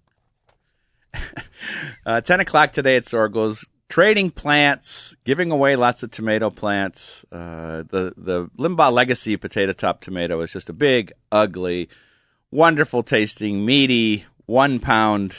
uh, 2.04 2.22
10 2.22 2.40
o'clock 2.40 2.74
today 2.74 2.96
at 2.96 3.04
Soergel's. 3.04 3.68
Trading 3.90 4.32
plants, 4.32 5.16
giving 5.24 5.52
away 5.52 5.76
lots 5.76 6.02
of 6.02 6.10
tomato 6.10 6.50
plants. 6.50 7.24
Uh, 7.32 7.84
the 7.90 8.16
the 8.18 8.50
Limbaugh 8.58 8.92
Legacy 8.92 9.38
potato 9.38 9.74
top 9.74 10.02
tomato 10.02 10.42
is 10.42 10.52
just 10.52 10.70
a 10.70 10.74
big, 10.74 11.12
ugly, 11.32 11.90
wonderful 12.50 13.04
tasting, 13.04 13.64
meaty, 13.64 14.26
one 14.48 14.80
pound, 14.80 15.36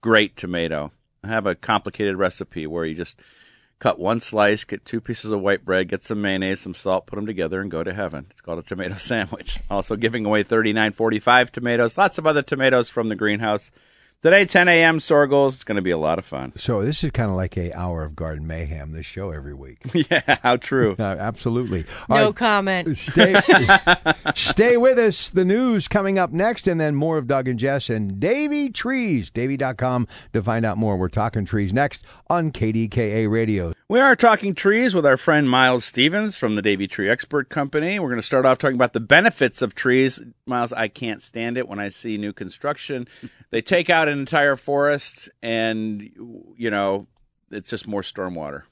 great 0.00 0.36
tomato. 0.36 0.90
Have 1.24 1.46
a 1.46 1.54
complicated 1.54 2.16
recipe 2.16 2.66
where 2.66 2.84
you 2.84 2.94
just 2.94 3.20
cut 3.78 3.98
one 3.98 4.20
slice, 4.20 4.64
get 4.64 4.84
two 4.84 5.00
pieces 5.00 5.30
of 5.30 5.40
white 5.40 5.64
bread, 5.64 5.88
get 5.88 6.02
some 6.04 6.20
mayonnaise, 6.20 6.60
some 6.60 6.74
salt, 6.74 7.06
put 7.06 7.16
them 7.16 7.26
together, 7.26 7.60
and 7.60 7.70
go 7.70 7.82
to 7.82 7.92
heaven. 7.92 8.26
It's 8.30 8.40
called 8.40 8.60
a 8.60 8.62
tomato 8.62 8.94
sandwich. 8.98 9.58
Also 9.70 9.96
giving 9.96 10.24
away 10.24 10.44
39.45 10.44 11.50
tomatoes, 11.50 11.98
lots 11.98 12.18
of 12.18 12.26
other 12.26 12.42
tomatoes 12.42 12.88
from 12.88 13.08
the 13.08 13.16
greenhouse. 13.16 13.70
Today, 14.22 14.44
10 14.44 14.68
a.m. 14.68 14.98
Soergel's. 15.00 15.54
It's 15.54 15.64
going 15.64 15.74
to 15.74 15.82
be 15.82 15.90
a 15.90 15.98
lot 15.98 16.20
of 16.20 16.24
fun. 16.24 16.52
So 16.54 16.84
this 16.84 17.02
is 17.02 17.10
kind 17.10 17.28
of 17.28 17.34
like 17.34 17.56
a 17.56 17.72
hour 17.72 18.04
of 18.04 18.14
garden 18.14 18.46
mayhem. 18.46 18.92
This 18.92 19.04
show 19.04 19.32
every 19.32 19.52
week. 19.52 19.78
yeah, 19.94 20.38
how 20.44 20.56
true. 20.58 20.94
Uh, 21.02 21.16
absolutely. 21.18 21.84
All 22.08 22.16
no 22.16 22.26
right, 22.26 22.36
comment. 22.36 22.96
Stay, 22.96 23.34
stay 24.36 24.76
with 24.76 25.00
us. 25.00 25.30
The 25.30 25.44
news 25.44 25.88
coming 25.88 26.16
up 26.16 26.30
next, 26.30 26.68
and 26.68 26.80
then 26.80 26.94
more 26.94 27.18
of 27.18 27.26
Doug 27.26 27.48
and 27.48 27.58
Jess 27.58 27.90
and 27.90 28.20
Davey 28.20 28.70
Trees. 28.70 29.30
Davey.com 29.30 30.06
to 30.32 30.42
find 30.42 30.64
out 30.64 30.78
more. 30.78 30.96
We're 30.96 31.08
talking 31.08 31.44
trees 31.44 31.72
next 31.72 32.04
on 32.28 32.52
KDKA 32.52 33.28
Radio. 33.28 33.72
We 33.88 33.98
are 33.98 34.14
talking 34.14 34.54
trees 34.54 34.94
with 34.94 35.04
our 35.04 35.16
friend 35.16 35.50
Miles 35.50 35.84
Stevens 35.84 36.36
from 36.36 36.54
the 36.54 36.62
Davey 36.62 36.86
Tree 36.86 37.10
Expert 37.10 37.48
Company. 37.48 37.98
We're 37.98 38.08
going 38.08 38.20
to 38.20 38.26
start 38.26 38.46
off 38.46 38.58
talking 38.58 38.76
about 38.76 38.92
the 38.92 39.00
benefits 39.00 39.60
of 39.60 39.74
trees. 39.74 40.20
Miles, 40.46 40.72
I 40.72 40.86
can't 40.86 41.20
stand 41.20 41.56
it 41.56 41.68
when 41.68 41.80
I 41.80 41.88
see 41.88 42.16
new 42.16 42.32
construction. 42.32 43.08
They 43.50 43.60
take 43.60 43.90
out 43.90 44.08
an 44.12 44.20
entire 44.20 44.56
forest, 44.56 45.28
and 45.42 46.02
you 46.56 46.70
know 46.70 47.06
it's 47.50 47.70
just 47.70 47.86
more 47.86 48.02
stormwater. 48.02 48.62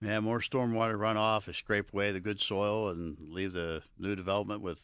Yeah, 0.00 0.20
more 0.20 0.40
stormwater 0.40 0.96
runoff 0.96 1.48
is 1.48 1.56
scrape 1.56 1.92
away 1.92 2.10
the 2.10 2.20
good 2.20 2.40
soil 2.40 2.88
and 2.88 3.16
leave 3.20 3.52
the 3.52 3.82
new 3.98 4.16
development 4.16 4.60
with 4.60 4.80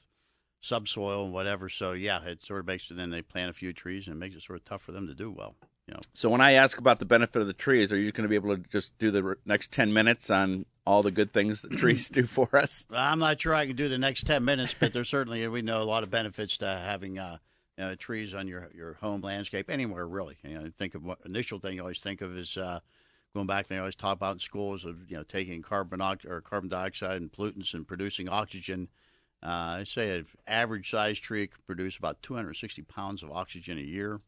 subsoil 0.61 1.25
and 1.25 1.33
whatever. 1.33 1.69
So 1.69 1.93
yeah, 1.93 2.23
it 2.25 2.45
sort 2.45 2.61
of 2.61 2.67
makes 2.67 2.91
it. 2.91 2.97
Then 2.97 3.11
they 3.11 3.23
plant 3.23 3.50
a 3.50 3.55
few 3.55 3.73
trees 3.73 4.07
and 4.07 4.17
it 4.17 4.19
makes 4.19 4.37
it 4.37 4.43
sort 4.43 4.61
of 4.61 4.65
tough 4.65 4.83
for 4.83 4.93
them 4.93 5.07
to 5.09 5.15
do 5.15 5.31
well. 5.31 5.57
You 5.87 5.95
know. 5.95 6.00
So 6.15 6.29
when 6.29 6.41
I 6.41 6.53
ask 6.53 6.79
about 6.79 6.99
the 6.99 7.05
benefit 7.05 7.41
of 7.41 7.47
the 7.47 7.53
trees, 7.53 7.93
are 7.93 7.99
you 7.99 8.12
going 8.12 8.25
to 8.25 8.29
be 8.29 8.35
able 8.35 8.57
to 8.57 8.62
just 8.71 8.97
do 8.99 9.11
the 9.11 9.37
next 9.45 9.73
ten 9.73 9.93
minutes 9.93 10.31
on 10.31 10.67
all 10.87 11.03
the 11.03 11.11
good 11.11 11.33
things 11.33 11.62
that 11.62 11.73
trees 11.73 12.09
do 12.11 12.25
for 12.25 12.55
us? 12.55 12.85
I'm 12.91 13.19
not 13.19 13.41
sure 13.41 13.55
I 13.55 13.67
can 13.67 13.77
do 13.77 13.88
the 13.88 13.99
next 13.99 14.27
ten 14.27 14.45
minutes, 14.45 14.75
but 14.79 14.93
there's 14.93 15.09
certainly 15.09 15.47
we 15.49 15.62
know 15.62 15.83
a 15.83 15.85
lot 15.85 16.03
of 16.03 16.11
benefits 16.11 16.59
to 16.59 16.67
having 16.67 17.19
uh, 17.19 17.38
know, 17.85 17.95
trees 17.95 18.35
on 18.35 18.47
your 18.49 18.69
your 18.75 18.95
home 18.95 19.21
landscape 19.21 19.71
anywhere 19.71 20.07
really. 20.07 20.37
You 20.43 20.59
know, 20.59 20.71
think 20.77 20.95
of 20.95 21.05
what 21.05 21.19
initial 21.25 21.59
thing 21.59 21.77
you 21.77 21.83
always 21.83 22.01
think 22.01 22.21
of 22.21 22.37
is 22.37 22.57
uh, 22.57 22.81
going 23.35 23.47
back. 23.47 23.69
They 23.69 23.79
always 23.79 23.97
talk 23.97 24.17
about 24.17 24.35
in 24.35 24.41
schools 24.41 24.85
of 24.85 25.11
you 25.11 25.17
know 25.17 25.23
taking 25.23 25.63
carbon 25.63 26.01
or 26.03 26.41
carbon 26.41 26.69
dioxide 26.69 27.21
and 27.21 27.33
pollutants 27.33 27.75
and 27.75 27.87
producing 27.87 28.29
oxygen. 28.29 28.89
Uh, 29.43 29.81
I 29.81 29.85
say 29.85 30.19
an 30.19 30.27
average 30.49 30.91
size 30.91 31.19
tree 31.19 31.47
can 31.47 31.61
produce 31.65 31.97
about 31.97 32.21
260 32.23 32.83
pounds 32.83 33.23
of 33.23 33.31
oxygen 33.31 33.79
a 33.79 33.83
year 33.83 34.21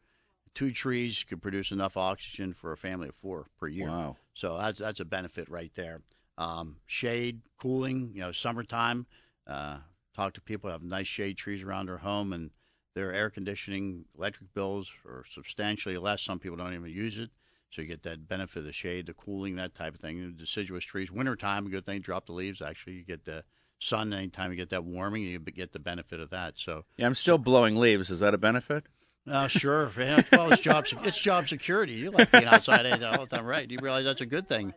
two 0.55 0.73
trees 0.73 1.25
could 1.29 1.43
produce 1.43 1.71
enough 1.71 1.97
oxygen 1.97 2.53
for 2.53 2.73
a 2.73 2.77
family 2.77 3.09
of 3.09 3.15
four 3.15 3.47
per 3.59 3.69
year. 3.69 3.89
Wow. 3.89 4.17
So 4.35 4.57
that's 4.57 4.79
that's 4.79 5.01
a 5.01 5.05
benefit 5.05 5.49
right 5.49 5.73
there. 5.75 6.03
Um, 6.39 6.77
shade, 6.87 7.41
cooling, 7.59 8.13
you 8.15 8.21
know, 8.21 8.33
summertime. 8.33 9.07
Uh, 9.47 9.79
talk 10.15 10.35
to 10.35 10.41
people 10.41 10.69
who 10.69 10.73
have 10.73 10.83
nice 10.83 11.07
shade 11.07 11.37
trees 11.37 11.63
around 11.63 11.87
their 11.87 11.99
home, 11.99 12.33
and 12.33 12.51
their 12.95 13.13
air 13.13 13.31
conditioning, 13.31 14.05
electric 14.17 14.53
bills 14.55 14.91
are 15.07 15.25
substantially 15.31 15.97
less. 15.97 16.23
Some 16.23 16.39
people 16.39 16.57
don't 16.57 16.75
even 16.75 16.91
use 16.91 17.19
it, 17.19 17.31
so 17.71 17.83
you 17.83 17.89
get 17.89 18.03
that 18.03 18.29
benefit 18.29 18.61
of 18.61 18.65
the 18.65 18.73
shade, 18.73 19.07
the 19.07 19.15
cooling, 19.15 19.57
that 19.57 19.75
type 19.75 19.95
of 19.95 20.01
thing. 20.01 20.35
Deciduous 20.37 20.85
trees, 20.85 21.11
wintertime, 21.11 21.67
a 21.67 21.71
good 21.71 21.87
thing. 21.87 22.01
Drop 22.01 22.27
the 22.27 22.33
leaves. 22.33 22.61
Actually, 22.61 22.95
you 22.95 23.05
get 23.05 23.25
the 23.25 23.45
sun 23.79 24.13
anytime 24.13 24.51
you 24.51 24.57
get 24.57 24.71
that 24.71 24.85
warming, 24.85 25.23
you 25.23 25.39
get 25.39 25.73
the 25.73 25.79
benefit 25.79 26.21
of 26.21 26.31
that. 26.31 26.55
So 26.57 26.85
yeah, 26.97 27.07
I'm 27.07 27.15
still 27.15 27.39
blowing 27.39 27.77
leaves. 27.77 28.11
Is 28.11 28.21
that 28.21 28.35
a 28.35 28.39
benefit? 28.39 28.85
Uh, 29.29 29.49
sure. 29.49 29.91
Yeah, 29.99 30.23
well, 30.33 30.53
it's 30.53 30.63
job 30.63 30.87
it's 31.05 31.19
job 31.19 31.49
security. 31.49 31.93
You 31.95 32.11
like 32.11 32.31
being 32.31 32.45
outside 32.45 32.87
all 33.03 33.27
the 33.27 33.37
time, 33.37 33.45
right? 33.47 33.71
You 33.71 33.79
realize 33.81 34.05
that's 34.05 34.21
a 34.21 34.27
good 34.27 34.49
thing. 34.49 34.73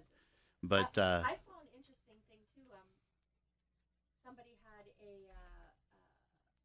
But 0.61 0.97
uh, 0.97 1.23
I 1.25 1.35
saw 1.43 1.59
an 1.59 1.67
interesting 1.75 2.19
thing 2.31 2.39
too. 2.55 2.63
Um, 2.71 2.87
somebody 4.23 4.55
had 4.63 4.87
a 5.03 5.11
uh, 5.27 5.35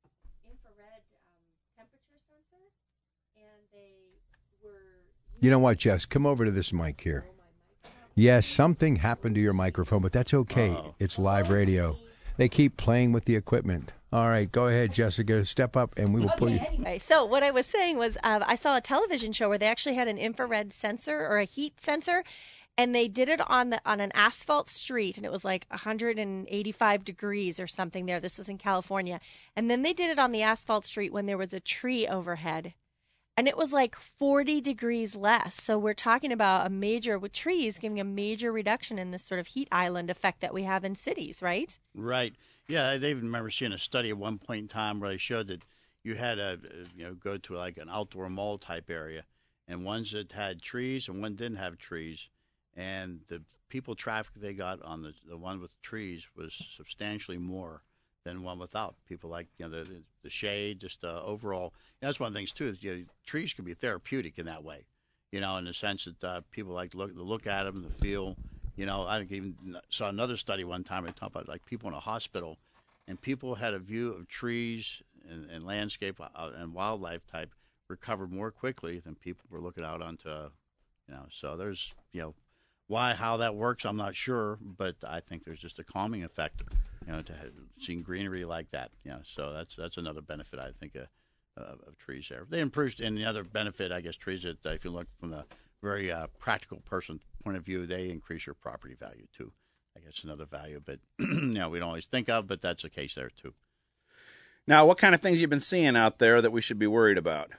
uh, 0.07 0.51
infrared 0.51 1.03
um, 1.19 1.35
temperature 1.75 2.21
sensor, 2.31 2.63
and 3.35 3.59
they 3.73 4.23
were. 4.63 5.03
You 5.41 5.51
know 5.51 5.59
what, 5.61 5.79
Jess? 5.79 6.05
Come 6.05 6.27
over 6.27 6.45
to 6.45 6.51
this 6.51 6.73
mic 6.73 7.01
here. 7.01 7.25
Yes, 8.17 8.47
something 8.47 8.97
happened 8.97 9.37
to 9.37 9.41
your 9.41 9.53
microphone, 9.53 10.03
but 10.03 10.13
that's 10.13 10.35
okay. 10.35 10.71
Uh-oh. 10.71 10.97
It's 10.99 11.19
live 11.19 11.51
radio. 11.51 11.97
They 12.37 12.49
keep 12.49 12.77
playing 12.77 13.13
with 13.13 13.25
the 13.25 13.37
equipment. 13.37 13.93
All 14.13 14.27
right, 14.27 14.51
go 14.51 14.67
ahead, 14.67 14.93
Jessica. 14.93 15.45
Step 15.45 15.77
up, 15.77 15.95
and 15.97 16.13
we 16.13 16.21
will 16.21 16.31
okay, 16.31 16.39
pull 16.39 16.51
you. 16.51 16.59
Anyway, 16.59 16.99
so 16.99 17.25
what 17.25 17.45
I 17.45 17.53
was 17.53 17.67
saying 17.67 17.99
was, 17.99 18.17
uh, 18.25 18.41
I 18.45 18.57
saw 18.57 18.77
a 18.77 18.81
television 18.81 19.33
show 19.33 19.49
where 19.49 19.59
they 19.59 19.67
actually 19.67 19.95
had 19.95 20.09
an 20.09 20.19
infrared 20.19 20.73
sensor 20.73 21.21
or 21.21 21.39
a 21.39 21.45
heat 21.45 21.81
sensor, 21.81 22.25
and 22.77 22.93
they 22.93 23.07
did 23.07 23.29
it 23.29 23.41
on 23.49 23.71
the 23.71 23.81
on 23.85 24.01
an 24.01 24.11
asphalt 24.15 24.69
street, 24.69 25.17
and 25.17 25.27
it 25.27 25.31
was 25.31 25.45
like 25.45 25.67
185 25.71 27.05
degrees 27.05 27.61
or 27.61 27.67
something 27.67 28.07
there. 28.07 28.19
This 28.19 28.39
was 28.39 28.49
in 28.49 28.59
California, 28.59 29.21
and 29.55 29.71
then 29.71 29.83
they 29.83 29.93
did 29.93 30.11
it 30.11 30.19
on 30.19 30.33
the 30.33 30.43
asphalt 30.43 30.87
street 30.87 31.13
when 31.13 31.27
there 31.27 31.39
was 31.39 31.53
a 31.53 31.61
tree 31.61 32.09
overhead, 32.09 32.75
and 33.39 33.47
it 33.47 33.57
was 33.57 33.73
like 33.73 33.95
40 33.95 34.61
degrees 34.61 35.15
less. 35.15 35.63
So 35.63 35.79
we're 35.79 35.95
talking 35.95 36.33
about 36.33 36.67
a 36.67 36.71
major 36.71 37.21
with 37.21 37.31
trees 37.31 37.79
giving 37.79 38.01
a 38.01 38.05
major 38.05 38.51
reduction 38.51 38.99
in 38.99 39.13
this 39.13 39.23
sort 39.23 39.39
of 39.39 39.47
heat 39.47 39.69
island 39.71 40.11
effect 40.11 40.41
that 40.41 40.53
we 40.53 40.65
have 40.65 40.85
in 40.85 40.97
cities, 40.97 41.41
right? 41.41 41.79
Right. 41.95 42.35
Yeah, 42.67 42.89
I 42.89 42.97
even 42.97 43.27
remember 43.27 43.51
seeing 43.51 43.73
a 43.73 43.79
study 43.79 44.11
at 44.11 44.19
one 44.19 44.39
point 44.39 44.63
in 44.63 44.69
time 44.69 44.99
where 44.99 45.11
they 45.11 45.19
showed 45.19 45.47
that 45.47 45.63
you 46.03 46.17
had 46.17 46.41
a 46.41 46.55
uh, 46.55 46.57
you 46.97 47.05
know 47.05 47.15
go 47.15 47.39
to 47.39 47.55
like 47.55 47.79
an 47.79 47.89
outdoor 47.89 48.29
mall 48.29 48.59
type 48.59 48.91
area, 48.91 49.23
and 49.69 49.85
ones 49.85 50.11
that 50.11 50.33
had 50.33 50.61
trees 50.61 51.07
and 51.07 51.23
one 51.23 51.37
didn't 51.37 51.59
have 51.59 51.79
trees, 51.79 52.31
and 52.75 53.21
the 53.29 53.41
people 53.69 53.95
traffic 53.95 54.33
they 54.35 54.53
got 54.53 54.83
on 54.83 55.03
the 55.03 55.15
the 55.29 55.37
one 55.37 55.61
with 55.61 55.81
trees 55.81 56.27
was 56.37 56.53
substantially 56.77 57.39
more 57.39 57.85
than 58.29 58.43
one 58.43 58.59
without. 58.59 58.95
People 59.09 59.31
like 59.31 59.47
you 59.59 59.67
know 59.67 59.71
the 59.71 60.03
the 60.23 60.31
shade, 60.31 60.81
just 60.81 61.05
uh, 61.05 61.23
overall. 61.25 61.73
that's 62.01 62.21
one 62.21 62.29
of 62.29 62.33
the 62.35 62.39
things 62.39 62.53
too. 62.53 62.67
Is, 62.67 62.83
you 62.83 62.95
know, 62.95 63.05
trees 63.27 63.53
can 63.53 63.65
be 63.65 63.75
therapeutic 63.75 64.39
in 64.39 64.47
that 64.47 64.63
way, 64.63 64.85
you 65.33 65.41
know, 65.41 65.57
in 65.57 65.65
the 65.65 65.75
sense 65.75 66.05
that 66.05 66.25
uh, 66.25 66.41
people 66.51 66.73
like 66.73 66.93
to 66.93 66.99
look 66.99 67.15
to 67.15 67.23
look 67.23 67.47
at 67.47 67.65
them, 67.65 67.83
the 67.83 67.91
feel. 68.05 68.37
You 68.77 68.87
know, 68.87 69.03
I 69.03 69.23
even 69.23 69.57
saw 69.91 70.09
another 70.09 70.37
study 70.37 70.63
one 70.63 70.85
time. 70.85 71.05
I 71.05 71.11
talked 71.11 71.35
about 71.35 71.49
like 71.49 71.65
people 71.65 71.89
in 71.89 71.95
a 71.95 72.01
hospital, 72.01 72.59
and 73.09 73.21
people 73.21 73.57
had 73.57 73.75
a 73.75 73.79
view 73.79 74.13
of 74.13 74.29
trees 74.29 75.03
and, 75.29 75.51
and 75.51 75.67
landscape 75.67 76.21
uh, 76.21 76.51
and 76.57 76.73
wildlife 76.73 77.27
type 77.27 77.51
recovered 77.89 78.31
more 78.31 78.53
quickly 78.53 79.01
than 79.01 79.17
people 79.17 79.45
were 79.51 79.61
looking 79.61 79.85
out 79.85 80.01
onto, 80.01 80.29
you 80.29 81.15
know. 81.15 81.25
So 81.31 81.57
there's, 81.57 81.93
you 82.13 82.21
know, 82.21 82.35
why 82.87 83.15
how 83.15 83.39
that 83.39 83.57
works, 83.57 83.85
I'm 83.85 83.97
not 83.97 84.15
sure, 84.15 84.59
but 84.63 84.97
I 85.07 85.21
think 85.21 85.45
there's 85.45 85.61
just 85.61 85.79
a 85.79 85.85
calming 85.85 86.23
effect, 86.23 86.63
you 87.09 87.15
know, 87.15 87.23
to 87.23 87.33
have, 87.33 87.53
seeing 87.81 88.03
greenery 88.03 88.45
like 88.45 88.71
that. 88.73 88.91
You 89.03 89.13
know, 89.13 89.21
so 89.25 89.53
that's 89.53 89.75
that's 89.75 89.97
another 89.97 90.21
benefit 90.21 90.59
I 90.59 90.73
think 90.79 90.95
uh, 90.95 91.07
uh, 91.59 91.75
of 91.87 91.99
trees 91.99 92.27
there. 92.29 92.45
They 92.49 92.61
improved, 92.61 93.01
and 93.01 93.17
the 93.17 93.25
other 93.25 93.43
benefit, 93.43 93.91
I 93.91 94.03
guess, 94.03 94.15
trees 94.15 94.43
that 94.43 94.75
if 94.75 94.85
you 94.85 94.91
look 94.91 95.07
from 95.19 95.31
the 95.31 95.47
very 95.83 96.13
uh, 96.13 96.27
practical 96.39 96.81
person 96.81 97.21
point 97.43 97.57
of 97.57 97.65
view, 97.65 97.87
they 97.87 98.11
increase 98.11 98.45
your 98.45 98.55
property 98.55 98.95
value 98.95 99.27
too. 99.37 99.53
I 99.97 100.01
guess 100.01 100.23
another 100.23 100.45
value, 100.45 100.83
but 100.85 100.99
you 101.19 101.41
know 101.41 101.71
we 101.71 101.79
don't 101.79 101.89
always 101.89 102.07
think 102.07 102.29
of, 102.29 102.47
but 102.47 102.61
that's 102.61 102.83
the 102.83 102.91
case 102.91 103.15
there 103.15 103.31
too. 103.31 103.55
Now, 104.67 104.85
what 104.85 104.99
kind 104.99 105.15
of 105.15 105.23
things 105.23 105.41
you've 105.41 105.49
been 105.49 105.61
seeing 105.61 105.97
out 105.97 106.19
there 106.19 106.43
that 106.43 106.53
we 106.53 106.61
should 106.61 106.79
be 106.79 106.87
worried 106.87 107.17
about? 107.17 107.51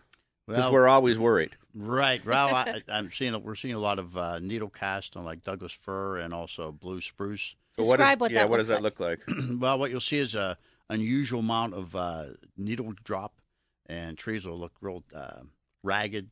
Because 0.45 0.65
well, 0.65 0.73
we're 0.73 0.87
always 0.87 1.17
worried. 1.17 1.55
Right. 1.73 2.23
Well, 2.23 2.53
I, 2.55 2.83
am 2.87 3.11
seeing 3.11 3.41
we're 3.43 3.55
seeing 3.55 3.73
a 3.73 3.79
lot 3.79 3.97
of 3.97 4.15
uh, 4.15 4.37
needle 4.37 4.69
cast 4.69 5.17
on 5.17 5.25
like 5.25 5.43
Douglas 5.43 5.71
fir 5.71 6.19
and 6.19 6.35
also 6.35 6.71
blue 6.71 7.01
spruce. 7.01 7.55
But 7.79 7.87
what 7.87 7.99
is- 7.99 8.19
what 8.19 8.31
yeah, 8.31 8.39
that 8.39 8.49
what 8.49 8.57
looks 8.57 8.69
does 8.69 8.77
that 8.77 8.83
like. 8.83 8.99
look 8.99 9.27
like? 9.27 9.37
well, 9.59 9.79
what 9.79 9.91
you'll 9.91 9.99
see 10.01 10.17
is 10.17 10.35
a 10.35 10.57
unusual 10.89 11.39
amount 11.39 11.73
of 11.73 11.95
uh, 11.95 12.25
needle 12.57 12.93
drop, 13.03 13.41
and 13.85 14.17
trees 14.17 14.45
will 14.45 14.57
look 14.59 14.73
real 14.81 15.03
uh, 15.15 15.41
ragged, 15.83 16.29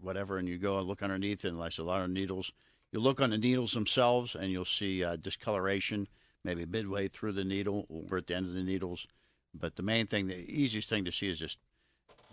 whatever. 0.00 0.38
And 0.38 0.48
you 0.48 0.58
go 0.58 0.78
and 0.78 0.86
look 0.86 1.02
underneath, 1.02 1.44
and 1.44 1.60
there's 1.60 1.78
a 1.78 1.84
lot 1.84 2.02
of 2.02 2.10
needles. 2.10 2.52
You 2.92 3.00
look 3.00 3.20
on 3.20 3.30
the 3.30 3.38
needles 3.38 3.72
themselves, 3.72 4.34
and 4.34 4.50
you'll 4.50 4.64
see 4.64 5.04
uh, 5.04 5.16
discoloration, 5.16 6.08
maybe 6.44 6.64
midway 6.64 7.08
through 7.08 7.32
the 7.32 7.44
needle 7.44 7.86
or 7.88 8.18
at 8.18 8.26
the 8.26 8.34
end 8.36 8.46
of 8.46 8.54
the 8.54 8.62
needles. 8.62 9.06
But 9.54 9.76
the 9.76 9.82
main 9.82 10.06
thing, 10.06 10.26
the 10.26 10.36
easiest 10.50 10.88
thing 10.88 11.04
to 11.04 11.12
see 11.12 11.28
is 11.28 11.38
just 11.38 11.58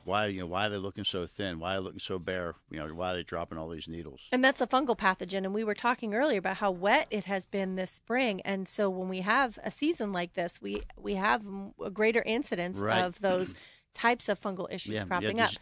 why 0.05 0.27
you 0.27 0.39
know 0.41 0.45
why 0.47 0.67
are 0.67 0.69
they 0.69 0.77
looking 0.77 1.03
so 1.03 1.25
thin? 1.27 1.59
Why 1.59 1.73
are 1.73 1.77
they 1.79 1.83
looking 1.83 1.99
so 1.99 2.17
bare? 2.19 2.55
You 2.69 2.79
know 2.79 2.87
why 2.93 3.11
are 3.11 3.15
they 3.15 3.23
dropping 3.23 3.57
all 3.57 3.67
these 3.69 3.87
needles? 3.87 4.21
And 4.31 4.43
that's 4.43 4.61
a 4.61 4.67
fungal 4.67 4.97
pathogen. 4.97 5.43
And 5.43 5.53
we 5.53 5.63
were 5.63 5.75
talking 5.75 6.13
earlier 6.13 6.39
about 6.39 6.57
how 6.57 6.71
wet 6.71 7.07
it 7.11 7.25
has 7.25 7.45
been 7.45 7.75
this 7.75 7.91
spring. 7.91 8.41
And 8.41 8.69
so 8.69 8.89
when 8.89 9.09
we 9.09 9.21
have 9.21 9.59
a 9.63 9.71
season 9.71 10.11
like 10.13 10.33
this, 10.33 10.61
we, 10.61 10.83
we 10.97 11.15
have 11.15 11.41
a 11.83 11.89
greater 11.89 12.21
incidence 12.23 12.77
Right. 12.79 13.03
of 13.03 13.19
those 13.19 13.53
types 13.93 14.29
of 14.29 14.39
fungal 14.39 14.71
issues 14.71 15.03
cropping 15.03 15.39
up. 15.41 15.49
dis- 15.49 15.59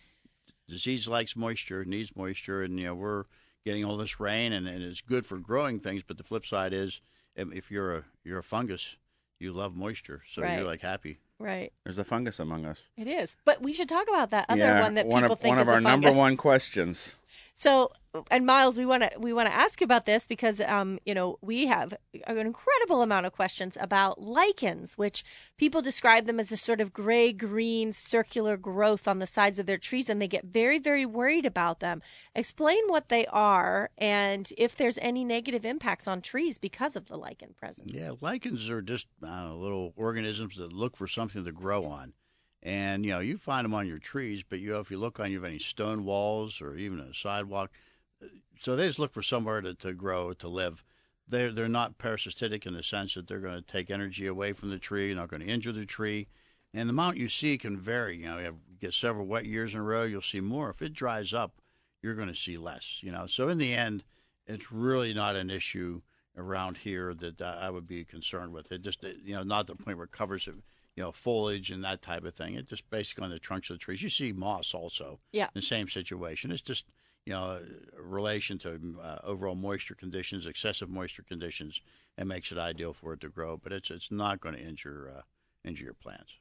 Disease 0.70 1.08
likes 1.08 1.36
moisture, 1.36 1.84
needs 1.86 2.16
moisture, 2.16 2.64
and 2.64 2.80
you 2.80 2.86
know 2.86 2.96
we're 2.96 3.26
getting 3.66 3.84
all 3.86 3.98
this 3.98 4.20
rain, 4.20 4.54
and, 4.54 4.68
and 4.68 4.82
it's 4.84 5.02
good 5.02 5.26
for 5.26 5.38
growing 5.38 5.80
things. 5.80 6.04
But 6.06 6.18
the 6.18 6.24
flip 6.24 6.46
side 6.46 6.74
is, 6.74 7.02
if 7.36 7.52
if 7.54 7.70
you're 7.72 7.98
a 7.98 8.04
you're 8.24 8.40
a 8.40 8.44
fungus, 8.44 8.96
you 9.40 9.52
love 9.52 9.76
moisture, 9.76 10.22
so 10.32 10.42
Right. 10.42 10.56
you're 10.58 10.66
like 10.66 10.82
happy. 10.82 11.20
Right. 11.44 11.74
There's 11.84 11.98
a 11.98 12.06
fungus 12.06 12.40
among 12.40 12.66
us. 12.66 12.88
It 12.96 13.06
is. 13.06 13.36
But 13.44 13.62
we 13.62 13.74
should 13.74 13.90
talk 13.90 14.08
about 14.08 14.30
that 14.30 14.46
other 14.48 14.62
yeah, 14.62 14.82
one 14.82 14.94
that 14.94 15.06
one 15.06 15.24
people 15.24 15.34
of, 15.34 15.40
think 15.42 15.50
one 15.52 15.60
is 15.60 15.68
of 15.68 15.74
our 15.74 15.80
a 15.80 15.82
number 15.82 16.10
one 16.10 16.38
questions. 16.38 17.16
So, 17.56 17.91
and 18.30 18.46
Miles, 18.46 18.78
we 18.78 18.86
want 18.86 19.04
to 19.04 19.12
we 19.19 19.34
want 19.34 19.48
to 19.48 19.54
ask 19.54 19.82
about 19.82 20.06
this 20.06 20.28
because 20.28 20.62
um, 20.62 21.00
you 21.06 21.13
know 21.13 21.38
we 21.41 21.67
have 21.67 21.93
an 22.28 22.38
incredible 22.38 23.02
amount 23.02 23.26
of 23.26 23.34
questions 23.34 23.78
about 23.80 24.22
lichens, 24.22 24.98
which 24.98 25.24
people 25.58 25.82
describe 25.82 26.26
them 26.26 26.39
as 26.39 26.52
a 26.52 26.58
sort 26.58 26.82
of 26.82 26.93
gray 26.93 27.34
green 27.34 27.91
circular 27.93 28.58
growth 28.58 29.08
on 29.08 29.19
the 29.19 29.28
sides 29.28 29.60
of 29.60 29.65
their 29.65 29.78
trees, 29.78 30.10
and 30.10 30.22
they 30.22 30.28
get 30.28 30.46
very 30.46 30.80
very 30.80 31.06
worried 31.06 31.46
about 31.46 31.80
them. 31.80 32.02
Explain 32.36 32.82
what 32.88 33.10
they 33.10 33.26
are 33.28 33.89
and 33.98 34.52
if 34.58 34.76
there's 34.76 34.98
any 35.00 35.24
negative 35.24 35.65
impacts 35.65 36.08
on 36.08 36.22
trees 36.22 36.58
because 36.58 36.96
of 36.96 37.08
the 37.08 37.17
lichen 37.17 37.54
present. 37.58 37.89
Yeah, 37.93 38.12
lichens 38.22 38.69
are 38.69 38.82
just 38.82 39.08
know, 39.22 39.58
little 39.58 39.93
organisms 39.96 40.58
that 40.58 40.74
look 40.74 40.96
for 40.96 41.08
something 41.08 41.43
to 41.46 41.52
grow 41.52 41.86
on. 41.86 42.13
And 42.63 43.06
you 43.06 43.12
know, 43.12 43.19
you 43.19 43.38
find 43.38 43.65
them 43.65 43.73
on 43.73 43.88
your 43.88 43.99
trees, 43.99 44.41
but 44.47 44.60
you 44.60 44.71
know, 44.71 44.80
if 44.80 44.89
you 44.89 44.97
look 44.97 45.19
on 45.19 45.30
you 45.30 45.38
have 45.38 45.43
any 45.43 45.60
stone 45.60 46.06
walls 46.06 46.62
or 46.62 46.76
even 46.78 46.99
a 46.99 47.13
sidewalk, 47.13 47.71
uh, 48.23 48.28
so 48.62 48.76
they 48.76 48.88
just 48.88 48.99
look 48.99 49.12
for 49.12 49.21
somewhere 49.21 49.60
to, 49.60 49.73
to 49.76 49.93
grow, 49.93 50.34
to 50.34 50.47
live. 50.47 50.84
They're 51.28 51.52
they're 51.52 51.67
not 51.67 51.97
parasitic 51.97 52.65
in 52.65 52.73
the 52.73 52.82
sense 52.82 53.15
that 53.15 53.28
they're 53.28 53.39
going 53.39 53.62
to 53.62 53.62
take 53.62 53.91
energy 53.91 54.28
away 54.28 54.54
from 54.54 54.69
the 54.69 54.80
tree, 54.80 55.08
you're 55.08 55.17
not 55.17 55.30
going 55.30 55.41
to 55.41 55.47
injure 55.47 55.73
the 55.73 55.86
tree. 55.86 56.28
And 56.73 56.89
the 56.89 56.91
amount 56.91 57.17
you 57.17 57.28
see 57.28 57.58
can 57.58 57.78
vary. 57.78 58.17
You 58.17 58.26
know, 58.26 58.38
you 58.39 58.45
have, 58.45 58.56
get 58.80 58.93
several 58.93 59.28
wet 59.28 59.45
years 59.45 59.73
in 59.73 59.82
a 59.82 59.84
row, 59.84 60.04
you'll 60.04 60.21
see 60.21 60.39
more. 60.39 60.69
If 60.69 60.82
it 60.82 60.93
dries 60.93 61.34
up, 61.34 61.62
you're 62.02 62.15
going 62.15 62.30
to 62.30 62.36
see 62.36 62.58
less. 62.58 62.99
You 63.02 63.12
know, 63.12 63.28
so 63.28 63.49
in 63.49 63.58
the 63.58 63.73
end, 63.73 64.06
it's 64.47 64.71
really 64.71 65.13
not 65.13 65.36
an 65.36 65.49
issue 65.49 66.02
around 66.38 66.78
here 66.78 67.13
that 67.13 67.41
uh, 67.41 67.58
I 67.60 67.69
would 67.69 67.88
be 67.88 68.06
concerned 68.06 68.54
with. 68.54 68.71
It 68.71 68.82
just, 68.82 69.04
you 69.04 69.36
know, 69.36 69.43
not 69.43 69.67
the 69.67 69.76
point 69.76 69.97
where 69.97 70.06
it 70.06 70.12
covers, 70.12 70.47
you 70.96 71.04
know, 71.04 71.12
foliage 71.12 71.72
and 71.72 71.84
that 71.84 72.02
type 72.02 72.24
of 72.24 72.36
thing. 72.36 72.56
It 72.56 72.68
just 72.68 72.90
basically 72.90 73.24
on 73.24 73.32
the 73.32 73.40
trunks 73.40 73.70
of 73.70 73.76
the 73.76 73.80
trees. 73.80 74.02
You 74.02 74.10
see 74.10 74.32
moss 74.32 74.74
also. 74.74 75.20
Yeah. 75.32 75.48
The 75.54 75.62
same 75.62 75.90
situation. 75.90 76.52
It's 76.52 76.62
just, 76.62 76.86
you 77.26 77.34
know, 77.34 77.62
relation 77.98 78.58
to 78.60 78.98
uh, 79.02 79.20
overall 79.24 79.56
moisture 79.56 79.96
conditions, 79.96 80.46
excessive 80.46 80.90
moisture 80.90 81.24
conditions, 81.24 81.82
and 82.18 82.30
makes 82.30 82.52
it 82.52 82.58
ideal 82.58 82.94
for 82.94 83.14
it 83.14 83.22
to 83.22 83.30
grow. 83.30 83.58
But 83.58 83.72
it's 83.72 83.90
it's 83.90 84.12
not 84.12 84.42
going 84.42 84.56
to 84.56 84.62
injure 84.62 85.12
uh, 85.18 85.22
injure 85.68 85.86
your 85.86 85.94
plants. 85.94 86.34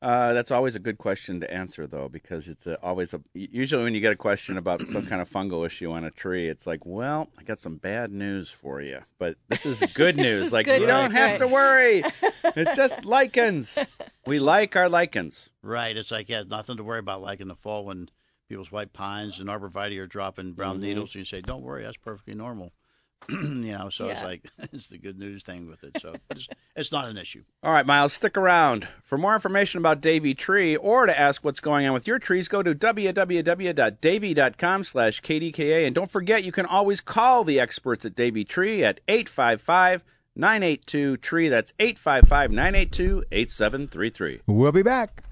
Uh, 0.00 0.32
that's 0.32 0.52
always 0.52 0.76
a 0.76 0.78
good 0.78 0.96
question 0.96 1.40
to 1.40 1.52
answer, 1.52 1.84
though, 1.84 2.08
because 2.08 2.48
it's 2.48 2.68
a, 2.68 2.80
always 2.82 3.12
a. 3.14 3.20
Usually, 3.34 3.82
when 3.82 3.94
you 3.94 4.00
get 4.00 4.12
a 4.12 4.16
question 4.16 4.56
about 4.56 4.86
some 4.88 5.04
kind 5.06 5.20
of 5.20 5.28
fungal 5.28 5.66
issue 5.66 5.90
on 5.90 6.04
a 6.04 6.10
tree, 6.12 6.46
it's 6.48 6.68
like, 6.68 6.86
"Well, 6.86 7.28
I 7.36 7.42
got 7.42 7.58
some 7.58 7.76
bad 7.76 8.12
news 8.12 8.48
for 8.48 8.80
you," 8.80 9.00
but 9.18 9.36
this 9.48 9.66
is 9.66 9.82
good 9.94 10.16
news. 10.26 10.46
is 10.46 10.52
like 10.52 10.66
good 10.66 10.80
you 10.80 10.86
don't 10.86 11.10
have 11.10 11.32
right. 11.32 11.38
to 11.40 11.48
worry. 11.48 12.04
it's 12.56 12.76
just 12.76 13.04
lichens. 13.04 13.76
We 14.24 14.38
like 14.38 14.76
our 14.76 14.88
lichens. 14.88 15.50
Right. 15.62 15.96
It's 15.96 16.12
like 16.12 16.28
yeah, 16.28 16.44
nothing 16.46 16.76
to 16.76 16.84
worry 16.84 17.00
about. 17.00 17.20
Like 17.22 17.40
in 17.40 17.48
the 17.48 17.56
fall 17.56 17.84
when 17.84 18.08
people's 18.48 18.70
white 18.70 18.92
pines 18.92 19.40
and 19.40 19.48
arborvitae 19.48 19.98
are 19.98 20.06
dropping 20.06 20.52
brown 20.52 20.78
Mhm. 20.78 20.82
needles, 20.82 21.14
you 21.16 21.24
say, 21.24 21.40
"Don't 21.40 21.62
worry, 21.62 21.82
that's 21.82 21.96
perfectly 21.96 22.34
normal." 22.34 22.72
you 23.28 23.76
know, 23.76 23.90
so 23.90 24.08
it's 24.08 24.22
like 24.22 24.44
it's 24.72 24.86
the 24.86 24.96
good 24.98 25.18
news 25.18 25.42
thing 25.42 25.68
with 25.68 25.82
it. 25.84 26.00
So 26.00 26.14
it's, 26.30 26.48
it's 26.76 26.90
not 26.92 27.08
an 27.08 27.18
issue. 27.18 27.42
All 27.62 27.72
right, 27.72 27.84
Miles, 27.84 28.14
stick 28.14 28.38
around. 28.38 28.88
For 29.02 29.18
more 29.18 29.34
information 29.34 29.78
about 29.78 30.00
Davey 30.00 30.34
Tree 30.34 30.76
or 30.76 31.04
to 31.06 31.18
ask 31.18 31.44
what's 31.44 31.60
going 31.60 31.86
on 31.86 31.92
with 31.92 32.06
your 32.06 32.18
trees, 32.18 32.48
go 32.48 32.62
to 32.62 32.74
www.davey.com 32.74 34.84
slash 34.84 35.20
KDKA. 35.20 35.84
And 35.86 35.94
don't 35.94 36.10
forget, 36.10 36.44
you 36.44 36.52
can 36.52 36.66
always 36.66 37.00
call 37.00 37.44
the 37.44 37.60
experts 37.60 38.04
at 38.04 38.14
Davey 38.14 38.44
Tree 38.44 38.84
at 38.84 39.00
855-982-TREE. 39.08 41.48
That's 41.48 41.72
855-982-8733. 41.72 44.40
We'll 44.46 44.72
be 44.72 44.82
back. 44.82 45.24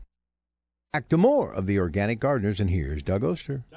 Back 0.92 1.09
to 1.11 1.16
more 1.16 1.53
of 1.53 1.66
the 1.66 1.79
Organic 1.79 2.18
Gardeners, 2.18 2.59
and 2.61 2.70
here's 2.70 3.03
Doug 3.03 3.25
Oster. 3.25 3.64
Oh, 3.72 3.77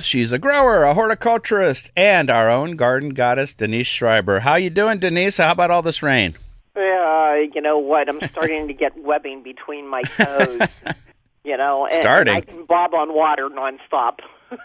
she's 0.00 0.32
a 0.32 0.38
grower, 0.38 0.82
a 0.82 0.94
horticulturist, 0.94 1.90
and 1.96 2.30
our 2.30 2.50
own 2.50 2.76
garden 2.76 3.10
goddess, 3.10 3.52
Denise 3.52 3.86
Schreiber. 3.86 4.40
How 4.40 4.56
you 4.56 4.70
doing, 4.70 4.98
Denise? 4.98 5.36
How 5.36 5.52
about 5.52 5.70
all 5.70 5.82
this 5.82 6.02
rain? 6.02 6.36
Uh, 6.76 7.34
you 7.54 7.60
know 7.60 7.78
what? 7.78 8.08
I'm 8.08 8.20
starting 8.30 8.68
to 8.68 8.74
get 8.74 8.96
webbing 9.02 9.42
between 9.42 9.88
my 9.88 10.02
toes. 10.02 10.60
you 11.44 11.56
know, 11.56 11.86
and, 11.86 11.94
Starting. 11.94 12.34
and 12.34 12.42
I 12.42 12.52
can 12.52 12.64
bob 12.64 12.94
on 12.94 13.14
water 13.14 13.48
nonstop. 13.48 14.18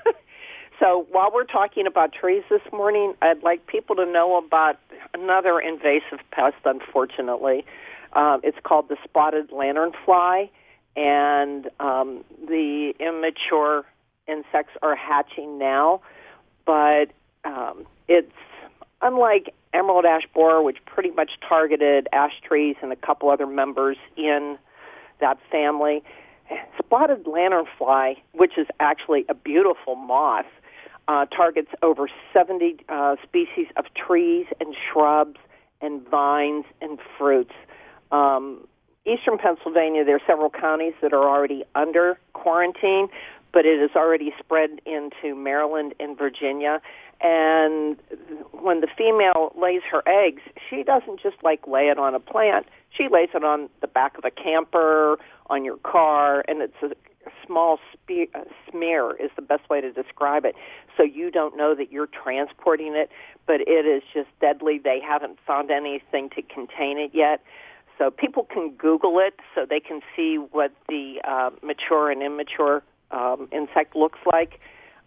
so 0.80 1.06
while 1.12 1.32
we're 1.34 1.44
talking 1.44 1.86
about 1.86 2.14
trees 2.14 2.44
this 2.50 2.62
morning, 2.72 3.14
I'd 3.22 3.44
like 3.44 3.68
people 3.68 3.96
to 3.98 4.06
know 4.06 4.38
about 4.38 4.80
another 5.14 5.60
invasive 5.60 6.20
pest. 6.32 6.58
Unfortunately, 6.66 7.66
um, 8.14 8.42
it's 8.44 8.58
called 8.64 8.90
the 8.90 8.98
spotted 9.04 9.52
lanternfly, 9.52 10.50
and 10.96 11.70
um, 11.80 12.24
the 12.48 12.94
immature 13.00 13.86
insects 14.28 14.74
are 14.82 14.96
hatching 14.96 15.58
now, 15.58 16.02
but 16.66 17.12
um, 17.46 17.86
it's 18.08 18.32
unlike 19.02 19.54
emerald 19.74 20.06
ash 20.06 20.24
borer, 20.34 20.62
which 20.62 20.78
pretty 20.86 21.12
much 21.12 21.32
targeted 21.48 22.08
ash 22.14 22.34
trees 22.42 22.76
and 22.82 22.92
a 22.92 22.96
couple 22.96 23.30
other 23.30 23.48
members 23.48 23.98
in 24.16 24.58
that 25.20 25.38
family. 25.52 26.04
Spotted 26.78 27.26
lanternfly, 27.26 28.18
which 28.34 28.58
is 28.58 28.68
actually 28.80 29.26
a 29.30 29.34
beautiful 29.34 29.96
moth, 29.96 30.46
uh, 31.08 31.26
targets 31.26 31.70
over 31.82 32.08
70 32.32 32.78
uh, 32.90 33.16
species 33.24 33.68
of 33.76 33.86
trees 33.94 34.46
and 34.60 34.76
shrubs 34.92 35.40
and 35.82 36.08
vines 36.08 36.66
and 36.82 37.00
fruits. 37.18 37.54
Um, 38.12 38.68
Eastern 39.06 39.38
Pennsylvania, 39.38 40.06
there 40.06 40.16
are 40.16 40.22
several 40.26 40.50
counties 40.50 40.94
that 41.02 41.12
are 41.12 41.28
already 41.28 41.66
under 41.76 42.18
quarantine, 42.32 43.10
but 43.54 43.66
it 43.66 43.80
has 43.80 43.92
already 43.96 44.34
spread 44.40 44.82
into 44.86 45.36
Maryland 45.36 45.94
and 46.00 46.18
Virginia. 46.18 46.82
And 47.22 47.98
when 48.52 48.82
the 48.82 48.88
female 48.98 49.54
lays 49.60 49.82
her 49.90 50.04
eggs, 50.08 50.42
she 50.70 50.84
doesn't 50.84 51.22
just 51.22 51.38
like 51.44 51.66
lay 51.68 51.88
it 51.88 51.98
on 51.98 52.16
a 52.16 52.20
plant. 52.20 52.66
She 52.90 53.08
lays 53.10 53.30
it 53.34 53.44
on 53.44 53.70
the 53.82 53.88
back 53.88 54.18
of 54.18 54.26
a 54.26 54.32
camper, 54.32 55.18
on 55.50 55.64
your 55.64 55.78
car, 55.78 56.44
and 56.48 56.62
it's 56.62 56.82
a 56.82 56.92
small 57.46 57.80
spe- 57.94 58.36
uh, 58.36 58.44
smear 58.70 59.16
is 59.16 59.32
the 59.36 59.42
best 59.42 59.70
way 59.70 59.80
to 59.80 59.92
describe 59.92 60.44
it. 60.46 60.56
So 60.98 61.04
you 61.04 61.32
don't 61.32 61.56
know 61.56 61.76
that 61.76 61.92
you're 61.92 62.08
transporting 62.08 62.96
it, 62.96 63.10
but 63.46 63.62
it 63.62 63.86
is 63.86 64.04
just 64.14 64.30
deadly. 64.42 64.80
They 64.84 65.00
haven't 65.00 65.40
found 65.46 65.72
anything 65.72 66.30
to 66.32 66.42
contain 66.42 66.98
it 66.98 67.12
yet. 67.14 67.42
So 67.98 68.10
people 68.10 68.44
can 68.44 68.72
Google 68.72 69.20
it 69.20 69.40
so 69.54 69.66
they 69.70 69.80
can 69.80 70.02
see 70.16 70.38
what 70.38 70.74
the 70.90 71.22
uh, 71.24 71.52
mature 71.62 72.12
and 72.12 72.22
immature 72.22 72.84
um, 73.14 73.48
insect 73.52 73.96
looks 73.96 74.20
like. 74.32 74.60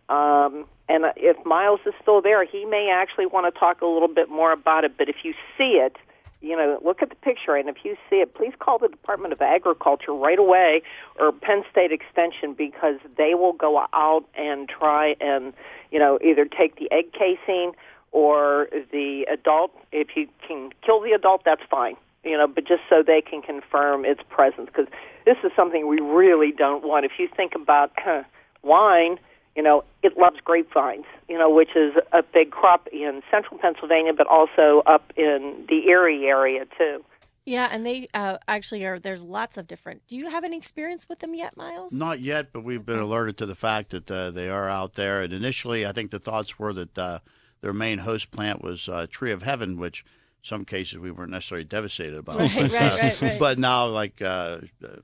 Um, 0.09 0.66
and 0.88 1.05
if 1.16 1.37
Miles 1.45 1.81
is 1.85 1.95
still 2.01 2.23
there, 2.23 2.45
he 2.45 2.64
may 2.64 2.90
actually 2.95 3.27
want 3.27 3.53
to 3.53 3.59
talk 3.59 3.81
a 3.83 3.87
little 3.87 4.09
bit 4.09 4.29
more 4.29 4.53
about 4.53 4.85
it. 4.85 4.97
But 4.97 5.09
if 5.09 5.16
you 5.25 5.35
see 5.59 5.81
it, 5.83 5.97
you 6.40 6.57
know, 6.57 6.79
look 6.85 7.03
at 7.03 7.09
the 7.09 7.16
picture, 7.16 7.57
and 7.57 7.69
if 7.69 7.77
you 7.83 7.97
see 8.09 8.16
it, 8.16 8.35
please 8.35 8.53
call 8.59 8.79
the 8.79 8.88
Department 8.88 9.33
of 9.33 9.42
Agriculture 9.42 10.12
right 10.12 10.38
away 10.38 10.83
or 11.19 11.33
Penn 11.33 11.64
State 11.71 11.90
Extension 11.90 12.55
because 12.55 12.97
they 13.16 13.35
will 13.35 13.55
go 13.55 13.85
out 13.92 14.25
and 14.37 14.69
try 14.69 15.16
and, 15.21 15.53
you 15.90 15.99
know, 15.99 16.19
either 16.25 16.45
take 16.45 16.77
the 16.77 16.90
egg 16.92 17.12
casing 17.12 17.73
or 18.12 18.69
the 18.92 19.27
adult. 19.33 19.73
If 19.90 20.09
you 20.14 20.29
can 20.47 20.71
kill 20.85 21.01
the 21.01 21.12
adult, 21.12 21.42
that's 21.45 21.62
fine 21.69 21.97
you 22.27 22.37
know, 22.37 22.47
but 22.47 22.67
just 22.67 22.83
so 22.91 23.03
they 23.07 23.21
can 23.21 23.41
confirm 23.41 24.05
its 24.05 24.21
presence 24.29 24.67
because 24.67 24.87
this 25.25 25.37
is 25.45 25.53
something 25.55 25.87
we 25.87 26.01
really 26.01 26.53
don't 26.53 26.87
want. 26.87 27.05
If 27.05 27.12
you 27.19 27.29
think 27.35 27.55
about 27.55 27.93
huh, 27.97 28.25
wine, 28.62 29.19
you 29.55 29.62
know, 29.62 29.85
it 30.03 30.19
loves 30.19 30.39
grapevines, 30.45 31.07
you 31.29 31.39
know, 31.39 31.49
which 31.49 31.75
is 31.77 31.95
a 32.12 32.23
big 32.23 32.51
crop 32.51 32.89
in 32.93 33.23
central 33.31 33.59
Pennsylvania, 33.59 34.12
but 34.12 34.27
also 34.27 34.83
up 34.87 35.12
in 35.17 35.65
the 35.69 35.89
Erie 35.89 36.27
area 36.27 36.67
too. 36.77 37.03
Yeah, 37.47 37.69
and 37.71 37.87
they 37.87 38.09
uh, 38.12 38.39
actually 38.49 38.85
are. 38.85 38.99
There's 38.99 39.23
lots 39.23 39.57
of 39.57 39.69
different. 39.69 40.03
Do 40.09 40.17
you 40.17 40.29
have 40.29 40.43
any 40.43 40.57
experience 40.57 41.09
with 41.09 41.21
them 41.21 41.33
yet, 41.33 41.57
Miles? 41.57 41.93
Not 41.93 42.21
yet, 42.21 42.53
but 42.53 42.65
we've 42.65 42.85
been 42.85 42.99
alerted 42.99 43.39
to 43.39 43.47
the 43.47 43.55
fact 43.55 43.91
that 43.91 44.11
uh, 44.11 44.33
they 44.33 44.51
are 44.51 44.69
out 44.69 44.95
there. 44.95 45.23
And 45.23 45.33
initially, 45.33 45.87
I 45.87 45.93
think 45.93 46.11
the 46.11 46.19
thoughts 46.19 46.59
were 46.59 46.73
that 46.73 46.99
uh, 46.99 47.21
their 47.61 47.73
main 47.73 47.99
host 47.99 48.33
plant 48.33 48.62
was 48.62 48.89
uh, 48.89 49.07
Tree 49.09 49.31
of 49.31 49.45
Heaven, 49.45 49.79
which 49.79 50.05
some 50.47 50.65
cases 50.65 50.99
we 50.99 51.11
weren't 51.11 51.31
necessarily 51.31 51.65
devastated 51.65 52.17
about. 52.19 52.39
Right, 52.39 52.53
but, 52.55 52.73
right, 52.73 53.03
right, 53.03 53.23
right. 53.23 53.39
but 53.39 53.59
now, 53.59 53.87
like 53.87 54.23
uh, 54.23 54.59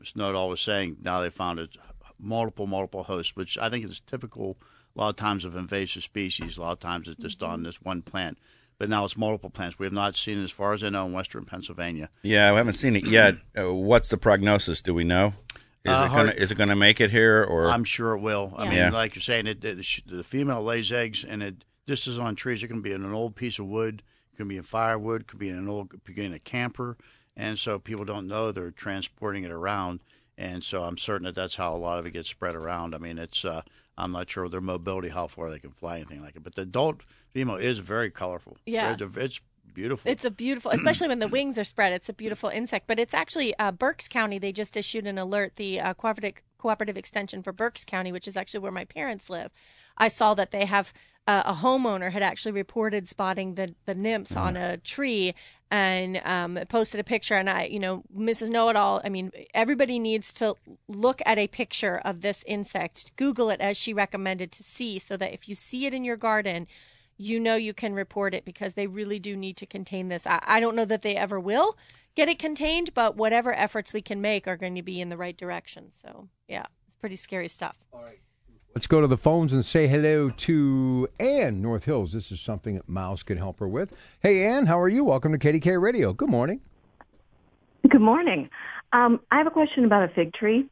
Snowdall 0.05 0.49
was 0.49 0.61
saying, 0.61 0.99
now 1.03 1.21
they 1.21 1.31
found 1.31 1.59
it 1.59 1.77
multiple, 2.19 2.67
multiple 2.67 3.03
hosts, 3.03 3.35
which 3.37 3.59
I 3.59 3.69
think 3.69 3.85
is 3.85 4.01
typical 4.01 4.57
a 4.97 5.01
lot 5.01 5.09
of 5.11 5.17
times 5.17 5.45
of 5.45 5.57
invasive 5.57 6.03
species. 6.03 6.57
A 6.57 6.61
lot 6.61 6.73
of 6.73 6.81
times 6.81 7.09
it's 7.09 7.21
just 7.21 7.41
Mm-hmm. 7.41 7.53
on 7.53 7.63
this 7.63 7.81
one 7.83 8.03
plant. 8.03 8.39
But 8.79 8.89
now 8.89 9.05
it's 9.05 9.17
multiple 9.17 9.51
plants. 9.51 9.79
We 9.79 9.87
have 9.87 9.93
not 9.93 10.17
seen 10.17 10.39
it, 10.39 10.45
as 10.45 10.51
far 10.51 10.73
as 10.73 10.83
I 10.83 10.89
know, 10.89 11.07
in 11.07 11.13
western 11.13 11.45
Pennsylvania. 11.45 12.09
Yeah, 12.23 12.51
we 12.53 12.57
haven't 12.59 12.73
seen 12.75 12.97
it 12.97 13.07
yet. 13.07 13.37
Uh, 13.57 13.73
what's 13.73 14.09
the 14.11 14.17
prognosis? 14.17 14.81
Do 14.81 14.93
we 14.95 15.05
know? 15.05 15.35
Is 15.85 15.93
Uh, 15.93 16.09
it 16.11 16.15
gonna 16.15 16.31
is 16.33 16.51
it 16.51 16.55
gonna 16.57 16.75
make 16.77 17.01
it 17.01 17.11
here 17.11 17.45
or 17.45 17.69
I'm 17.71 17.85
sure 17.85 18.13
it 18.15 18.21
will. 18.21 18.55
I 18.57 18.65
mean, 18.65 18.75
Yeah. 18.79 18.91
like 18.91 19.15
you're 19.15 19.23
saying, 19.23 19.47
it, 19.47 19.65
it, 19.65 19.85
the 20.07 20.25
female 20.25 20.63
lays 20.63 20.91
eggs, 20.93 21.25
and 21.25 21.43
it 21.43 21.65
this 21.87 22.07
is 22.07 22.19
on 22.19 22.35
trees. 22.37 22.63
It 22.63 22.69
can 22.69 22.81
be 22.83 22.93
in 22.93 23.05
an 23.05 23.13
old 23.13 23.35
piece 23.37 23.59
of 23.59 23.67
wood, 23.67 24.03
can 24.43 24.49
be 24.49 24.57
in 24.57 24.63
firewood, 24.63 25.27
could 25.27 25.39
be 25.39 25.49
in 25.49 25.57
an 25.57 25.69
old, 25.69 25.91
could 25.91 26.15
be 26.15 26.25
in 26.25 26.33
a 26.35 26.39
camper, 26.39 26.97
and 27.37 27.59
so 27.59 27.79
people 27.79 28.05
don't 28.05 28.27
know 28.27 28.53
they're 28.53 28.71
transporting 28.71 29.45
it 29.45 29.51
around, 29.51 30.01
and 30.37 30.63
so 30.63 30.83
I'm 30.83 30.99
certain 30.99 31.25
that 31.25 31.35
that's 31.35 31.57
how 31.57 31.75
a 31.75 31.77
lot 31.79 31.99
of 31.99 32.07
it 32.07 32.11
gets 32.13 32.29
spread 32.29 32.55
around. 32.55 32.95
I 32.95 32.99
mean, 32.99 33.19
it's 33.19 33.45
uh, 33.45 33.63
I'm 33.97 34.13
not 34.13 34.29
sure 34.31 34.49
their 34.49 34.61
mobility, 34.61 35.09
how 35.09 35.27
far 35.27 35.51
they 35.51 35.59
can 35.59 35.71
fly, 35.73 35.97
anything 35.97 36.23
like 36.23 36.37
it, 36.37 36.43
but 36.43 36.55
the 36.55 36.63
adult 36.63 37.03
female 37.31 37.57
is 37.57 37.79
very 37.79 38.11
colorful. 38.11 38.57
Yeah. 38.67 38.95
They're- 38.97 39.23
it's 39.23 39.41
beautiful. 39.75 40.11
It's 40.11 40.25
a 40.25 40.31
beautiful, 40.31 40.71
especially 40.71 41.09
when 41.09 41.19
the 41.19 41.29
wings 41.29 41.59
are 41.59 41.65
spread. 41.65 41.93
It's 41.95 42.09
a 42.09 42.13
beautiful 42.13 42.51
insect. 42.51 42.87
But 42.87 42.99
it's 42.99 43.15
actually 43.15 43.57
uh, 43.59 43.73
Berks 43.73 44.07
County. 44.09 44.39
They 44.39 44.53
just 44.53 44.77
issued 44.77 45.07
an 45.07 45.17
alert. 45.19 45.57
The 45.57 45.81
uh, 45.81 45.95
cooperative 46.63 46.97
extension 46.97 47.43
for 47.43 47.53
Berks 47.53 47.85
County, 47.85 48.13
which 48.13 48.29
is 48.29 48.37
actually 48.37 48.61
where 48.61 48.73
my 48.73 48.85
parents 48.85 49.29
live. 49.29 49.51
I 49.99 50.07
saw 50.07 50.33
that 50.35 50.53
they 50.53 50.65
have 50.65 50.93
uh, 51.27 51.43
a 51.45 51.55
homeowner 51.55 52.13
had 52.13 52.23
actually 52.23 52.53
reported 52.53 53.07
spotting 53.09 53.55
the 53.55 53.75
the 53.85 53.95
nymphs 53.95 54.37
on 54.37 54.57
a 54.57 54.77
tree 54.79 55.35
and 55.71 56.21
um, 56.25 56.59
posted 56.69 57.01
a 57.01 57.05
picture. 57.05 57.35
And 57.35 57.51
I, 57.51 57.65
you 57.65 57.79
know, 57.79 58.05
Mrs. 58.17 58.49
Know 58.49 58.69
It 58.69 58.77
All. 58.77 59.01
I 59.05 59.09
mean, 59.09 59.31
everybody 59.55 59.99
needs 59.99 60.33
to 60.35 60.55
look 60.89 61.21
at 61.27 61.39
a 61.39 61.47
picture 61.47 62.01
of 62.05 62.21
this 62.21 62.45
insect. 62.47 63.13
Google 63.17 63.51
it 63.51 63.61
as 63.61 63.77
she 63.77 63.93
recommended 63.93 64.53
to 64.53 64.63
see, 64.63 64.99
so 64.99 65.17
that 65.17 65.33
if 65.33 65.49
you 65.49 65.55
see 65.55 65.87
it 65.87 65.95
in 65.95 66.05
your 66.05 66.17
garden 66.17 66.67
you 67.23 67.39
know 67.39 67.55
you 67.55 67.73
can 67.73 67.95
report 67.95 68.35
it 68.35 68.45
because 68.45 68.75
they 68.75 68.87
really 68.87 69.19
do 69.19 69.37
need 69.37 69.57
to 69.59 69.67
contain 69.67 70.09
this. 70.09 70.27
I, 70.27 70.41
I 70.43 70.61
don't 70.61 70.77
know 70.77 70.85
that 70.85 71.03
they 71.03 71.17
ever 71.17 71.39
will 71.39 71.77
get 72.15 72.29
it 72.29 72.39
contained, 72.39 72.93
but 72.95 73.17
whatever 73.17 73.55
efforts 73.55 73.93
we 73.93 74.03
can 74.03 74.21
make 74.21 74.47
are 74.47 74.57
going 74.57 74.75
to 74.75 74.83
be 74.83 75.01
in 75.01 75.09
the 75.09 75.17
right 75.17 75.37
direction. 75.37 75.91
So, 75.93 76.29
yeah, 76.49 76.65
it's 76.87 76.97
pretty 76.97 77.17
scary 77.17 77.49
stuff. 77.49 77.77
All 77.93 78.03
right. 78.03 78.19
Let's 78.75 78.87
go 78.87 79.03
to 79.03 79.07
the 79.07 79.19
phones 79.19 79.53
and 79.53 79.65
say 79.65 79.87
hello 79.87 80.31
to 80.31 81.09
Ann, 81.21 81.61
North 81.61 81.85
Hills. 81.85 82.13
This 82.13 82.33
is 82.33 82.41
something 82.41 82.77
that 82.77 82.89
Miles 82.89 83.23
can 83.23 83.37
help 83.37 83.61
her 83.61 83.69
with. 83.69 83.93
Hey, 84.21 84.47
Ann, 84.47 84.67
how 84.67 84.81
are 84.81 84.89
you? 84.89 85.05
Welcome 85.05 85.33
to 85.33 85.39
KDK 85.39 85.81
Radio. 85.81 86.15
Good 86.15 86.31
morning. 86.31 86.61
Good 87.89 88.01
morning. 88.01 88.49
Um, 88.95 89.21
I 89.31 89.39
have 89.39 89.47
a 89.47 89.51
question 89.51 89.85
about 89.85 90.11
a 90.11 90.15
fig 90.15 90.33
tree. 90.33 90.69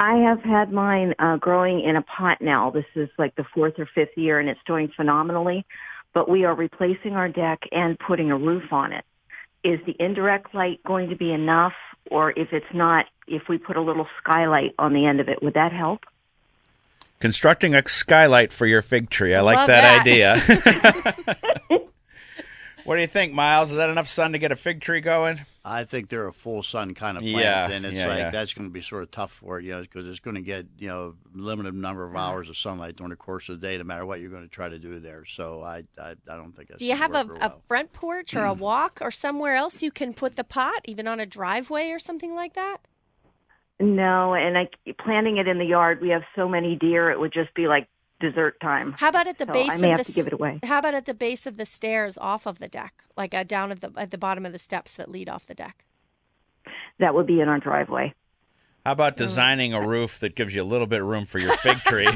I 0.00 0.16
have 0.16 0.42
had 0.42 0.72
mine 0.72 1.14
uh, 1.18 1.36
growing 1.36 1.84
in 1.84 1.94
a 1.94 2.02
pot 2.02 2.38
now. 2.40 2.70
This 2.70 2.86
is 2.96 3.10
like 3.18 3.36
the 3.36 3.44
fourth 3.54 3.74
or 3.78 3.88
fifth 3.94 4.16
year, 4.16 4.40
and 4.40 4.48
it's 4.48 4.60
doing 4.66 4.90
phenomenally. 4.96 5.66
But 6.14 6.28
we 6.28 6.44
are 6.44 6.54
replacing 6.54 7.12
our 7.12 7.28
deck 7.28 7.60
and 7.70 7.98
putting 7.98 8.30
a 8.30 8.36
roof 8.36 8.72
on 8.72 8.92
it. 8.92 9.04
Is 9.62 9.78
the 9.86 9.94
indirect 10.02 10.54
light 10.54 10.82
going 10.84 11.10
to 11.10 11.16
be 11.16 11.30
enough, 11.32 11.74
or 12.10 12.30
if 12.30 12.48
it's 12.52 12.74
not, 12.74 13.04
if 13.28 13.42
we 13.48 13.58
put 13.58 13.76
a 13.76 13.82
little 13.82 14.06
skylight 14.22 14.74
on 14.78 14.94
the 14.94 15.06
end 15.06 15.20
of 15.20 15.28
it, 15.28 15.42
would 15.42 15.54
that 15.54 15.70
help? 15.72 16.00
constructing 17.20 17.74
a 17.74 17.86
skylight 17.86 18.52
for 18.52 18.66
your 18.66 18.82
fig 18.82 19.10
tree? 19.10 19.34
I 19.34 19.42
like 19.42 19.58
Love 19.58 19.68
that, 19.68 20.04
that. 20.04 20.46
idea. 21.20 21.36
what 22.84 22.96
do 22.96 23.02
you 23.02 23.06
think, 23.06 23.32
Miles? 23.32 23.70
Is 23.70 23.76
that 23.76 23.90
enough 23.90 24.08
sun 24.08 24.32
to 24.32 24.38
get 24.38 24.50
a 24.50 24.56
fig 24.56 24.80
tree 24.80 25.00
going? 25.00 25.44
I 25.64 25.84
think 25.84 26.08
they're 26.08 26.26
a 26.26 26.32
full 26.32 26.62
sun 26.62 26.94
kind 26.94 27.18
of 27.18 27.22
plant, 27.22 27.36
Yeah, 27.36 27.70
and 27.70 27.84
it's 27.84 27.94
yeah, 27.96 28.06
like 28.06 28.18
yeah. 28.18 28.30
that's 28.30 28.54
going 28.54 28.66
to 28.68 28.72
be 28.72 28.80
sort 28.80 29.02
of 29.02 29.10
tough 29.10 29.32
for 29.32 29.58
it, 29.58 29.64
you 29.64 29.72
know, 29.72 29.82
because 29.82 30.06
it's 30.06 30.20
going 30.20 30.36
to 30.36 30.42
get 30.42 30.66
you 30.78 30.88
know 30.88 31.14
limited 31.34 31.74
number 31.74 32.04
of 32.04 32.16
hours 32.16 32.48
of 32.48 32.56
sunlight 32.56 32.96
during 32.96 33.10
the 33.10 33.16
course 33.16 33.48
of 33.50 33.60
the 33.60 33.66
day, 33.66 33.76
no 33.76 33.84
matter 33.84 34.06
what 34.06 34.20
you're 34.20 34.30
going 34.30 34.42
to 34.42 34.48
try 34.48 34.68
to 34.70 34.78
do 34.78 34.98
there. 35.00 35.24
So 35.26 35.62
I, 35.62 35.84
I, 35.98 36.12
I 36.28 36.36
don't 36.36 36.52
think 36.52 36.68
that's. 36.68 36.78
Do 36.78 36.86
you 36.86 36.96
have 36.96 37.12
gonna 37.12 37.30
a, 37.30 37.34
work 37.34 37.42
a 37.42 37.54
front 37.68 37.92
porch 37.92 38.34
or 38.34 38.44
a 38.44 38.54
walk 38.68 38.98
or 39.02 39.10
somewhere 39.10 39.54
else 39.54 39.82
you 39.82 39.90
can 39.90 40.14
put 40.14 40.36
the 40.36 40.44
pot, 40.44 40.80
even 40.86 41.06
on 41.06 41.20
a 41.20 41.26
driveway 41.26 41.90
or 41.90 41.98
something 41.98 42.34
like 42.34 42.54
that? 42.54 42.78
No, 43.78 44.34
and 44.34 44.56
I 44.56 44.68
planting 45.02 45.38
it 45.38 45.46
in 45.46 45.58
the 45.58 45.64
yard. 45.64 46.00
We 46.00 46.10
have 46.10 46.22
so 46.36 46.48
many 46.48 46.76
deer; 46.76 47.10
it 47.10 47.20
would 47.20 47.32
just 47.32 47.52
be 47.54 47.66
like 47.66 47.88
dessert 48.20 48.60
time. 48.60 48.94
How 48.98 49.08
about 49.08 49.26
at 49.26 49.38
the 49.38 49.46
So 49.46 49.52
base 49.52 49.70
I 49.70 49.76
may 49.78 49.92
of 49.92 49.98
have 49.98 50.06
the 50.06 50.12
to 50.12 50.12
give 50.12 50.26
it 50.26 50.32
away. 50.32 50.60
How 50.62 50.78
about 50.78 50.94
at 50.94 51.06
the 51.06 51.14
base 51.14 51.46
of 51.46 51.56
the 51.56 51.66
stairs 51.66 52.16
off 52.18 52.46
of 52.46 52.58
the 52.58 52.68
deck, 52.68 53.02
like 53.16 53.34
uh, 53.34 53.42
down 53.42 53.72
at 53.72 53.80
the 53.80 53.92
at 53.96 54.10
the 54.10 54.18
bottom 54.18 54.46
of 54.46 54.52
the 54.52 54.58
steps 54.58 54.96
that 54.96 55.08
lead 55.08 55.28
off 55.28 55.46
the 55.46 55.54
deck? 55.54 55.84
That 56.98 57.14
would 57.14 57.26
be 57.26 57.40
in 57.40 57.48
our 57.48 57.58
driveway. 57.58 58.14
How 58.86 58.92
about 58.92 59.14
mm. 59.14 59.18
designing 59.18 59.74
a 59.74 59.86
roof 59.86 60.20
that 60.20 60.34
gives 60.34 60.54
you 60.54 60.62
a 60.62 60.64
little 60.64 60.86
bit 60.86 61.00
of 61.02 61.06
room 61.06 61.26
for 61.26 61.38
your 61.38 61.56
fig 61.58 61.78
tree? 61.84 62.06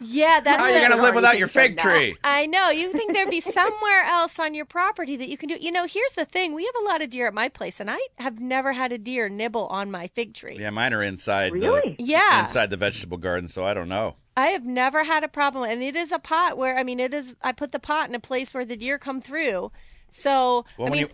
Yeah, 0.00 0.40
that's 0.40 0.58
How 0.60 0.64
are 0.64 0.68
you 0.68 0.74
the- 0.74 0.80
going 0.80 0.90
to 0.92 1.02
live 1.02 1.12
oh, 1.12 1.16
without 1.16 1.38
your 1.38 1.48
fig 1.48 1.80
so 1.80 1.88
now? 1.88 1.94
tree? 1.94 2.16
I 2.22 2.46
know. 2.46 2.70
You 2.70 2.92
think 2.92 3.12
there'd 3.12 3.30
be 3.30 3.40
somewhere 3.40 4.02
else 4.04 4.38
on 4.38 4.54
your 4.54 4.64
property 4.64 5.16
that 5.16 5.28
you 5.28 5.36
can 5.36 5.48
do. 5.48 5.56
You 5.60 5.72
know, 5.72 5.86
here's 5.86 6.12
the 6.12 6.24
thing: 6.24 6.54
we 6.54 6.64
have 6.64 6.74
a 6.82 6.84
lot 6.84 7.02
of 7.02 7.10
deer 7.10 7.26
at 7.26 7.34
my 7.34 7.48
place, 7.48 7.80
and 7.80 7.90
I 7.90 7.98
have 8.18 8.38
never 8.38 8.72
had 8.72 8.92
a 8.92 8.98
deer 8.98 9.28
nibble 9.28 9.66
on 9.66 9.90
my 9.90 10.08
fig 10.08 10.34
tree. 10.34 10.56
Yeah, 10.58 10.70
mine 10.70 10.92
are 10.94 11.02
inside 11.02 11.52
Really? 11.52 11.96
the 11.98 12.04
Yeah. 12.04 12.42
inside 12.42 12.70
the 12.70 12.76
vegetable 12.76 13.18
garden, 13.18 13.48
so 13.48 13.64
I 13.64 13.74
don't 13.74 13.88
know. 13.88 14.16
I 14.36 14.48
have 14.48 14.64
never 14.64 15.04
had 15.04 15.22
a 15.24 15.28
problem, 15.28 15.70
and 15.70 15.82
it 15.82 15.94
is 15.96 16.10
a 16.12 16.18
pot 16.18 16.56
where 16.58 16.78
I 16.78 16.82
mean, 16.84 17.00
it 17.00 17.14
is. 17.14 17.34
I 17.42 17.52
put 17.52 17.72
the 17.72 17.78
pot 17.78 18.08
in 18.08 18.14
a 18.14 18.20
place 18.20 18.52
where 18.54 18.64
the 18.64 18.76
deer 18.76 18.98
come 18.98 19.20
through, 19.20 19.70
so 20.10 20.64
Well, 20.78 20.86
I 20.88 20.90
when 20.90 20.92
mean, 20.92 21.00
you- 21.02 21.08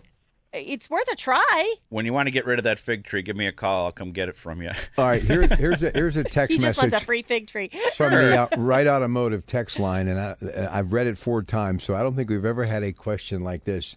it's 0.53 0.89
worth 0.89 1.07
a 1.11 1.15
try. 1.15 1.75
When 1.89 2.05
you 2.05 2.13
want 2.13 2.27
to 2.27 2.31
get 2.31 2.45
rid 2.45 2.59
of 2.59 2.63
that 2.63 2.79
fig 2.79 3.05
tree, 3.05 3.21
give 3.21 3.35
me 3.35 3.47
a 3.47 3.51
call. 3.51 3.85
I'll 3.85 3.91
come 3.91 4.11
get 4.11 4.29
it 4.29 4.35
from 4.35 4.61
you. 4.61 4.71
All 4.97 5.07
right, 5.07 5.23
here, 5.23 5.47
here's 5.57 5.81
a 5.83 5.91
here's 5.91 6.17
a 6.17 6.23
text 6.23 6.53
He 6.53 6.57
just 6.57 6.77
message 6.77 6.91
wants 6.91 7.03
a 7.03 7.05
free 7.05 7.21
fig 7.23 7.47
tree. 7.47 7.71
from 7.95 8.11
the 8.11 8.41
uh, 8.41 8.47
Wright 8.57 8.87
Automotive 8.87 9.45
text 9.45 9.79
line, 9.79 10.07
and 10.07 10.19
I, 10.19 10.35
I've 10.71 10.93
read 10.93 11.07
it 11.07 11.17
four 11.17 11.41
times, 11.43 11.83
so 11.83 11.95
I 11.95 12.03
don't 12.03 12.15
think 12.15 12.29
we've 12.29 12.45
ever 12.45 12.65
had 12.65 12.83
a 12.83 12.91
question 12.93 13.41
like 13.41 13.63
this. 13.63 13.95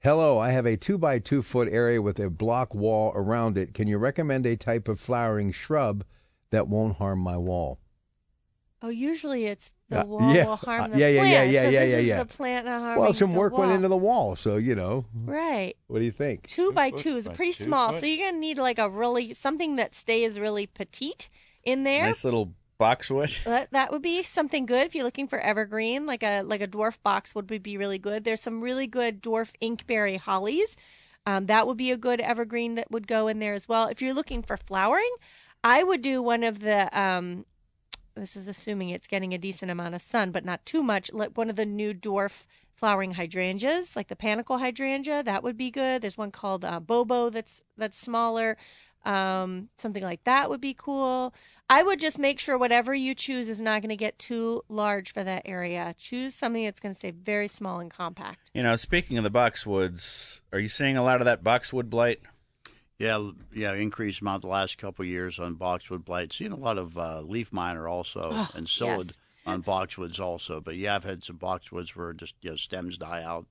Hello, 0.00 0.38
I 0.38 0.50
have 0.50 0.66
a 0.66 0.76
two 0.76 0.98
by 0.98 1.18
two 1.18 1.40
foot 1.40 1.68
area 1.70 2.02
with 2.02 2.18
a 2.18 2.28
block 2.28 2.74
wall 2.74 3.12
around 3.14 3.56
it. 3.56 3.72
Can 3.72 3.88
you 3.88 3.96
recommend 3.96 4.44
a 4.44 4.56
type 4.56 4.88
of 4.88 5.00
flowering 5.00 5.50
shrub 5.52 6.04
that 6.50 6.68
won't 6.68 6.96
harm 6.98 7.20
my 7.20 7.38
wall? 7.38 7.78
Oh, 8.82 8.90
usually 8.90 9.46
it's 9.46 9.70
the 9.88 10.00
Uh, 10.00 10.04
wall 10.06 10.34
yeah. 10.34 10.46
will 10.46 10.56
harm 10.56 10.80
Uh, 10.82 10.88
the 10.88 10.98
yeah, 10.98 11.06
yeah, 11.08 11.20
plant. 11.20 11.30
yeah, 11.30 11.42
yeah, 11.42 11.62
so 11.64 11.68
yeah, 11.70 11.80
this 11.80 11.90
yeah, 11.90 11.96
is 11.98 12.06
yeah. 12.06 12.18
the 12.18 12.24
plant 12.26 12.66
not 12.66 12.80
harming 12.80 13.02
Well, 13.02 13.12
some 13.12 13.32
the 13.32 13.38
work 13.38 13.52
wall. 13.52 13.60
went 13.62 13.72
into 13.72 13.88
the 13.88 13.96
wall, 13.96 14.34
so 14.36 14.56
you 14.56 14.74
know. 14.74 15.04
Right. 15.14 15.76
What 15.88 15.98
do 15.98 16.04
you 16.04 16.12
think? 16.12 16.46
Two 16.46 16.72
by 16.72 16.90
two 16.90 17.16
is 17.16 17.28
by 17.28 17.34
pretty 17.34 17.52
two 17.52 17.64
small, 17.64 17.92
foot. 17.92 18.00
so 18.00 18.06
you're 18.06 18.26
gonna 18.26 18.38
need 18.38 18.58
like 18.58 18.78
a 18.78 18.88
really 18.88 19.34
something 19.34 19.76
that 19.76 19.94
stays 19.94 20.38
really 20.40 20.66
petite 20.66 21.28
in 21.62 21.84
there. 21.84 22.06
Nice 22.06 22.24
little 22.24 22.54
boxwood. 22.78 23.30
That, 23.44 23.70
that 23.72 23.92
would 23.92 24.02
be 24.02 24.22
something 24.22 24.66
good 24.66 24.86
if 24.86 24.94
you're 24.94 25.04
looking 25.04 25.28
for 25.28 25.38
evergreen, 25.38 26.06
like 26.06 26.22
a 26.22 26.42
like 26.42 26.60
a 26.60 26.66
dwarf 26.68 26.96
boxwood 27.02 27.50
would 27.50 27.62
be 27.62 27.76
really 27.76 27.98
good. 27.98 28.24
There's 28.24 28.40
some 28.40 28.60
really 28.62 28.86
good 28.86 29.22
dwarf 29.22 29.52
inkberry 29.62 30.18
hollies. 30.18 30.76
Um, 31.26 31.46
that 31.46 31.66
would 31.66 31.76
be 31.78 31.90
a 31.90 31.96
good 31.96 32.20
evergreen 32.20 32.74
that 32.74 32.90
would 32.90 33.06
go 33.06 33.28
in 33.28 33.38
there 33.38 33.54
as 33.54 33.66
well. 33.68 33.86
If 33.86 34.02
you're 34.02 34.12
looking 34.12 34.42
for 34.42 34.56
flowering, 34.58 35.14
I 35.62 35.82
would 35.84 36.02
do 36.02 36.20
one 36.22 36.42
of 36.42 36.60
the. 36.60 36.88
Um, 36.98 37.46
this 38.14 38.36
is 38.36 38.48
assuming 38.48 38.90
it's 38.90 39.06
getting 39.06 39.32
a 39.34 39.38
decent 39.38 39.70
amount 39.70 39.94
of 39.94 40.02
sun, 40.02 40.30
but 40.30 40.44
not 40.44 40.64
too 40.64 40.82
much. 40.82 41.12
Like 41.12 41.36
one 41.36 41.50
of 41.50 41.56
the 41.56 41.66
new 41.66 41.92
dwarf 41.92 42.44
flowering 42.72 43.12
hydrangeas, 43.12 43.96
like 43.96 44.08
the 44.08 44.16
panicle 44.16 44.58
hydrangea, 44.58 45.22
that 45.22 45.42
would 45.42 45.56
be 45.56 45.70
good. 45.70 46.02
There's 46.02 46.18
one 46.18 46.30
called 46.30 46.64
uh, 46.64 46.80
Bobo 46.80 47.30
that's 47.30 47.62
that's 47.76 47.98
smaller. 47.98 48.56
Um, 49.04 49.68
something 49.76 50.02
like 50.02 50.24
that 50.24 50.48
would 50.48 50.60
be 50.60 50.74
cool. 50.74 51.34
I 51.68 51.82
would 51.82 51.98
just 51.98 52.18
make 52.18 52.38
sure 52.38 52.58
whatever 52.58 52.94
you 52.94 53.14
choose 53.14 53.48
is 53.48 53.60
not 53.60 53.80
going 53.80 53.90
to 53.90 53.96
get 53.96 54.18
too 54.18 54.62
large 54.68 55.12
for 55.12 55.24
that 55.24 55.42
area. 55.44 55.94
Choose 55.98 56.34
something 56.34 56.64
that's 56.64 56.80
going 56.80 56.94
to 56.94 56.98
stay 56.98 57.10
very 57.10 57.48
small 57.48 57.80
and 57.80 57.90
compact. 57.90 58.50
You 58.52 58.62
know, 58.62 58.76
speaking 58.76 59.16
of 59.16 59.24
the 59.24 59.30
boxwoods, 59.30 60.40
are 60.52 60.58
you 60.58 60.68
seeing 60.68 60.96
a 60.96 61.02
lot 61.02 61.20
of 61.20 61.24
that 61.24 61.42
boxwood 61.42 61.88
blight? 61.90 62.20
Yeah, 62.98 63.30
yeah, 63.52 63.72
increased 63.74 64.20
amount 64.20 64.42
the 64.42 64.48
last 64.48 64.78
couple 64.78 65.02
of 65.04 65.08
years 65.08 65.38
on 65.38 65.54
boxwood 65.54 66.04
blight. 66.04 66.32
Seen 66.32 66.52
a 66.52 66.56
lot 66.56 66.78
of 66.78 66.96
uh, 66.96 67.20
leaf 67.22 67.52
miner 67.52 67.88
also 67.88 68.30
Oh, 68.32 68.48
and 68.54 68.66
psyllid 68.68 69.06
yes. 69.06 69.16
on 69.46 69.62
boxwoods 69.64 70.20
also. 70.20 70.60
But 70.60 70.76
yeah, 70.76 70.94
I've 70.94 71.04
had 71.04 71.24
some 71.24 71.38
boxwoods 71.38 71.90
where 71.90 72.12
just 72.12 72.34
you 72.40 72.50
know 72.50 72.56
stems 72.56 72.96
die 72.98 73.22
out 73.24 73.46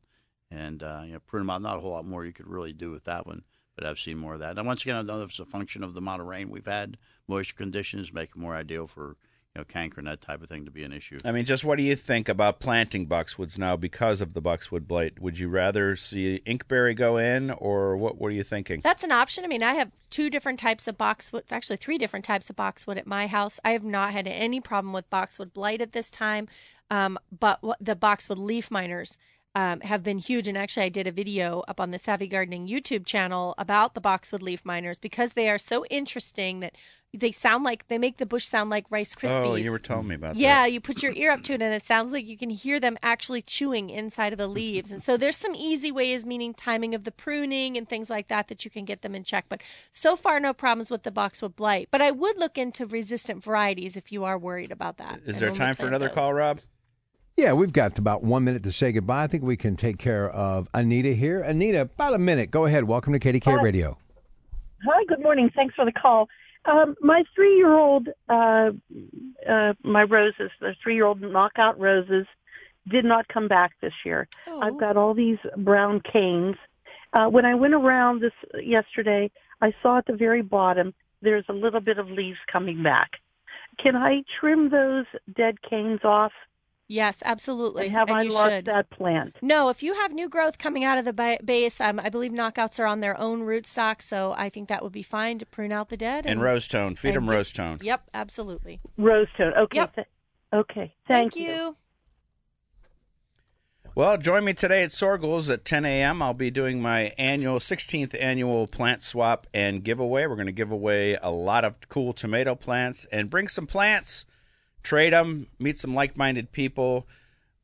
and 0.49 0.81
uh, 0.81 1.01
you 1.05 1.13
know 1.13 1.19
prune 1.19 1.41
them 1.41 1.49
out. 1.49 1.61
Not 1.61 1.77
a 1.77 1.81
whole 1.81 1.91
lot 1.91 2.05
more 2.05 2.25
you 2.25 2.31
could 2.31 2.47
really 2.47 2.71
do 2.73 2.89
with 2.89 3.03
that 3.03 3.27
one, 3.27 3.43
but 3.75 3.85
I've 3.85 3.99
seen 3.99 4.17
more 4.17 4.35
of 4.35 4.39
that. 4.39 4.57
And 4.57 4.65
once 4.65 4.83
again, 4.83 4.95
I 4.95 4.99
don't 4.99 5.07
know 5.07 5.21
if 5.23 5.31
it's 5.31 5.39
a 5.39 5.45
function 5.45 5.83
of 5.83 5.93
the 5.93 5.99
amount 5.99 6.21
of 6.21 6.27
rain 6.27 6.49
we've 6.49 6.65
had, 6.65 6.97
moisture 7.27 7.55
conditions 7.55 8.13
make 8.13 8.29
it 8.29 8.37
more 8.37 8.55
ideal 8.55 8.87
for 8.87 9.17
you 9.55 9.59
know, 9.59 9.65
canker 9.65 9.99
and 9.99 10.07
that 10.07 10.19
type 10.19 10.41
of 10.41 10.49
thing 10.49 10.65
to 10.65 10.71
be 10.71 10.83
an 10.83 10.91
issue. 10.91 11.19
I 11.23 11.31
mean, 11.31 11.45
just 11.45 11.63
what 11.63 11.77
do 11.77 11.83
you 11.83 11.95
think 11.95 12.27
about 12.27 12.59
planting 12.59 13.07
boxwoods 13.07 13.57
now 13.57 13.75
because 13.75 14.19
of 14.19 14.33
the 14.33 14.41
boxwood 14.41 14.87
blight? 14.87 15.19
Would 15.19 15.37
you 15.37 15.47
rather 15.47 15.95
see 15.95 16.41
inkberry 16.47 16.95
go 16.95 17.17
in, 17.17 17.51
or 17.51 17.95
what? 17.95 18.17
What 18.17 18.29
are 18.29 18.31
you 18.31 18.43
thinking? 18.43 18.81
That's 18.83 19.03
an 19.03 19.11
option. 19.11 19.43
I 19.43 19.47
mean, 19.47 19.61
I 19.61 19.75
have 19.75 19.91
two 20.09 20.31
different 20.31 20.59
types 20.59 20.87
of 20.87 20.97
boxwood, 20.97 21.43
actually 21.51 21.77
three 21.77 21.99
different 21.99 22.25
types 22.25 22.49
of 22.49 22.55
boxwood 22.55 22.97
at 22.97 23.05
my 23.05 23.27
house. 23.27 23.59
I 23.63 23.71
have 23.71 23.83
not 23.83 24.11
had 24.11 24.27
any 24.27 24.59
problem 24.59 24.91
with 24.91 25.09
boxwood 25.11 25.53
blight 25.53 25.81
at 25.81 25.91
this 25.91 26.09
time, 26.09 26.47
um, 26.89 27.19
but 27.37 27.61
what, 27.61 27.77
the 27.79 27.95
boxwood 27.95 28.39
leaf 28.39 28.71
miners 28.71 29.19
um, 29.53 29.81
have 29.81 30.01
been 30.01 30.17
huge. 30.17 30.47
And 30.47 30.57
actually, 30.57 30.87
I 30.87 30.89
did 30.89 31.05
a 31.05 31.11
video 31.11 31.63
up 31.67 31.79
on 31.79 31.91
the 31.91 31.99
Savvy 31.99 32.27
Gardening 32.27 32.67
YouTube 32.67 33.05
channel 33.05 33.53
about 33.59 33.93
the 33.93 34.01
boxwood 34.01 34.41
leaf 34.41 34.65
miners 34.65 34.97
because 34.97 35.33
they 35.33 35.47
are 35.47 35.59
so 35.59 35.85
interesting 35.91 36.59
that 36.61 36.75
they 37.13 37.31
sound 37.31 37.63
like 37.63 37.87
they 37.89 37.99
make 37.99 38.17
the 38.17 38.25
bush 38.25 38.49
sound 38.49 38.71
like 38.71 38.85
Rice 38.89 39.15
Krispies. 39.15 39.45
Oh, 39.45 39.55
you 39.55 39.71
were 39.71 39.79
telling 39.79 40.07
me 40.07 40.15
about 40.15 40.35
yeah, 40.35 40.63
that. 40.63 40.71
you 40.71 40.81
put 40.81 41.03
your 41.03 41.13
ear 41.13 41.31
up 41.31 41.43
to 41.43 41.53
it 41.53 41.61
and 41.61 41.73
it 41.73 41.83
sounds 41.83 42.11
like 42.11 42.27
you 42.27 42.37
can 42.37 42.49
hear 42.49 42.79
them 42.79 42.97
actually 43.03 43.41
chewing 43.43 43.91
inside 43.91 44.33
of 44.33 44.39
the 44.39 44.47
leaves. 44.47 44.91
And 44.91 45.01
so 45.01 45.15
there's 45.15 45.37
some 45.37 45.53
easy 45.53 45.91
ways, 45.91 46.25
meaning 46.25 46.55
timing 46.55 46.95
of 46.95 47.03
the 47.03 47.11
pruning 47.11 47.77
and 47.77 47.87
things 47.87 48.09
like 48.09 48.29
that, 48.29 48.47
that 48.47 48.65
you 48.65 48.71
can 48.71 48.83
get 48.83 49.03
them 49.03 49.13
in 49.13 49.23
check. 49.23 49.45
But 49.47 49.61
so 49.91 50.15
far, 50.15 50.39
no 50.39 50.53
problems 50.53 50.89
with 50.89 51.03
the 51.03 51.11
boxwood 51.11 51.55
blight. 51.55 51.89
But 51.91 52.01
I 52.01 52.09
would 52.09 52.39
look 52.39 52.57
into 52.57 52.87
resistant 52.87 53.43
varieties 53.43 53.95
if 53.95 54.11
you 54.11 54.23
are 54.23 54.37
worried 54.37 54.71
about 54.71 54.97
that. 54.97 55.21
Is 55.25 55.39
there 55.39 55.51
time 55.51 55.75
for 55.75 55.85
another 55.85 56.07
those. 56.07 56.15
call, 56.15 56.33
Rob? 56.33 56.61
Yeah, 57.37 57.53
we've 57.53 57.73
got 57.73 57.97
about 57.97 58.23
one 58.23 58.43
minute 58.43 58.63
to 58.63 58.71
say 58.71 58.91
goodbye. 58.91 59.23
I 59.23 59.27
think 59.27 59.43
we 59.43 59.57
can 59.57 59.75
take 59.75 59.97
care 59.97 60.29
of 60.29 60.67
Anita 60.73 61.13
here. 61.13 61.41
Anita, 61.41 61.81
about 61.81 62.13
a 62.13 62.19
minute. 62.19 62.49
Go 62.49 62.65
ahead. 62.65 62.85
Welcome 62.85 63.13
to 63.13 63.19
KDK 63.19 63.45
Hi. 63.45 63.61
Radio. 63.61 63.97
Hi, 64.85 65.03
good 65.07 65.21
morning. 65.21 65.49
Thanks 65.55 65.73
for 65.75 65.85
the 65.85 65.91
call. 65.91 66.27
Um, 66.65 66.95
my 67.01 67.23
three-year-old, 67.35 68.09
uh, 68.29 68.71
uh, 69.49 69.73
my 69.83 70.03
roses, 70.03 70.51
the 70.59 70.75
three-year-old 70.81 71.21
knockout 71.21 71.79
roses, 71.79 72.25
did 72.87 73.05
not 73.05 73.27
come 73.27 73.47
back 73.47 73.73
this 73.81 73.93
year. 74.05 74.27
I've 74.61 74.77
got 74.77 74.97
all 74.97 75.13
these 75.13 75.39
brown 75.57 76.01
canes. 76.01 76.55
Uh, 77.13 77.27
when 77.27 77.45
I 77.45 77.55
went 77.55 77.73
around 77.73 78.21
this 78.21 78.33
yesterday, 78.61 79.31
I 79.61 79.73
saw 79.81 79.99
at 79.99 80.05
the 80.05 80.13
very 80.13 80.41
bottom 80.41 80.93
there's 81.21 81.45
a 81.47 81.53
little 81.53 81.79
bit 81.79 81.97
of 81.97 82.09
leaves 82.09 82.39
coming 82.51 82.83
back. 82.83 83.11
Can 83.77 83.95
I 83.95 84.23
trim 84.39 84.69
those 84.69 85.05
dead 85.35 85.61
canes 85.61 86.01
off? 86.03 86.33
Yes, 86.87 87.23
absolutely. 87.25 87.85
And 87.87 87.95
have 87.95 88.09
And 88.09 88.17
I 88.17 88.21
you 88.23 88.29
lost 88.31 88.49
should. 88.51 88.65
that 88.65 88.89
plant? 88.89 89.37
No, 89.41 89.69
if 89.69 89.81
you 89.81 89.93
have 89.93 90.11
new 90.11 90.27
growth 90.29 90.57
coming 90.57 90.83
out 90.83 90.97
of 90.97 91.05
the 91.05 91.39
base, 91.43 91.79
um, 91.79 91.99
I 91.99 92.09
believe 92.09 92.31
knockouts 92.31 92.79
are 92.79 92.85
on 92.85 92.99
their 92.99 93.17
own 93.19 93.41
rootstock, 93.41 94.01
so 94.01 94.33
I 94.37 94.49
think 94.49 94.67
that 94.69 94.83
would 94.83 94.91
be 94.91 95.01
fine 95.03 95.39
to 95.39 95.45
prune 95.45 95.71
out 95.71 95.89
the 95.89 95.97
dead. 95.97 96.25
And 96.25 96.41
rose 96.41 96.67
tone. 96.67 96.95
Feed 96.95 97.15
them 97.15 97.29
rose 97.29 97.51
tone. 97.51 97.79
Yep, 97.81 98.09
absolutely. 98.13 98.81
Rose 98.97 99.27
tone. 99.37 99.53
Okay. 99.53 99.77
Yep. 99.77 99.95
th- 99.95 100.07
okay. 100.53 100.93
Thank, 101.07 101.35
you. 101.35 101.77
Well, 103.95 104.17
join 104.17 104.43
me 104.43 104.53
today 104.53 104.83
at 104.83 104.89
Soergel's 104.89 105.51
at 105.51 105.65
10 105.65 105.85
a.m. 105.85 106.21
I'll 106.21 106.33
be 106.33 106.49
doing 106.49 106.81
my 106.81 107.13
annual 107.17 107.59
16th 107.59 108.19
annual 108.19 108.65
plant 108.65 109.03
swap 109.03 109.45
and 109.53 109.83
giveaway. 109.83 110.25
We're 110.25 110.35
going 110.35 110.47
to 110.47 110.51
give 110.51 110.71
away 110.71 111.15
a 111.21 111.29
lot 111.29 111.63
of 111.63 111.75
cool 111.89 112.11
tomato 112.11 112.55
plants 112.55 113.05
and 113.11 113.29
bring 113.29 113.47
some 113.47 113.67
plants, 113.67 114.25
trade 114.83 115.13
them, 115.13 115.47
meet 115.59 115.77
some 115.77 115.95
like-minded 115.95 116.51
people. 116.51 117.07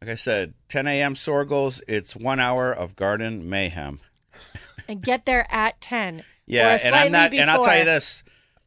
Like 0.01 0.12
I 0.12 0.15
said, 0.15 0.53
10 0.69 0.88
a.m. 0.88 1.15
Soergel's. 1.15 1.82
It's 1.88 2.15
one 2.15 2.39
hour 2.39 2.71
of 2.71 2.95
garden 2.95 3.49
mayhem. 3.49 3.99
And 4.88 5.01
get 5.01 5.25
there 5.25 5.45
at 5.49 5.79
10. 5.82 6.23
Yeah, 6.51 6.79
and 6.84 6.95
I'm 6.95 7.12
not. 7.12 7.19
slightly 7.19 7.38
And 7.38 7.51
I'll 7.51 7.63
tell 7.63 7.77
you 7.77 7.86
this: 7.86 8.23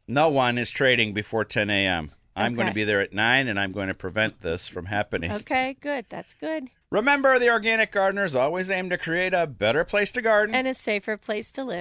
no 0.07 0.29
one 0.29 0.57
is 0.57 0.71
trading 0.71 1.15
before 1.15 1.45
10 1.45 1.69
a.m. 1.69 2.13
I'm 2.37 2.55
going 2.55 2.69
to 2.69 2.73
be 2.75 2.85
there 2.85 3.01
at 3.01 3.13
nine, 3.13 3.49
and 3.49 3.59
I'm 3.59 3.73
going 3.73 3.89
to 3.89 3.95
prevent 3.95 4.41
this 4.41 4.69
from 4.69 4.87
happening. 4.87 5.33
Okay, 5.33 5.77
good. 5.81 6.07
That's 6.09 6.35
good. 6.35 6.69
Remember, 6.91 7.39
the 7.39 7.51
organic 7.51 7.91
gardeners 7.91 8.35
always 8.35 8.71
aim 8.71 8.89
to 8.91 8.99
create 8.99 9.35
a 9.35 9.47
better 9.47 9.85
place 9.85 10.11
to 10.13 10.23
garden. 10.23 10.55
And 10.55 10.69
a 10.69 10.75
safer 10.75 11.17
place 11.17 11.51
to 11.53 11.65
live. 11.65 11.81